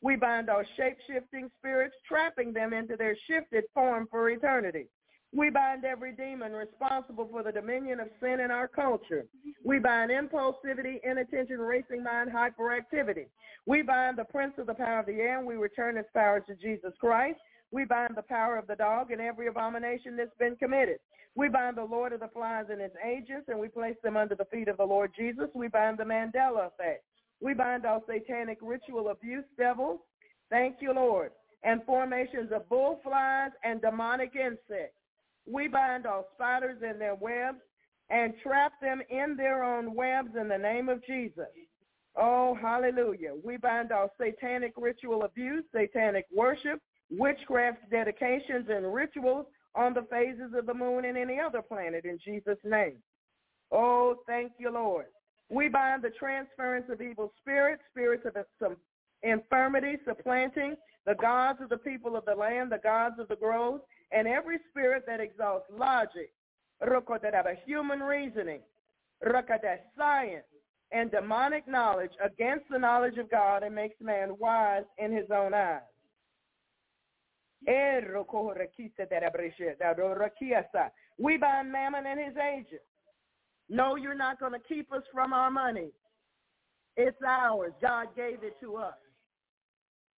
We 0.02 0.16
bind 0.16 0.50
all 0.50 0.64
shape-shifting 0.78 1.50
spirits, 1.60 1.96
trapping 2.08 2.54
them 2.54 2.74
into 2.74 2.96
their 2.96 3.16
shifted 3.28 3.66
form 3.74 4.08
for 4.10 4.30
eternity. 4.30 4.88
We 5.36 5.50
bind 5.50 5.84
every 5.84 6.14
demon 6.14 6.54
responsible 6.54 7.28
for 7.30 7.44
the 7.44 7.52
dominion 7.52 8.00
of 8.00 8.08
sin 8.22 8.40
in 8.40 8.52
our 8.52 8.70
culture. 8.70 9.26
We 9.66 9.80
bind 9.80 10.10
impulsivity, 10.10 11.02
inattention, 11.04 11.60
racing 11.60 12.04
mind, 12.04 12.32
hyperactivity. 12.32 13.26
We 13.66 13.82
bind 13.82 14.18
the 14.18 14.24
prince 14.24 14.54
of 14.58 14.68
the 14.68 14.74
power 14.74 15.00
of 15.00 15.08
the 15.08 15.20
air, 15.20 15.38
and 15.38 15.46
we 15.46 15.56
return 15.56 15.98
his 15.98 16.06
power 16.14 16.40
to 16.40 16.56
Jesus 16.56 16.94
Christ. 17.02 17.38
We 17.72 17.84
bind 17.84 18.16
the 18.16 18.22
power 18.22 18.56
of 18.56 18.68
the 18.68 18.78
dog 18.78 19.12
and 19.12 19.20
every 19.20 19.48
abomination 19.48 20.16
that's 20.16 20.38
been 20.40 20.56
committed. 20.56 21.00
We 21.36 21.50
bind 21.50 21.76
the 21.76 21.84
Lord 21.84 22.14
of 22.14 22.22
the 22.22 22.30
flies 22.30 22.68
and 22.70 22.80
his 22.80 22.94
agents, 23.06 23.50
and 23.50 23.60
we 23.60 23.68
place 23.68 23.98
them 24.04 24.16
under 24.16 24.36
the 24.36 24.46
feet 24.46 24.70
of 24.70 24.78
the 24.78 24.86
Lord 24.86 25.12
Jesus. 25.18 25.50
We 25.54 25.68
bind 25.68 25.98
the 25.98 26.06
Mandela 26.06 26.68
effect. 26.68 27.04
We 27.42 27.54
bind 27.54 27.86
all 27.86 28.06
satanic 28.08 28.60
ritual 28.62 29.10
abuse 29.10 29.44
devils. 29.58 30.00
Thank 30.50 30.78
you, 30.80 30.94
Lord. 30.94 31.32
And 31.64 31.84
formations 31.84 32.52
of 32.54 32.70
bull 32.70 33.02
flies 33.04 33.52
and 33.66 33.82
demonic 33.82 34.32
insects. 34.36 34.96
We 35.52 35.68
bind 35.68 36.06
all 36.06 36.28
spiders 36.34 36.82
in 36.82 37.00
their 37.00 37.16
webs 37.16 37.60
and 38.10 38.34
trap 38.44 38.74
them 38.82 39.02
in 39.10 39.36
their 39.36 39.64
own 39.64 39.96
webs 39.96 40.30
in 40.40 40.48
the 40.48 40.58
name 40.58 40.90
of 40.90 41.06
Jesus. 41.06 41.46
Oh, 42.16 42.58
hallelujah. 42.60 43.34
We 43.44 43.58
bind 43.58 43.92
all 43.92 44.12
satanic 44.20 44.74
ritual 44.78 45.24
abuse, 45.24 45.64
satanic 45.76 46.26
worship, 46.34 46.80
witchcraft 47.12 47.90
dedications, 47.92 48.68
and 48.70 48.94
rituals 48.94 49.46
on 49.76 49.94
the 49.94 50.08
phases 50.10 50.54
of 50.58 50.66
the 50.66 50.74
moon 50.74 51.06
and 51.06 51.18
any 51.18 51.40
other 51.40 51.62
planet 51.62 52.06
in 52.06 52.18
Jesus' 52.24 52.58
name. 52.64 52.96
Oh, 53.72 54.16
thank 54.28 54.54
you, 54.58 54.72
Lord. 54.72 55.08
We 55.50 55.68
bind 55.68 56.04
the 56.04 56.12
transference 56.12 56.86
of 56.90 57.02
evil 57.02 57.34
spirits, 57.42 57.84
spirits 57.92 58.26
of 58.62 58.78
infirmity, 59.22 59.98
supplanting 60.06 60.76
the 61.06 61.16
gods 61.16 61.60
of 61.62 61.70
the 61.70 61.78
people 61.78 62.16
of 62.16 62.26
the 62.26 62.36
land, 62.36 62.72
the 62.72 62.80
gods 62.82 63.20
of 63.20 63.28
the 63.28 63.36
groves, 63.36 63.82
and 64.12 64.28
every 64.28 64.60
spirit 64.70 65.04
that 65.08 65.20
exalts 65.20 65.66
logic, 65.72 66.32
human 67.66 68.00
reasoning, 68.00 68.62
science, 69.98 70.46
and 70.92 71.12
demonic 71.12 71.68
knowledge 71.68 72.12
against 72.24 72.66
the 72.70 72.78
knowledge 72.78 73.18
of 73.18 73.30
God 73.30 73.64
and 73.64 73.74
makes 73.74 74.00
man 74.02 74.36
wise 74.40 74.84
in 74.98 75.12
his 75.12 75.26
own 75.34 75.54
eyes. 75.54 75.82
Eh, 77.68 78.02
we 81.18 81.38
bind 81.38 81.72
Mammon 81.72 82.06
and 82.06 82.20
his 82.20 82.38
agents. 82.38 82.86
No, 83.70 83.96
you're 83.96 84.14
not 84.14 84.40
going 84.40 84.52
to 84.52 84.60
keep 84.60 84.94
us 84.94 85.02
from 85.12 85.34
our 85.34 85.50
money. 85.50 85.90
It's 86.98 87.18
ours. 87.28 87.74
God 87.82 88.08
gave 88.16 88.44
it 88.44 88.60
to 88.62 88.76
us. 88.78 88.94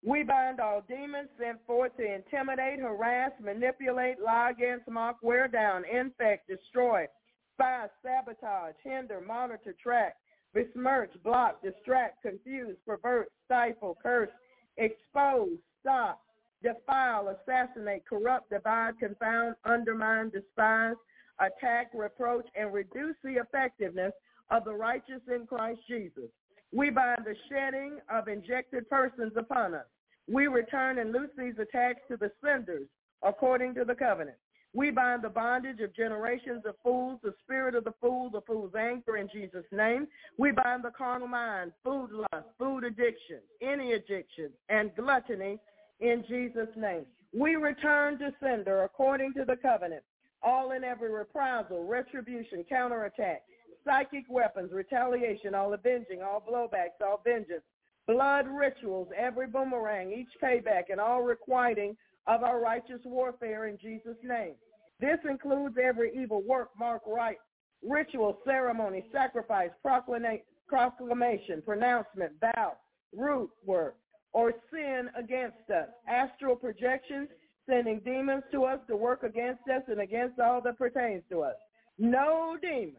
We 0.04 0.22
bind 0.22 0.60
all 0.60 0.82
demons 0.88 1.28
sent 1.38 1.58
forth 1.66 1.96
to 1.96 2.14
intimidate, 2.14 2.78
harass, 2.78 3.32
manipulate, 3.42 4.20
lie 4.20 4.50
against, 4.50 4.88
mock, 4.88 5.18
wear 5.22 5.48
down, 5.48 5.84
infect, 5.84 6.48
destroy, 6.48 7.06
spy, 7.54 7.86
sabotage, 8.02 8.74
hinder, 8.84 9.20
monitor, 9.20 9.74
track, 9.82 10.16
besmirch, 10.54 11.10
block, 11.24 11.60
distract, 11.62 12.22
confuse, 12.22 12.76
pervert, 12.86 13.28
stifle, 13.44 13.98
curse, 14.00 14.30
expose, 14.76 15.58
stop, 15.80 16.20
defile, 16.62 17.28
assassinate, 17.28 18.04
corrupt, 18.08 18.50
divide, 18.50 18.98
confound, 19.00 19.56
undermine, 19.64 20.30
despise, 20.30 20.96
attack, 21.40 21.90
reproach, 21.92 22.46
and 22.54 22.72
reduce 22.72 23.16
the 23.24 23.34
effectiveness 23.34 24.12
of 24.50 24.64
the 24.64 24.72
righteous 24.72 25.20
in 25.28 25.46
Christ 25.46 25.80
Jesus. 25.88 26.30
We 26.72 26.90
bind 26.90 27.24
the 27.24 27.34
shedding 27.48 27.98
of 28.10 28.28
injected 28.28 28.88
persons 28.90 29.32
upon 29.36 29.74
us. 29.74 29.86
We 30.30 30.46
return 30.46 30.98
and 30.98 31.12
loose 31.12 31.30
these 31.38 31.58
attacks 31.58 32.00
to 32.08 32.16
the 32.16 32.30
senders 32.44 32.86
according 33.22 33.74
to 33.74 33.84
the 33.84 33.94
covenant. 33.94 34.36
We 34.74 34.90
bind 34.90 35.22
the 35.22 35.30
bondage 35.30 35.80
of 35.80 35.96
generations 35.96 36.64
of 36.66 36.74
fools, 36.82 37.20
the 37.22 37.34
spirit 37.42 37.74
of 37.74 37.84
the 37.84 37.94
fool, 38.02 38.28
the 38.28 38.42
fool's 38.42 38.74
anger 38.78 39.16
in 39.16 39.28
Jesus' 39.32 39.64
name. 39.72 40.06
We 40.36 40.52
bind 40.52 40.84
the 40.84 40.90
carnal 40.90 41.26
mind, 41.26 41.72
food 41.82 42.10
lust, 42.12 42.46
food 42.58 42.84
addiction, 42.84 43.40
any 43.62 43.92
addiction, 43.92 44.50
and 44.68 44.94
gluttony 44.94 45.58
in 46.00 46.22
Jesus' 46.28 46.68
name. 46.76 47.06
We 47.32 47.56
return 47.56 48.18
to 48.18 48.30
sender 48.40 48.84
according 48.84 49.32
to 49.34 49.44
the 49.46 49.56
covenant, 49.56 50.02
all 50.42 50.72
in 50.72 50.84
every 50.84 51.10
reprisal, 51.10 51.84
retribution, 51.84 52.64
counterattack, 52.68 53.42
psychic 53.88 54.24
weapons, 54.28 54.70
retaliation, 54.72 55.54
all 55.54 55.72
avenging, 55.72 56.20
all 56.22 56.44
blowbacks, 56.46 57.00
all 57.00 57.22
vengeance, 57.24 57.62
blood 58.06 58.46
rituals, 58.46 59.08
every 59.16 59.46
boomerang, 59.46 60.12
each 60.12 60.28
payback, 60.42 60.84
and 60.90 61.00
all 61.00 61.22
requiting 61.22 61.96
of 62.26 62.42
our 62.42 62.60
righteous 62.60 63.00
warfare 63.04 63.66
in 63.66 63.78
Jesus' 63.78 64.16
name. 64.22 64.54
This 65.00 65.18
includes 65.28 65.76
every 65.82 66.12
evil 66.14 66.42
work, 66.42 66.70
mark, 66.78 67.02
right, 67.06 67.38
ritual, 67.82 68.38
ceremony, 68.44 69.04
sacrifice, 69.12 69.70
proclamation, 69.82 71.62
pronouncement, 71.64 72.32
vow, 72.40 72.72
root 73.16 73.48
work, 73.64 73.96
or 74.32 74.52
sin 74.70 75.08
against 75.16 75.70
us, 75.74 75.88
astral 76.06 76.56
projections, 76.56 77.28
sending 77.68 78.00
demons 78.04 78.42
to 78.52 78.64
us 78.64 78.80
to 78.88 78.96
work 78.96 79.22
against 79.22 79.62
us 79.74 79.82
and 79.88 80.00
against 80.00 80.38
all 80.40 80.60
that 80.60 80.76
pertains 80.76 81.22
to 81.30 81.42
us. 81.42 81.54
No 81.98 82.56
demon, 82.60 82.96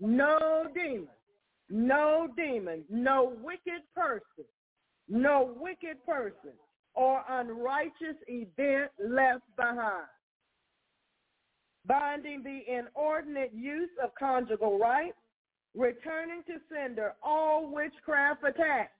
no 0.00 0.66
demon, 0.74 1.08
no 1.70 2.28
demon, 2.36 2.84
no 2.88 3.32
wicked 3.42 3.82
person, 3.94 4.44
no 5.08 5.54
wicked 5.58 6.04
person 6.06 6.52
or 6.94 7.22
unrighteous 7.28 8.16
event 8.26 8.90
left 9.02 9.44
behind. 9.56 10.06
Binding 11.86 12.42
the 12.42 12.60
inordinate 12.68 13.52
use 13.54 13.90
of 14.02 14.10
conjugal 14.18 14.78
rights, 14.78 15.16
returning 15.74 16.42
to 16.46 16.54
sender 16.72 17.14
all 17.22 17.72
witchcraft 17.72 18.42
attacks. 18.44 18.92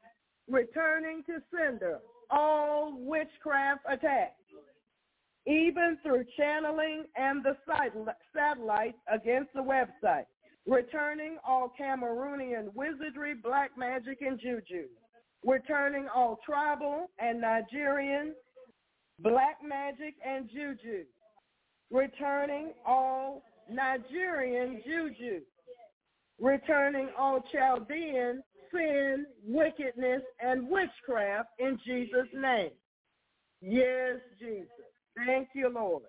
Returning 0.48 1.22
to 1.26 1.42
sender 1.54 1.98
all 2.30 2.94
witchcraft 2.96 3.82
attacks, 3.86 4.40
even 5.46 5.98
through 6.02 6.24
channeling 6.38 7.04
and 7.16 7.44
the 7.44 7.56
satellites 8.34 8.96
against 9.12 9.52
the 9.52 9.60
website, 9.60 10.24
returning 10.68 11.38
all 11.46 11.72
Cameroonian 11.80 12.72
wizardry, 12.74 13.34
black 13.34 13.70
magic, 13.76 14.18
and 14.20 14.38
juju, 14.38 14.84
returning 15.44 16.06
all 16.14 16.38
tribal 16.44 17.10
and 17.18 17.40
Nigerian 17.40 18.34
black 19.20 19.58
magic 19.66 20.14
and 20.24 20.48
juju, 20.48 21.04
returning 21.90 22.72
all 22.86 23.42
Nigerian 23.70 24.80
juju, 24.84 25.40
returning 26.38 27.08
all 27.18 27.42
Chaldean 27.50 28.42
sin, 28.72 29.26
wickedness, 29.46 30.22
and 30.40 30.68
witchcraft 30.68 31.48
in 31.58 31.78
Jesus' 31.84 32.28
name. 32.34 32.70
Yes, 33.62 34.16
Jesus. 34.38 34.68
Thank 35.26 35.48
you, 35.54 35.70
Lord. 35.74 36.02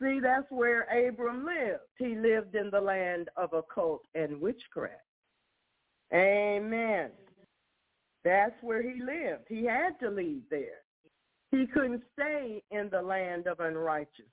See, 0.00 0.20
that's 0.22 0.46
where 0.50 0.82
Abram 0.84 1.44
lived. 1.44 1.82
He 1.98 2.14
lived 2.14 2.54
in 2.54 2.70
the 2.70 2.80
land 2.80 3.28
of 3.36 3.52
occult 3.52 4.02
and 4.14 4.40
witchcraft. 4.40 5.02
Amen. 6.14 7.10
That's 8.24 8.54
where 8.62 8.82
he 8.82 9.00
lived. 9.00 9.44
He 9.48 9.64
had 9.64 9.98
to 10.00 10.10
leave 10.10 10.42
there. 10.50 10.82
He 11.50 11.66
couldn't 11.66 12.02
stay 12.12 12.62
in 12.70 12.88
the 12.90 13.02
land 13.02 13.46
of 13.46 13.60
unrighteous. 13.60 14.26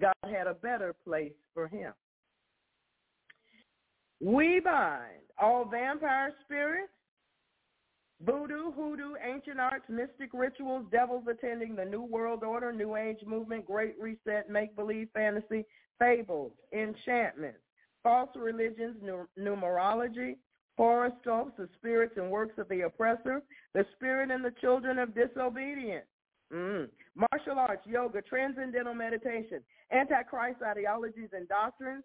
God 0.00 0.14
had 0.24 0.46
a 0.46 0.54
better 0.54 0.94
place 1.04 1.34
for 1.54 1.68
him. 1.68 1.92
We 4.20 4.60
bind 4.60 5.22
all 5.40 5.64
vampire 5.64 6.34
spirits, 6.44 6.92
voodoo, 8.24 8.72
hoodoo, 8.72 9.14
ancient 9.22 9.60
arts, 9.60 9.84
mystic 9.88 10.30
rituals, 10.32 10.86
devils 10.90 11.24
attending 11.30 11.76
the 11.76 11.84
New 11.84 12.02
World 12.02 12.42
Order, 12.42 12.72
New 12.72 12.96
Age 12.96 13.20
movement, 13.26 13.66
Great 13.66 13.94
Reset, 14.00 14.50
make-believe 14.50 15.08
fantasy, 15.14 15.64
fables, 15.98 16.52
enchantments, 16.72 17.58
false 18.02 18.30
religions, 18.36 18.96
numerology, 19.38 20.36
horoscopes, 20.76 21.52
the 21.58 21.68
spirits 21.76 22.14
and 22.16 22.30
works 22.30 22.56
of 22.58 22.68
the 22.68 22.82
oppressor, 22.82 23.42
the 23.74 23.84
spirit 23.96 24.30
and 24.30 24.44
the 24.44 24.54
children 24.60 24.98
of 24.98 25.14
disobedience, 25.14 26.06
mm. 26.52 26.88
martial 27.14 27.58
arts, 27.58 27.86
yoga, 27.86 28.22
transcendental 28.22 28.94
meditation, 28.94 29.60
antichrist 29.92 30.62
ideologies 30.62 31.30
and 31.32 31.48
doctrines, 31.48 32.04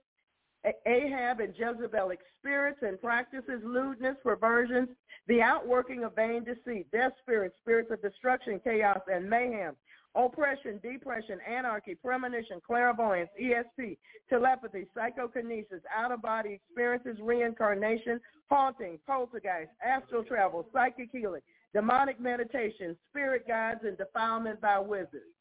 Ahab 0.86 1.40
and 1.40 1.54
Jezebelic 1.54 2.20
spirits 2.40 2.80
and 2.82 3.00
practices, 3.02 3.62
lewdness, 3.64 4.16
perversions, 4.24 4.90
the 5.28 5.42
outworking 5.42 6.04
of 6.04 6.16
vain 6.16 6.44
deceit, 6.44 6.90
death 6.92 7.14
spirits, 7.22 7.56
spirits 7.62 7.92
of 7.92 8.02
destruction, 8.02 8.60
chaos, 8.64 9.00
and 9.12 9.30
mayhem, 9.30 9.76
oppression, 10.16 10.80
depression, 10.82 11.40
anarchy, 11.48 11.96
premonition, 11.96 12.62
clairvoyance, 12.66 13.30
ESP, 13.42 13.98
telepathy, 14.30 14.86
psychokinesis, 14.94 15.82
out-of-body 15.96 16.54
experiences, 16.54 17.18
reincarnation, 17.22 18.20
haunting, 18.50 19.00
poltergeist, 19.08 19.72
astral 19.84 20.24
travel, 20.24 20.66
psychic 20.74 21.10
healing, 21.12 21.42
demonic 21.74 22.20
meditation, 22.20 22.96
spirit 23.10 23.48
guides, 23.48 23.82
and 23.84 23.98
defilement 23.98 24.62
by 24.62 24.80
wizards. 24.80 25.34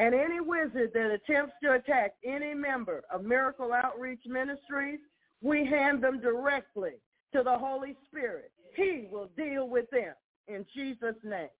And 0.00 0.14
any 0.14 0.40
wizard 0.40 0.92
that 0.94 1.10
attempts 1.10 1.52
to 1.62 1.72
attack 1.74 2.14
any 2.24 2.54
member 2.54 3.02
of 3.12 3.22
Miracle 3.22 3.74
Outreach 3.74 4.22
Ministries, 4.26 4.98
we 5.42 5.66
hand 5.66 6.02
them 6.02 6.20
directly 6.20 6.92
to 7.34 7.42
the 7.42 7.58
Holy 7.58 7.94
Spirit. 8.08 8.50
He 8.74 9.08
will 9.12 9.28
deal 9.36 9.68
with 9.68 9.90
them 9.90 10.14
in 10.48 10.64
Jesus' 10.74 11.16
name. 11.22 11.50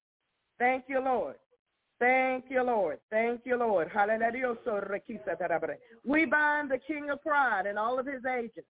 Thank 0.58 0.84
you, 0.88 1.00
Lord. 1.00 1.34
Thank 1.98 2.46
you, 2.48 2.62
Lord. 2.62 2.98
Thank 3.10 3.42
you, 3.44 3.58
Lord. 3.58 3.90
Hallelujah. 3.92 4.56
We 6.06 6.24
bind 6.24 6.70
the 6.70 6.78
king 6.78 7.10
of 7.10 7.20
pride 7.22 7.66
and 7.66 7.78
all 7.78 7.98
of 7.98 8.06
his 8.06 8.24
agents. 8.24 8.68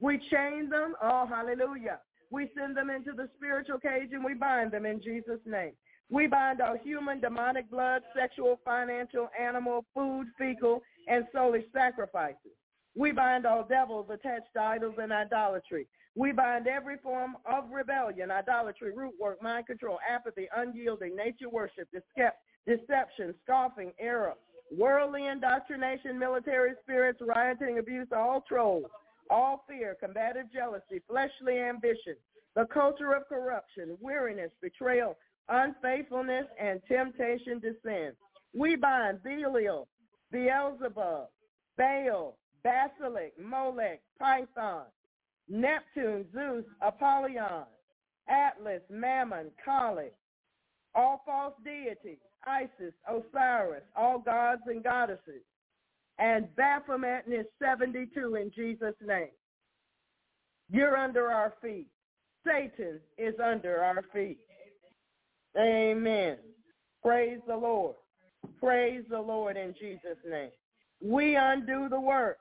We 0.00 0.18
chain 0.32 0.68
them. 0.68 0.96
Oh, 1.00 1.26
hallelujah. 1.28 2.00
We 2.32 2.48
send 2.58 2.74
them 2.74 2.88
into 2.88 3.12
the 3.12 3.28
spiritual 3.36 3.78
cage 3.78 4.08
and 4.12 4.24
we 4.24 4.32
bind 4.32 4.72
them 4.72 4.86
in 4.86 5.02
Jesus' 5.02 5.40
name. 5.44 5.72
We 6.10 6.26
bind 6.26 6.62
all 6.62 6.76
human, 6.82 7.20
demonic 7.20 7.70
blood, 7.70 8.02
sexual, 8.18 8.58
financial, 8.64 9.28
animal, 9.38 9.84
food, 9.94 10.26
fecal, 10.38 10.82
and 11.08 11.26
soulish 11.34 11.70
sacrifices. 11.74 12.56
We 12.96 13.12
bind 13.12 13.44
all 13.46 13.66
devils 13.68 14.06
attached 14.10 14.48
to 14.54 14.62
idols 14.62 14.94
and 15.00 15.12
idolatry. 15.12 15.86
We 16.14 16.32
bind 16.32 16.66
every 16.66 16.96
form 17.02 17.36
of 17.44 17.70
rebellion, 17.70 18.30
idolatry, 18.30 18.92
root 18.94 19.14
work, 19.20 19.42
mind 19.42 19.66
control, 19.66 19.98
apathy, 20.08 20.48
unyielding, 20.56 21.14
nature 21.14 21.50
worship, 21.50 21.88
deception, 22.66 23.34
scoffing, 23.44 23.92
error, 23.98 24.34
worldly 24.76 25.26
indoctrination, 25.26 26.18
military 26.18 26.72
spirits, 26.82 27.20
rioting, 27.22 27.78
abuse, 27.78 28.08
all 28.14 28.42
trolls, 28.46 28.84
all 29.30 29.64
fear, 29.68 29.96
combative 30.00 30.52
jealousy, 30.52 31.00
fleshly 31.08 31.58
ambition, 31.58 32.16
the 32.54 32.66
culture 32.66 33.12
of 33.12 33.28
corruption, 33.28 33.96
weariness, 34.00 34.50
betrayal, 34.60 35.16
unfaithfulness, 35.48 36.46
and 36.60 36.80
temptation 36.88 37.60
to 37.60 37.74
sin. 37.84 38.12
We 38.54 38.76
bind 38.76 39.22
Belial, 39.22 39.88
Beelzebub, 40.30 41.28
Baal, 41.78 42.36
Basilic, 42.62 43.32
Molech, 43.38 44.00
Python, 44.18 44.84
Neptune, 45.48 46.26
Zeus, 46.34 46.64
Apollyon, 46.80 47.64
Atlas, 48.28 48.82
Mammon, 48.90 49.50
Kali, 49.64 50.10
all 50.94 51.22
false 51.26 51.54
deities, 51.64 52.18
Isis, 52.46 52.94
Osiris, 53.08 53.82
all 53.96 54.18
gods 54.18 54.62
and 54.66 54.82
goddesses, 54.82 55.42
and 56.22 56.54
Baphomet 56.54 57.24
is 57.26 57.46
72 57.60 58.36
in 58.36 58.52
Jesus' 58.54 58.94
name. 59.04 59.34
You're 60.70 60.96
under 60.96 61.32
our 61.32 61.52
feet. 61.60 61.88
Satan 62.46 63.00
is 63.18 63.34
under 63.44 63.82
our 63.82 64.04
feet. 64.12 64.38
Amen. 65.58 66.36
Praise 67.02 67.40
the 67.48 67.56
Lord. 67.56 67.96
Praise 68.60 69.02
the 69.10 69.20
Lord 69.20 69.56
in 69.56 69.74
Jesus' 69.78 70.18
name. 70.28 70.50
We 71.02 71.34
undo 71.34 71.88
the 71.88 72.00
work 72.00 72.38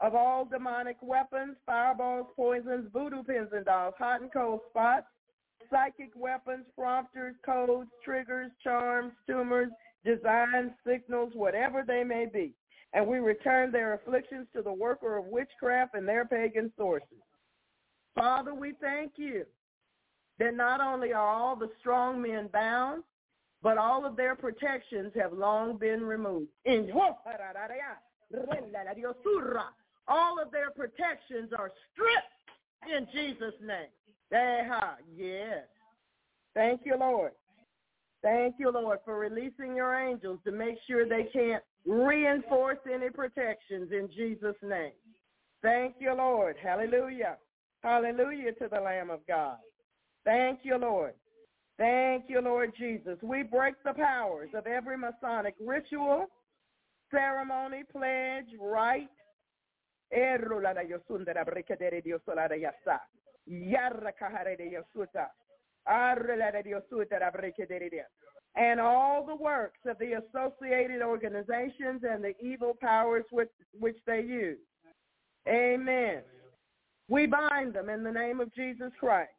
of 0.00 0.14
all 0.14 0.44
demonic 0.44 0.98
weapons, 1.02 1.56
fireballs, 1.66 2.26
poisons, 2.36 2.88
voodoo 2.92 3.24
pins 3.24 3.48
and 3.52 3.64
dolls, 3.64 3.94
hot 3.98 4.20
and 4.20 4.32
cold 4.32 4.60
spots, 4.70 5.06
psychic 5.68 6.10
weapons, 6.14 6.64
prompters, 6.78 7.34
codes, 7.44 7.90
triggers, 8.04 8.52
charms, 8.62 9.12
tumors, 9.26 9.70
designs, 10.04 10.70
signals, 10.86 11.32
whatever 11.34 11.82
they 11.84 12.04
may 12.04 12.26
be. 12.32 12.54
And 12.96 13.06
we 13.06 13.18
return 13.18 13.70
their 13.70 13.92
afflictions 13.92 14.46
to 14.56 14.62
the 14.62 14.72
worker 14.72 15.18
of 15.18 15.26
witchcraft 15.26 15.94
and 15.94 16.08
their 16.08 16.24
pagan 16.24 16.72
sources. 16.78 17.20
Father, 18.14 18.54
we 18.54 18.72
thank 18.80 19.12
you 19.16 19.44
that 20.38 20.54
not 20.54 20.80
only 20.80 21.12
are 21.12 21.28
all 21.28 21.56
the 21.56 21.68
strong 21.78 22.22
men 22.22 22.48
bound, 22.50 23.04
but 23.62 23.76
all 23.76 24.06
of 24.06 24.16
their 24.16 24.34
protections 24.34 25.12
have 25.14 25.34
long 25.34 25.76
been 25.76 26.02
removed. 26.04 26.48
All 30.08 30.40
of 30.40 30.50
their 30.50 30.70
protections 30.70 31.52
are 31.58 31.70
stripped 31.92 32.32
in 32.90 33.06
Jesus' 33.12 33.54
name. 33.60 33.90
Yes. 35.14 35.64
Thank 36.54 36.80
you, 36.86 36.96
Lord. 36.98 37.32
Thank 38.22 38.54
you, 38.58 38.70
Lord, 38.70 39.00
for 39.04 39.18
releasing 39.18 39.76
your 39.76 39.94
angels 39.94 40.38
to 40.46 40.50
make 40.50 40.78
sure 40.86 41.06
they 41.06 41.24
can't 41.24 41.62
reinforce 41.86 42.78
any 42.92 43.10
protections 43.10 43.92
in 43.92 44.08
Jesus' 44.14 44.56
name. 44.62 44.92
Thank 45.62 45.94
you, 46.00 46.14
Lord. 46.14 46.56
Hallelujah. 46.62 47.36
Hallelujah 47.82 48.52
to 48.54 48.68
the 48.70 48.80
Lamb 48.80 49.10
of 49.10 49.20
God. 49.26 49.56
Thank 50.24 50.60
you, 50.62 50.76
Lord. 50.76 51.14
Thank 51.78 52.24
you, 52.28 52.40
Lord 52.40 52.72
Jesus. 52.78 53.18
We 53.22 53.42
break 53.42 53.74
the 53.84 53.92
powers 53.92 54.50
of 54.54 54.66
every 54.66 54.96
Masonic 54.96 55.54
ritual, 55.60 56.26
ceremony, 57.10 57.82
pledge, 57.92 58.46
rite. 58.60 59.08
And 68.56 68.80
all 68.80 69.24
the 69.24 69.36
works 69.36 69.80
of 69.86 69.98
the 69.98 70.12
associated 70.14 71.02
organizations 71.02 72.02
and 72.08 72.24
the 72.24 72.32
evil 72.42 72.74
powers 72.80 73.24
which, 73.30 73.50
which 73.78 73.98
they 74.06 74.20
use. 74.20 74.58
Amen. 75.46 76.22
We 77.08 77.26
bind 77.26 77.74
them 77.74 77.88
in 77.88 78.02
the 78.02 78.10
name 78.10 78.40
of 78.40 78.52
Jesus 78.54 78.90
Christ. 78.98 79.30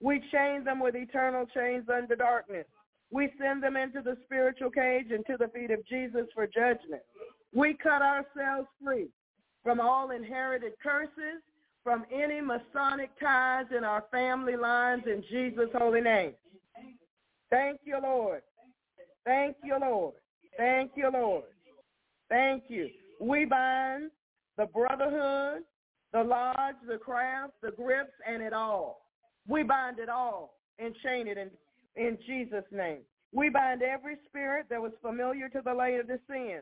We 0.00 0.22
chain 0.32 0.64
them 0.64 0.80
with 0.80 0.94
eternal 0.94 1.46
chains 1.46 1.86
under 1.92 2.14
darkness. 2.14 2.66
We 3.10 3.32
send 3.40 3.62
them 3.62 3.76
into 3.76 4.02
the 4.02 4.16
spiritual 4.24 4.70
cage 4.70 5.06
and 5.10 5.24
to 5.26 5.36
the 5.38 5.48
feet 5.48 5.70
of 5.70 5.84
Jesus 5.86 6.26
for 6.34 6.46
judgment. 6.46 7.02
We 7.54 7.74
cut 7.74 8.02
ourselves 8.02 8.68
free 8.84 9.08
from 9.64 9.80
all 9.80 10.10
inherited 10.10 10.72
curses, 10.82 11.42
from 11.82 12.04
any 12.12 12.40
Masonic 12.40 13.10
ties 13.18 13.64
in 13.76 13.82
our 13.82 14.04
family 14.12 14.56
lines 14.56 15.04
in 15.06 15.24
Jesus' 15.30 15.70
holy 15.74 16.02
name. 16.02 16.34
Thank 17.50 17.80
you, 17.84 17.98
Lord. 18.02 18.42
Thank 19.28 19.56
you, 19.62 19.76
Lord. 19.78 20.14
Thank 20.56 20.92
you, 20.96 21.10
Lord. 21.12 21.44
Thank 22.30 22.64
you. 22.68 22.88
We 23.20 23.44
bind 23.44 24.10
the 24.56 24.64
brotherhood, 24.64 25.64
the 26.14 26.22
lodge, 26.24 26.76
the 26.88 26.96
craft, 26.96 27.52
the 27.62 27.70
grips, 27.72 28.14
and 28.26 28.42
it 28.42 28.54
all. 28.54 29.02
We 29.46 29.64
bind 29.64 29.98
it 29.98 30.08
all 30.08 30.54
and 30.78 30.94
chain 31.04 31.28
it 31.28 31.36
in, 31.36 31.50
in 31.96 32.16
Jesus' 32.26 32.64
name. 32.72 33.00
We 33.34 33.50
bind 33.50 33.82
every 33.82 34.16
spirit 34.26 34.64
that 34.70 34.80
was 34.80 34.92
familiar 35.02 35.50
to 35.50 35.60
the 35.62 35.74
lay 35.74 35.96
of 35.96 36.06
the 36.06 36.18
sin. 36.26 36.60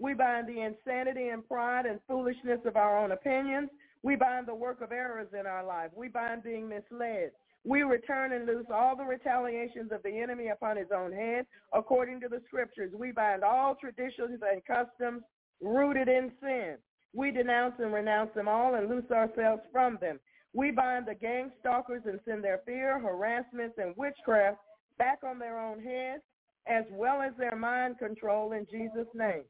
We 0.00 0.14
bind 0.14 0.48
the 0.48 0.60
insanity 0.60 1.28
and 1.28 1.46
pride 1.46 1.86
and 1.86 2.00
foolishness 2.08 2.58
of 2.66 2.74
our 2.74 2.98
own 2.98 3.12
opinions. 3.12 3.70
We 4.02 4.16
bind 4.16 4.48
the 4.48 4.54
work 4.56 4.80
of 4.80 4.90
errors 4.90 5.28
in 5.38 5.46
our 5.46 5.64
life. 5.64 5.90
We 5.94 6.08
bind 6.08 6.42
being 6.42 6.68
misled. 6.68 7.30
We 7.68 7.82
return 7.82 8.32
and 8.32 8.46
loose 8.46 8.64
all 8.72 8.96
the 8.96 9.04
retaliations 9.04 9.92
of 9.92 10.02
the 10.02 10.22
enemy 10.22 10.48
upon 10.48 10.78
his 10.78 10.86
own 10.90 11.12
head. 11.12 11.44
According 11.74 12.18
to 12.22 12.28
the 12.28 12.40
scriptures, 12.46 12.94
we 12.96 13.12
bind 13.12 13.44
all 13.44 13.74
traditions 13.74 14.40
and 14.40 14.64
customs 14.64 15.22
rooted 15.60 16.08
in 16.08 16.32
sin. 16.40 16.76
We 17.12 17.30
denounce 17.30 17.74
and 17.78 17.92
renounce 17.92 18.30
them 18.34 18.48
all 18.48 18.76
and 18.76 18.88
loose 18.88 19.10
ourselves 19.10 19.60
from 19.70 19.98
them. 20.00 20.18
We 20.54 20.70
bind 20.70 21.06
the 21.06 21.14
gang 21.14 21.50
stalkers 21.60 22.04
and 22.06 22.18
send 22.26 22.42
their 22.42 22.62
fear, 22.64 22.98
harassments, 22.98 23.76
and 23.76 23.94
witchcraft 23.98 24.56
back 24.96 25.18
on 25.22 25.38
their 25.38 25.60
own 25.60 25.82
heads, 25.82 26.22
as 26.66 26.84
well 26.90 27.20
as 27.20 27.34
their 27.36 27.56
mind 27.56 27.98
control 27.98 28.52
in 28.52 28.66
Jesus' 28.70 29.12
name. 29.14 29.44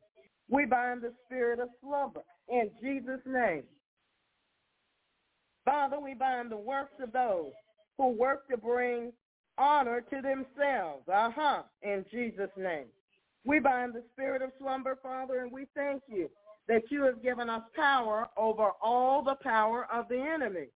We 0.50 0.64
bind 0.64 1.02
the 1.02 1.12
spirit 1.24 1.60
of 1.60 1.68
slumber 1.80 2.22
in 2.48 2.68
Jesus' 2.82 3.20
name. 3.24 3.62
Father, 5.64 6.00
we 6.00 6.14
bind 6.14 6.50
the 6.50 6.56
works 6.56 6.94
of 7.00 7.12
those 7.12 7.52
who 7.98 8.08
work 8.08 8.48
to 8.48 8.56
bring 8.56 9.12
honor 9.58 10.00
to 10.00 10.22
themselves. 10.22 11.06
Uh-huh, 11.12 11.62
in 11.82 12.04
Jesus' 12.10 12.50
name. 12.56 12.86
We 13.44 13.58
bind 13.58 13.94
the 13.94 14.04
spirit 14.12 14.42
of 14.42 14.50
slumber, 14.58 14.98
Father, 15.02 15.40
and 15.40 15.52
we 15.52 15.66
thank 15.74 16.02
you 16.08 16.30
that 16.68 16.82
you 16.90 17.02
have 17.02 17.22
given 17.22 17.50
us 17.50 17.62
power 17.74 18.28
over 18.36 18.70
all 18.82 19.22
the 19.22 19.36
power 19.42 19.86
of 19.92 20.08
the 20.08 20.20
enemy 20.20 20.68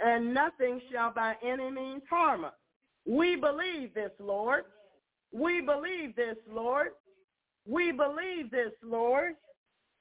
and 0.00 0.34
nothing 0.34 0.80
shall 0.90 1.12
by 1.12 1.34
any 1.42 1.70
means 1.70 2.02
harm 2.10 2.44
us. 2.44 2.52
We 3.06 3.36
believe 3.36 3.94
this, 3.94 4.10
Lord. 4.18 4.64
We 5.32 5.60
believe 5.60 6.14
this, 6.16 6.36
Lord. 6.50 6.88
We 7.66 7.92
believe 7.92 8.50
this, 8.50 8.72
Lord. 8.82 9.34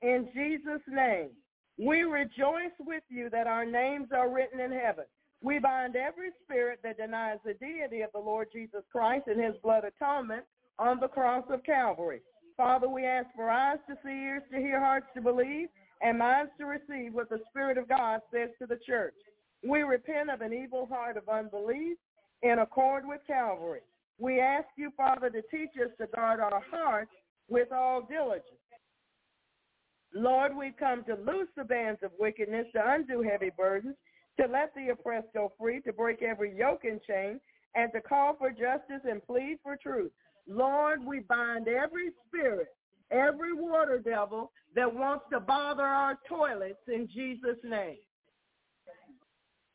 In 0.02 0.28
Jesus' 0.34 0.82
name. 0.88 1.30
We 1.78 2.02
rejoice 2.02 2.76
with 2.80 3.04
you 3.10 3.30
that 3.30 3.48
our 3.48 3.66
names 3.66 4.10
are 4.16 4.30
written 4.30 4.60
in 4.60 4.72
heaven. 4.72 5.06
We 5.42 5.58
bind 5.60 5.96
every 5.96 6.30
spirit 6.44 6.80
that 6.84 6.98
denies 6.98 7.40
the 7.44 7.56
deity 7.56 8.02
of 8.02 8.12
the 8.14 8.20
Lord 8.20 8.50
Jesus 8.54 8.84
Christ 8.92 9.28
and 9.28 9.42
his 9.42 9.56
blood 9.64 9.84
atonement 9.84 10.44
on 10.78 11.00
the 11.00 11.08
cross 11.08 11.46
of 11.50 11.64
Calvary. 11.64 12.22
Father, 12.56 12.88
we 12.88 13.06
ask 13.06 13.28
for 13.36 13.50
eyes 13.50 13.80
to 13.90 13.96
see, 14.04 14.10
ears 14.10 14.44
to 14.52 14.58
hear, 14.58 14.80
hearts 14.80 15.08
to 15.16 15.22
believe, 15.22 15.70
and 16.02 16.20
minds 16.20 16.52
to 16.60 16.66
receive 16.66 17.14
what 17.14 17.30
the 17.30 17.40
Spirit 17.50 17.78
of 17.78 17.90
God 17.90 18.22
says 18.32 18.50
to 18.60 18.68
the 18.68 18.80
church. 18.86 19.16
We 19.68 19.82
repent 19.82 20.30
of 20.30 20.42
an 20.42 20.54
evil 20.54 20.86
heart 20.86 21.18
of 21.18 21.30
unbelief 21.30 21.98
in 22.44 22.60
accord 22.60 23.04
with 23.08 23.22
Calvary. 23.26 23.82
We 24.20 24.40
ask 24.40 24.68
you, 24.76 24.92
Father, 24.96 25.30
to 25.30 25.42
teach 25.50 25.72
us 25.84 25.92
to 26.00 26.08
guard 26.16 26.40
our 26.40 26.62
hearts 26.72 27.12
with 27.50 27.72
all 27.72 28.08
diligence. 28.08 28.46
Lord, 30.14 30.56
we've 30.56 30.78
come 30.78 31.04
to 31.06 31.16
loose 31.16 31.48
the 31.56 31.64
bands 31.64 32.02
of 32.04 32.12
wickedness, 32.20 32.68
to 32.74 32.82
undo 32.84 33.22
heavy 33.22 33.52
burdens, 33.56 33.96
to 34.40 34.48
let 34.48 34.74
the 34.76 34.92
oppressed 34.92 35.28
go 35.34 35.52
free, 35.60 35.82
to 35.82 35.94
break 35.94 36.22
every 36.22 36.58
yoke 36.58 36.84
and 36.84 37.02
chain, 37.04 37.40
and 37.76 37.92
to 37.94 38.02
call 38.02 38.36
for 38.38 38.50
justice 38.50 39.02
and 39.10 39.26
plead 39.26 39.58
for 39.64 39.78
truth. 39.78 40.12
Lord, 40.48 41.06
we 41.06 41.20
bind 41.20 41.68
every 41.68 42.10
spirit, 42.28 42.68
every 43.12 43.54
water 43.54 44.00
devil 44.00 44.52
that 44.76 44.94
wants 44.94 45.26
to 45.32 45.40
bother 45.40 45.84
our 45.84 46.18
toilets 46.28 46.80
in 46.88 47.08
Jesus' 47.14 47.58
name. 47.64 47.98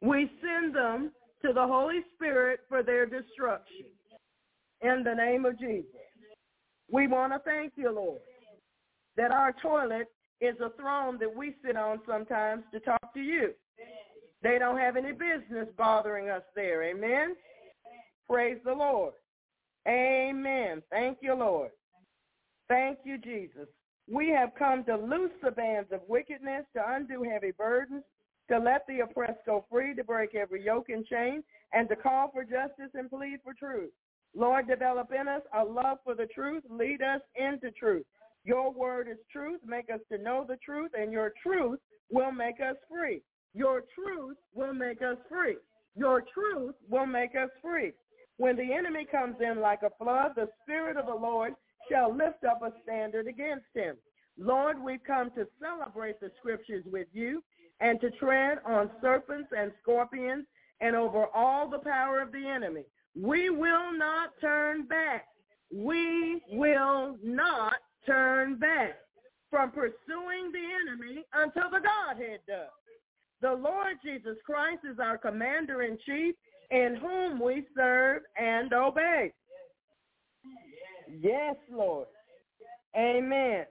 We 0.03 0.31
send 0.41 0.75
them 0.75 1.13
to 1.45 1.53
the 1.53 1.67
Holy 1.67 2.01
Spirit 2.15 2.61
for 2.69 2.83
their 2.83 3.07
destruction 3.07 3.87
in 4.83 5.03
the 5.05 5.15
name 5.15 5.45
of 5.45 5.59
Jesus. 5.59 5.91
We 6.91 7.07
want 7.07 7.33
to 7.33 7.39
thank 7.45 7.73
you, 7.77 7.93
Lord, 7.93 8.21
that 9.17 9.31
our 9.31 9.55
toilet 9.63 10.09
is 10.41 10.57
a 10.61 10.71
throne 10.81 11.19
that 11.19 11.35
we 11.35 11.55
sit 11.65 11.77
on 11.77 12.01
sometimes 12.07 12.65
to 12.73 12.81
talk 12.81 13.15
to 13.15 13.21
you. 13.21 13.55
They 14.43 14.59
don't 14.59 14.79
have 14.79 14.97
any 14.97 15.13
business 15.13 15.69
bothering 15.77 16.29
us 16.29 16.43
there. 16.55 16.83
Amen. 16.85 17.35
Praise 18.29 18.59
the 18.65 18.73
Lord. 18.73 19.15
Amen. 19.89 20.83
Thank 20.91 21.19
you, 21.21 21.35
Lord. 21.35 21.71
Thank 22.69 22.99
you, 23.05 23.19
Jesus. 23.19 23.69
We 24.11 24.29
have 24.31 24.51
come 24.59 24.85
to 24.85 24.97
loose 24.97 25.33
the 25.43 25.51
bands 25.51 25.91
of 25.93 26.01
wickedness, 26.09 26.65
to 26.75 26.83
undo 26.87 27.23
heavy 27.23 27.53
burdens, 27.53 28.05
to 28.51 28.59
let 28.59 28.87
the 28.87 29.01
oppressed 29.01 29.45
go 29.47 29.65
free, 29.71 29.95
to 29.95 30.05
break 30.05 30.35
every 30.35 30.65
yoke 30.65 30.89
and 30.89 31.05
chain, 31.07 31.43
and 31.73 31.89
to 31.89 31.97
call 31.97 32.31
for 32.33 32.45
justice 32.45 32.91
and 32.95 33.11
plead 33.11 33.39
for 33.43 33.55
truth. 33.55 33.91
Lord, 34.35 34.69
develop 34.69 35.11
in 35.19 35.29
us 35.29 35.43
a 35.55 35.65
love 35.65 35.99
for 36.05 36.15
the 36.15 36.27
truth. 36.27 36.63
Lead 36.69 37.01
us 37.03 37.21
into 37.37 37.71
truth. 37.73 38.05
Your 38.45 38.71
word 38.71 39.09
is 39.09 39.19
truth. 39.33 39.61
Make 39.67 39.91
us 39.93 40.01
to 40.13 40.19
know 40.19 40.45
the 40.47 40.59
truth, 40.65 40.93
and 40.97 41.13
your 41.13 41.33
truth 41.43 41.81
will 42.11 42.31
make 42.31 42.61
us 42.61 42.77
free. 42.89 43.23
Your 43.57 43.85
truth 43.95 44.37
will 44.55 44.75
make 44.75 45.01
us 45.01 45.17
free. 45.31 45.57
Your 45.97 46.23
truth 46.35 46.75
will 46.91 47.07
make 47.07 47.35
us 47.35 47.49
free. 47.63 47.93
When 48.37 48.55
the 48.55 48.75
enemy 48.75 49.07
comes 49.11 49.37
in 49.41 49.63
like 49.63 49.81
a 49.83 49.91
flood, 49.99 50.33
the 50.37 50.51
Spirit 50.63 50.99
of 50.99 51.07
the 51.07 51.15
Lord 51.15 51.55
shall 51.91 52.15
lift 52.15 52.45
up 52.45 52.61
a 52.63 52.71
standard 52.83 53.27
against 53.27 53.65
him. 53.75 53.97
Lord, 54.39 54.79
we've 54.79 55.03
come 55.07 55.31
to 55.31 55.47
celebrate 55.59 56.21
the 56.21 56.31
scriptures 56.39 56.85
with 56.93 57.07
you 57.15 57.43
and 57.81 57.99
to 58.03 58.11
tread 58.11 58.59
on 58.67 58.91
serpents 59.01 59.49
and 59.57 59.73
scorpions 59.81 60.45
and 60.83 60.95
over 60.95 61.25
all 61.35 61.71
the 61.71 61.79
power 61.79 62.21
of 62.21 62.33
the 62.33 62.47
enemy. 62.47 62.85
We 63.19 63.49
will 63.49 63.91
not 63.97 64.33
turn 64.39 64.87
back. 64.87 65.29
We 65.73 66.43
will 66.53 67.17
not 67.25 67.77
turn 68.05 68.57
back 68.57 68.97
from 69.51 69.71
pursuing 69.71 70.53
the 70.53 70.91
enemy 70.91 71.25
until 71.33 71.71
the 71.71 71.81
Godhead 71.81 72.41
does. 72.47 72.69
The 73.43 73.53
Lord 73.53 73.97
Jesus 74.05 74.37
Christ 74.45 74.81
is 74.91 74.99
our 74.99 75.19
commander 75.19 75.83
in 75.83 75.99
chief 76.07 76.35
in 76.71 76.97
whom 77.01 77.41
we 77.41 77.65
serve 77.77 78.23
and 78.37 78.73
obey. 78.73 79.33
Yes, 81.21 81.57
Lord. 81.71 82.09
Amen. 82.97 83.67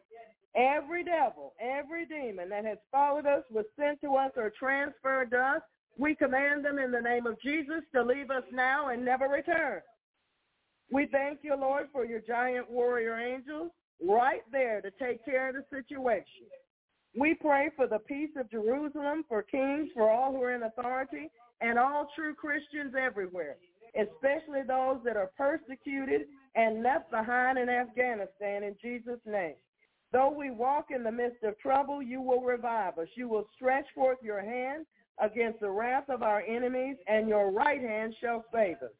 Every 0.56 1.04
devil, 1.04 1.54
every 1.60 2.06
demon 2.06 2.50
that 2.50 2.64
has 2.64 2.78
followed 2.92 3.26
us, 3.26 3.44
was 3.52 3.66
sent 3.78 4.00
to 4.02 4.16
us, 4.16 4.32
or 4.38 4.54
transferred 4.58 5.32
to 5.32 5.38
us, 5.38 5.62
we 5.98 6.16
command 6.16 6.64
them 6.64 6.80
in 6.80 6.92
the 6.92 7.02
name 7.02 7.26
of 7.26 7.42
Jesus 7.42 7.82
to 7.94 8.04
leave 8.04 8.30
us 8.30 8.44
now 8.54 8.90
and 8.90 9.04
never 9.04 9.28
return. 9.28 9.82
We 10.92 11.08
thank 11.12 11.40
you, 11.42 11.56
Lord, 11.60 11.88
for 11.92 12.06
your 12.06 12.22
giant 12.22 12.70
warrior 12.70 13.18
angels 13.18 13.72
right 14.02 14.42
there 14.52 14.82
to 14.82 14.92
take 14.92 15.26
care 15.26 15.50
of 15.50 15.56
the 15.56 15.66
situation. 15.76 16.48
We 17.18 17.34
pray 17.34 17.70
for 17.76 17.88
the 17.88 18.00
peace 18.00 18.32
of 18.38 18.52
Jerusalem, 18.52 19.24
for 19.30 19.42
kings, 19.42 19.90
for 19.94 20.10
all 20.10 20.34
who 20.34 20.44
are 20.44 20.54
in 20.54 20.64
authority, 20.64 21.30
and 21.62 21.80
all 21.80 22.08
true 22.16 22.36
Christians 22.36 22.94
everywhere, 23.00 23.56
especially 23.96 24.64
those 24.68 24.98
that 25.06 25.16
are 25.16 25.32
persecuted 25.38 26.28
and 26.56 26.84
left 26.84 27.10
behind 27.12 27.58
in 27.58 27.70
Afghanistan 27.70 28.64
in 28.64 28.76
Jesus' 28.82 29.20
name. 29.26 29.56
Though 30.12 30.30
we 30.30 30.52
walk 30.52 30.88
in 30.94 31.04
the 31.04 31.12
midst 31.12 31.44
of 31.44 31.58
trouble, 31.60 32.02
you 32.02 32.22
will 32.22 32.42
revive 32.42 32.98
us. 32.98 33.08
You 33.16 33.30
will 33.30 33.48
stretch 33.56 33.86
forth 33.96 34.18
your 34.22 34.42
hand 34.42 34.86
against 35.22 35.62
the 35.62 35.70
wrath 35.70 36.10
of 36.10 36.22
our 36.22 36.42
enemies, 36.42 36.98
and 37.08 37.30
your 37.30 37.52
right 37.52 37.82
hand 37.82 38.14
shall 38.22 38.44
save 38.54 38.78
us. 38.78 38.92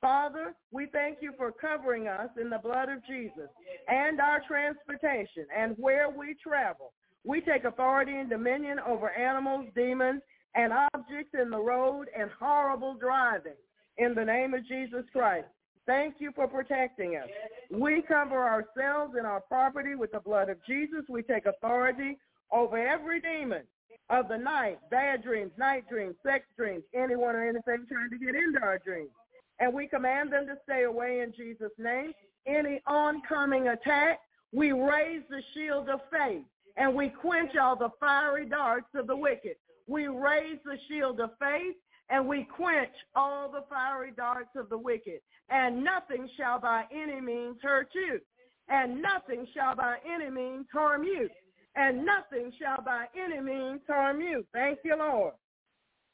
Father, 0.00 0.54
we 0.70 0.86
thank 0.92 1.18
you 1.20 1.32
for 1.36 1.50
covering 1.50 2.06
us 2.06 2.28
in 2.40 2.48
the 2.48 2.58
blood 2.58 2.88
of 2.88 3.04
Jesus 3.06 3.48
and 3.88 4.20
our 4.20 4.40
transportation 4.46 5.46
and 5.56 5.74
where 5.78 6.10
we 6.10 6.36
travel. 6.40 6.92
We 7.26 7.40
take 7.40 7.64
authority 7.64 8.12
and 8.12 8.30
dominion 8.30 8.78
over 8.86 9.10
animals, 9.10 9.66
demons, 9.74 10.22
and 10.54 10.72
objects 10.94 11.34
in 11.40 11.50
the 11.50 11.58
road 11.58 12.06
and 12.16 12.30
horrible 12.38 12.94
driving 12.94 13.56
in 13.98 14.14
the 14.14 14.24
name 14.24 14.54
of 14.54 14.66
Jesus 14.66 15.04
Christ. 15.12 15.48
Thank 15.86 16.16
you 16.20 16.30
for 16.34 16.46
protecting 16.46 17.16
us. 17.16 17.28
We 17.70 18.02
cover 18.02 18.44
ourselves 18.44 19.14
and 19.16 19.26
our 19.26 19.40
property 19.40 19.96
with 19.96 20.12
the 20.12 20.20
blood 20.20 20.48
of 20.48 20.58
Jesus. 20.66 21.04
We 21.08 21.22
take 21.22 21.46
authority 21.46 22.16
over 22.52 22.78
every 22.78 23.20
demon 23.20 23.62
of 24.08 24.28
the 24.28 24.38
night, 24.38 24.78
bad 24.90 25.24
dreams, 25.24 25.50
night 25.58 25.88
dreams, 25.88 26.14
sex 26.24 26.46
dreams, 26.56 26.84
anyone 26.94 27.34
or 27.34 27.42
anything 27.42 27.86
trying 27.88 28.10
to 28.10 28.18
get 28.18 28.36
into 28.36 28.60
our 28.62 28.78
dreams. 28.78 29.10
And 29.58 29.74
we 29.74 29.88
command 29.88 30.32
them 30.32 30.46
to 30.46 30.56
stay 30.62 30.84
away 30.84 31.20
in 31.20 31.32
Jesus' 31.36 31.72
name. 31.76 32.12
Any 32.46 32.80
oncoming 32.86 33.68
attack, 33.68 34.20
we 34.52 34.70
raise 34.70 35.22
the 35.28 35.42
shield 35.54 35.88
of 35.88 36.00
faith 36.10 36.44
and 36.76 36.94
we 36.94 37.08
quench 37.08 37.52
all 37.60 37.76
the 37.76 37.90
fiery 37.98 38.46
darts 38.46 38.88
of 38.94 39.06
the 39.06 39.16
wicked. 39.16 39.56
We 39.86 40.08
raise 40.08 40.58
the 40.64 40.76
shield 40.88 41.20
of 41.20 41.30
faith 41.38 41.76
and 42.10 42.26
we 42.26 42.44
quench 42.56 42.92
all 43.14 43.50
the 43.50 43.64
fiery 43.68 44.12
darts 44.16 44.50
of 44.56 44.68
the 44.68 44.78
wicked. 44.78 45.20
And 45.50 45.82
nothing 45.82 46.28
shall 46.36 46.60
by 46.60 46.84
any 46.92 47.20
means 47.20 47.56
hurt 47.62 47.88
you. 47.94 48.20
And 48.68 49.00
nothing 49.00 49.46
shall 49.54 49.76
by 49.76 49.96
any 50.06 50.30
means 50.30 50.66
harm 50.72 51.04
you 51.04 51.28
and 51.76 52.04
nothing 52.04 52.52
shall 52.58 52.82
by 52.82 53.04
any 53.14 53.40
means 53.40 53.80
harm 53.86 54.20
you. 54.20 54.44
Thank 54.52 54.78
you, 54.82 54.96
Lord. 54.98 55.34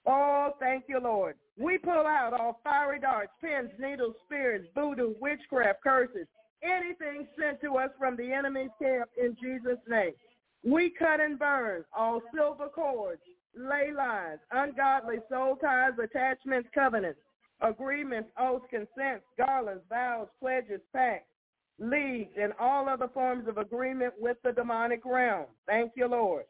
Oh, 0.04 0.50
thank 0.58 0.84
you, 0.88 0.98
Lord. 0.98 1.36
We 1.56 1.78
pull 1.78 1.92
out 1.92 2.32
all 2.32 2.60
fiery 2.64 2.98
darts, 2.98 3.30
pins, 3.40 3.70
needles, 3.78 4.16
spears, 4.26 4.66
voodoo, 4.74 5.14
witchcraft, 5.20 5.82
curses, 5.82 6.26
anything 6.62 7.28
sent 7.38 7.60
to 7.60 7.76
us 7.76 7.90
from 7.98 8.16
the 8.16 8.32
enemy's 8.32 8.70
camp 8.80 9.08
in 9.16 9.36
Jesus' 9.40 9.78
name. 9.88 10.12
We 10.64 10.90
cut 10.96 11.20
and 11.20 11.38
burn 11.38 11.84
all 11.96 12.22
silver 12.34 12.68
cords, 12.68 13.20
ley 13.56 13.92
lines, 13.94 14.40
ungodly 14.52 15.16
soul 15.28 15.56
ties, 15.56 15.92
attachments, 16.02 16.68
covenants, 16.74 17.18
agreements, 17.60 18.30
oaths, 18.38 18.64
consents, 18.70 19.24
garlands, 19.36 19.82
vows, 19.88 20.28
pledges, 20.40 20.80
pacts, 20.92 21.26
leagues, 21.78 22.32
and 22.40 22.52
all 22.60 22.88
other 22.88 23.08
forms 23.12 23.48
of 23.48 23.58
agreement 23.58 24.14
with 24.20 24.36
the 24.44 24.52
demonic 24.52 25.04
realm. 25.04 25.46
Thank 25.66 25.92
you, 25.96 26.06
Lord. 26.06 26.44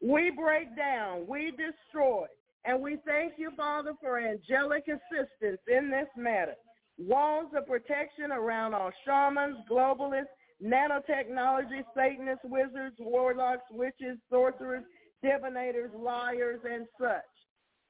We 0.00 0.30
break 0.30 0.76
down, 0.76 1.26
we 1.26 1.52
destroy, 1.52 2.26
and 2.64 2.80
we 2.80 2.98
thank 3.06 3.34
you, 3.36 3.50
Father, 3.56 3.92
for 4.00 4.18
angelic 4.18 4.84
assistance 4.86 5.60
in 5.66 5.90
this 5.90 6.08
matter. 6.16 6.54
Walls 6.98 7.50
of 7.56 7.66
protection 7.66 8.30
around 8.30 8.74
all 8.74 8.90
shamans, 9.04 9.56
globalists, 9.70 10.26
nanotechnology, 10.62 11.82
Satanists, 11.94 12.44
wizards, 12.44 12.96
warlocks, 12.98 13.64
witches, 13.70 14.18
sorcerers, 14.30 14.84
divinators, 15.24 15.94
liars, 15.96 16.60
and 16.68 16.86
such. 17.00 17.22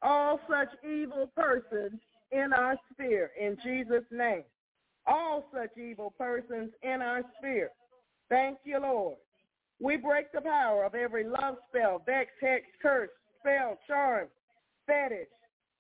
All 0.02 0.38
such 0.48 0.68
evil 0.84 1.30
persons 1.34 2.00
in 2.30 2.52
our 2.52 2.76
sphere, 2.92 3.30
in 3.40 3.56
Jesus' 3.64 4.04
name 4.10 4.44
all 5.08 5.48
such 5.52 5.76
evil 5.76 6.12
persons 6.18 6.70
in 6.82 7.00
our 7.02 7.22
sphere. 7.38 7.70
Thank 8.28 8.58
you, 8.64 8.78
Lord. 8.80 9.16
We 9.80 9.96
break 9.96 10.30
the 10.32 10.42
power 10.42 10.84
of 10.84 10.94
every 10.94 11.24
love 11.24 11.56
spell, 11.68 12.02
vex, 12.04 12.30
hex, 12.40 12.64
curse, 12.82 13.08
spell, 13.40 13.78
charm, 13.86 14.28
fetish, 14.86 15.28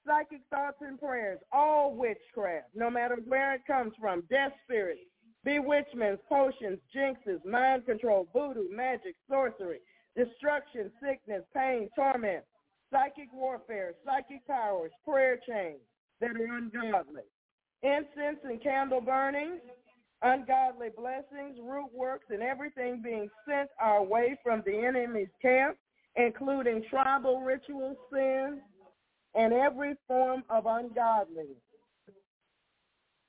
psychic 0.06 0.40
thoughts 0.50 0.78
and 0.80 0.98
prayers, 0.98 1.40
all 1.52 1.94
witchcraft, 1.94 2.68
no 2.74 2.90
matter 2.90 3.18
where 3.26 3.54
it 3.54 3.62
comes 3.66 3.92
from, 4.00 4.22
death 4.30 4.52
spirits, 4.64 5.00
bewitchments, 5.44 6.22
potions, 6.28 6.78
jinxes, 6.94 7.44
mind 7.44 7.86
control, 7.86 8.28
voodoo, 8.32 8.68
magic, 8.70 9.14
sorcery, 9.28 9.80
destruction, 10.16 10.90
sickness, 11.02 11.42
pain, 11.54 11.88
torment, 11.94 12.44
psychic 12.90 13.32
warfare, 13.32 13.92
psychic 14.04 14.46
powers, 14.46 14.90
prayer 15.06 15.38
chains 15.48 15.80
that 16.20 16.30
are 16.30 16.56
ungodly, 16.56 17.22
incense 17.82 18.38
and 18.44 18.62
candle 18.62 19.00
burnings, 19.00 19.60
ungodly 20.22 20.88
blessings, 20.96 21.56
root 21.62 21.90
works, 21.94 22.26
and 22.30 22.42
everything 22.42 23.00
being 23.02 23.28
sent 23.48 23.68
our 23.80 24.02
way 24.02 24.36
from 24.42 24.62
the 24.66 24.76
enemy's 24.76 25.28
camp, 25.40 25.76
including 26.16 26.82
tribal 26.90 27.40
ritual 27.40 27.96
sins 28.12 28.60
and 29.34 29.52
every 29.52 29.94
form 30.08 30.42
of 30.50 30.66
ungodliness. 30.66 31.62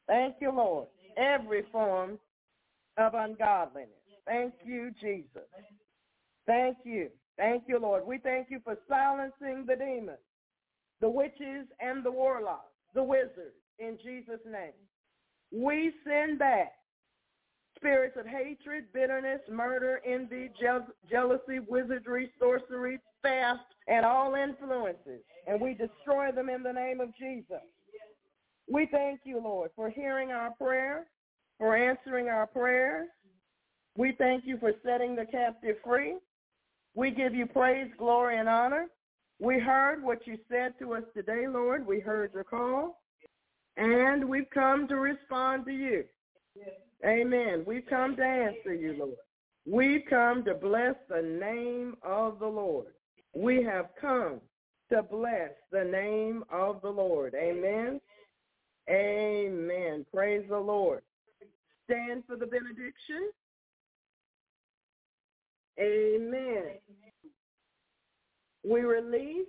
Thank 0.08 0.38
you, 0.42 0.52
Lord. 0.52 0.88
Every 1.20 1.64
form 1.72 2.18
of 2.98 3.14
ungodliness. 3.14 3.90
Thank 4.26 4.54
you, 4.64 4.92
Jesus. 5.02 5.50
Thank 6.48 6.78
you. 6.84 7.10
Thank 7.38 7.64
you, 7.68 7.80
Lord. 7.80 8.06
We 8.06 8.18
thank 8.20 8.50
you 8.50 8.60
for 8.64 8.78
silencing 8.88 9.66
the 9.68 9.76
demons, 9.76 10.18
the 11.02 11.10
witches 11.10 11.68
and 11.80 12.04
the 12.04 12.12
warlocks, 12.12 12.74
the 12.94 13.04
wizards, 13.04 13.56
in 13.80 13.98
Jesus' 14.04 14.42
name. 14.46 14.74
We 15.52 15.92
send 16.06 16.40
back 16.40 16.74
spirits 17.76 18.18
of 18.20 18.26
hatred, 18.26 18.86
bitterness, 18.94 19.42
murder, 19.50 20.02
envy, 20.06 20.50
je- 20.60 20.94
jealousy, 21.10 21.60
wizardry, 21.68 22.30
sorcery, 22.40 23.00
theft, 23.24 23.62
and 23.88 24.06
all 24.06 24.36
influences, 24.36 25.22
and 25.48 25.60
we 25.62 25.74
destroy 25.74 26.32
them 26.32 26.50
in 26.50 26.62
the 26.62 26.74
name 26.74 27.00
of 27.00 27.10
Jesus. 27.18 27.64
We 28.72 28.88
thank 28.92 29.22
you, 29.24 29.42
Lord, 29.44 29.72
for 29.76 29.90
hearing 29.90 30.32
our 30.32 30.52
prayer, 30.52 31.08
for 31.58 31.76
answering 31.76 32.28
our 32.28 32.48
prayers. 32.48 33.08
We 33.98 34.14
thank 34.18 34.46
you 34.46 34.58
for 34.60 34.74
setting 34.86 35.16
the 35.16 35.26
captive 35.26 35.78
free. 35.84 36.16
We 36.96 37.12
give 37.12 37.34
you 37.34 37.46
praise, 37.46 37.92
glory, 37.98 38.38
and 38.38 38.48
honor. 38.48 38.88
We 39.40 39.60
heard 39.60 40.04
what 40.04 40.28
you 40.28 40.38
said 40.50 40.74
to 40.80 40.94
us 40.94 41.04
today, 41.16 41.48
Lord. 41.48 41.86
We 41.86 42.00
heard 42.00 42.34
your 42.34 42.44
call, 42.44 43.02
and 43.78 44.28
we've 44.28 44.50
come 44.54 44.88
to 44.90 44.96
respond 44.98 45.66
to 45.66 45.72
you. 45.72 46.04
Amen. 47.06 47.64
We've 47.66 47.86
come 47.90 48.18
to 48.18 48.24
answer 48.24 48.74
you, 48.74 48.96
Lord. 49.00 49.18
We've 49.66 50.04
come 50.10 50.44
to 50.44 50.54
bless 50.54 50.96
the 51.10 51.22
name 51.22 51.96
of 52.04 52.40
the 52.40 52.48
Lord. 52.48 52.88
We 53.34 53.64
have 53.64 53.88
come 54.00 54.42
to 54.92 55.04
bless 55.04 55.52
the 55.72 55.84
name 55.84 56.44
of 56.52 56.82
the 56.82 56.90
Lord. 56.90 57.34
Amen. 57.36 58.02
Amen. 58.90 60.06
Praise 60.14 60.46
the 60.50 60.58
Lord. 60.58 61.02
Stand 61.86 62.24
for 62.28 62.36
the 62.36 62.46
benediction. 62.46 63.32
Amen. 65.80 66.80
We 68.68 68.82
release 68.82 69.48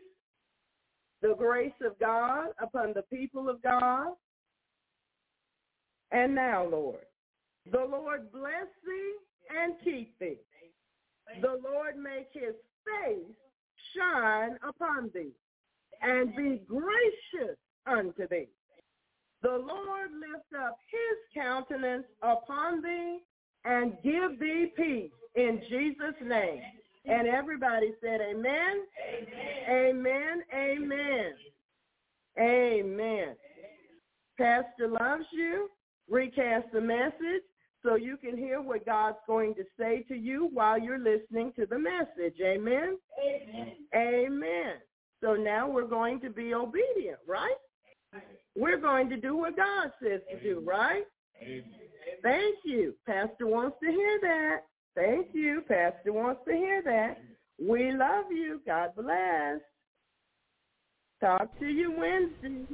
the 1.23 1.35
grace 1.37 1.73
of 1.85 1.99
God 1.99 2.49
upon 2.63 2.93
the 2.95 3.03
people 3.03 3.49
of 3.49 3.63
God. 3.63 4.15
And 6.13 6.35
now, 6.35 6.67
Lord, 6.67 7.05
the 7.71 7.85
Lord 7.89 8.33
bless 8.33 8.67
thee 8.85 9.15
and 9.57 9.75
keep 9.85 10.19
thee. 10.19 10.39
The 11.41 11.61
Lord 11.63 11.97
make 11.97 12.29
his 12.33 12.55
face 12.85 13.37
shine 13.97 14.57
upon 14.67 15.11
thee 15.15 15.33
and 16.03 16.35
be 16.35 16.63
gracious 16.67 17.57
unto 17.87 18.27
thee. 18.29 18.49
The 19.43 19.49
Lord 19.49 20.11
lift 20.13 20.53
up 20.59 20.77
his 20.91 21.43
countenance 21.43 22.05
upon 22.23 22.83
thee 22.83 23.21
and 23.65 23.97
give 24.03 24.39
thee 24.39 24.73
peace 24.77 25.11
in 25.35 25.61
Jesus' 25.69 26.15
name. 26.25 26.61
And 27.07 27.27
everybody 27.27 27.93
said 28.03 28.21
amen. 28.21 28.85
Amen. 29.69 30.43
Amen. 30.55 31.33
Amen. 32.39 33.37
Pastor 34.39 34.89
loves 34.89 35.25
you. 35.33 35.69
Recast 36.09 36.67
the 36.73 36.81
message 36.81 37.45
so 37.83 37.95
you 37.95 38.17
can 38.17 38.37
hear 38.37 38.61
what 38.61 38.85
God's 38.85 39.17
going 39.27 39.55
to 39.55 39.65
say 39.79 40.05
to 40.09 40.15
you 40.15 40.51
while 40.53 40.79
you're 40.79 40.99
listening 40.99 41.53
to 41.57 41.67
the 41.67 41.79
message. 41.79 42.35
Amen? 42.45 42.99
Amen. 43.25 43.73
Amen. 43.95 44.75
So 45.23 45.35
now 45.35 45.69
we're 45.69 45.87
going 45.87 46.21
to 46.21 46.31
be 46.31 46.53
obedient, 46.55 47.19
right? 47.27 47.55
We're 48.57 48.79
going 48.79 49.09
to 49.11 49.17
do 49.17 49.37
what 49.37 49.57
God 49.57 49.93
says 50.03 50.21
to 50.31 50.41
do, 50.43 50.63
right? 50.67 51.05
Amen. 51.43 51.65
Thank 52.23 52.57
you. 52.65 52.95
Pastor 53.07 53.47
wants 53.47 53.77
to 53.83 53.91
hear 53.91 54.19
that. 54.23 54.59
Thank 54.95 55.29
you. 55.33 55.63
Pastor 55.69 56.13
wants 56.13 56.41
to 56.47 56.53
hear 56.53 56.83
that. 56.83 57.19
We 57.59 57.93
love 57.93 58.27
you. 58.31 58.61
God 58.67 58.91
bless. 58.97 59.61
Talk 61.21 61.59
to 61.61 61.67
you 61.67 61.93
Wednesday. 61.97 62.67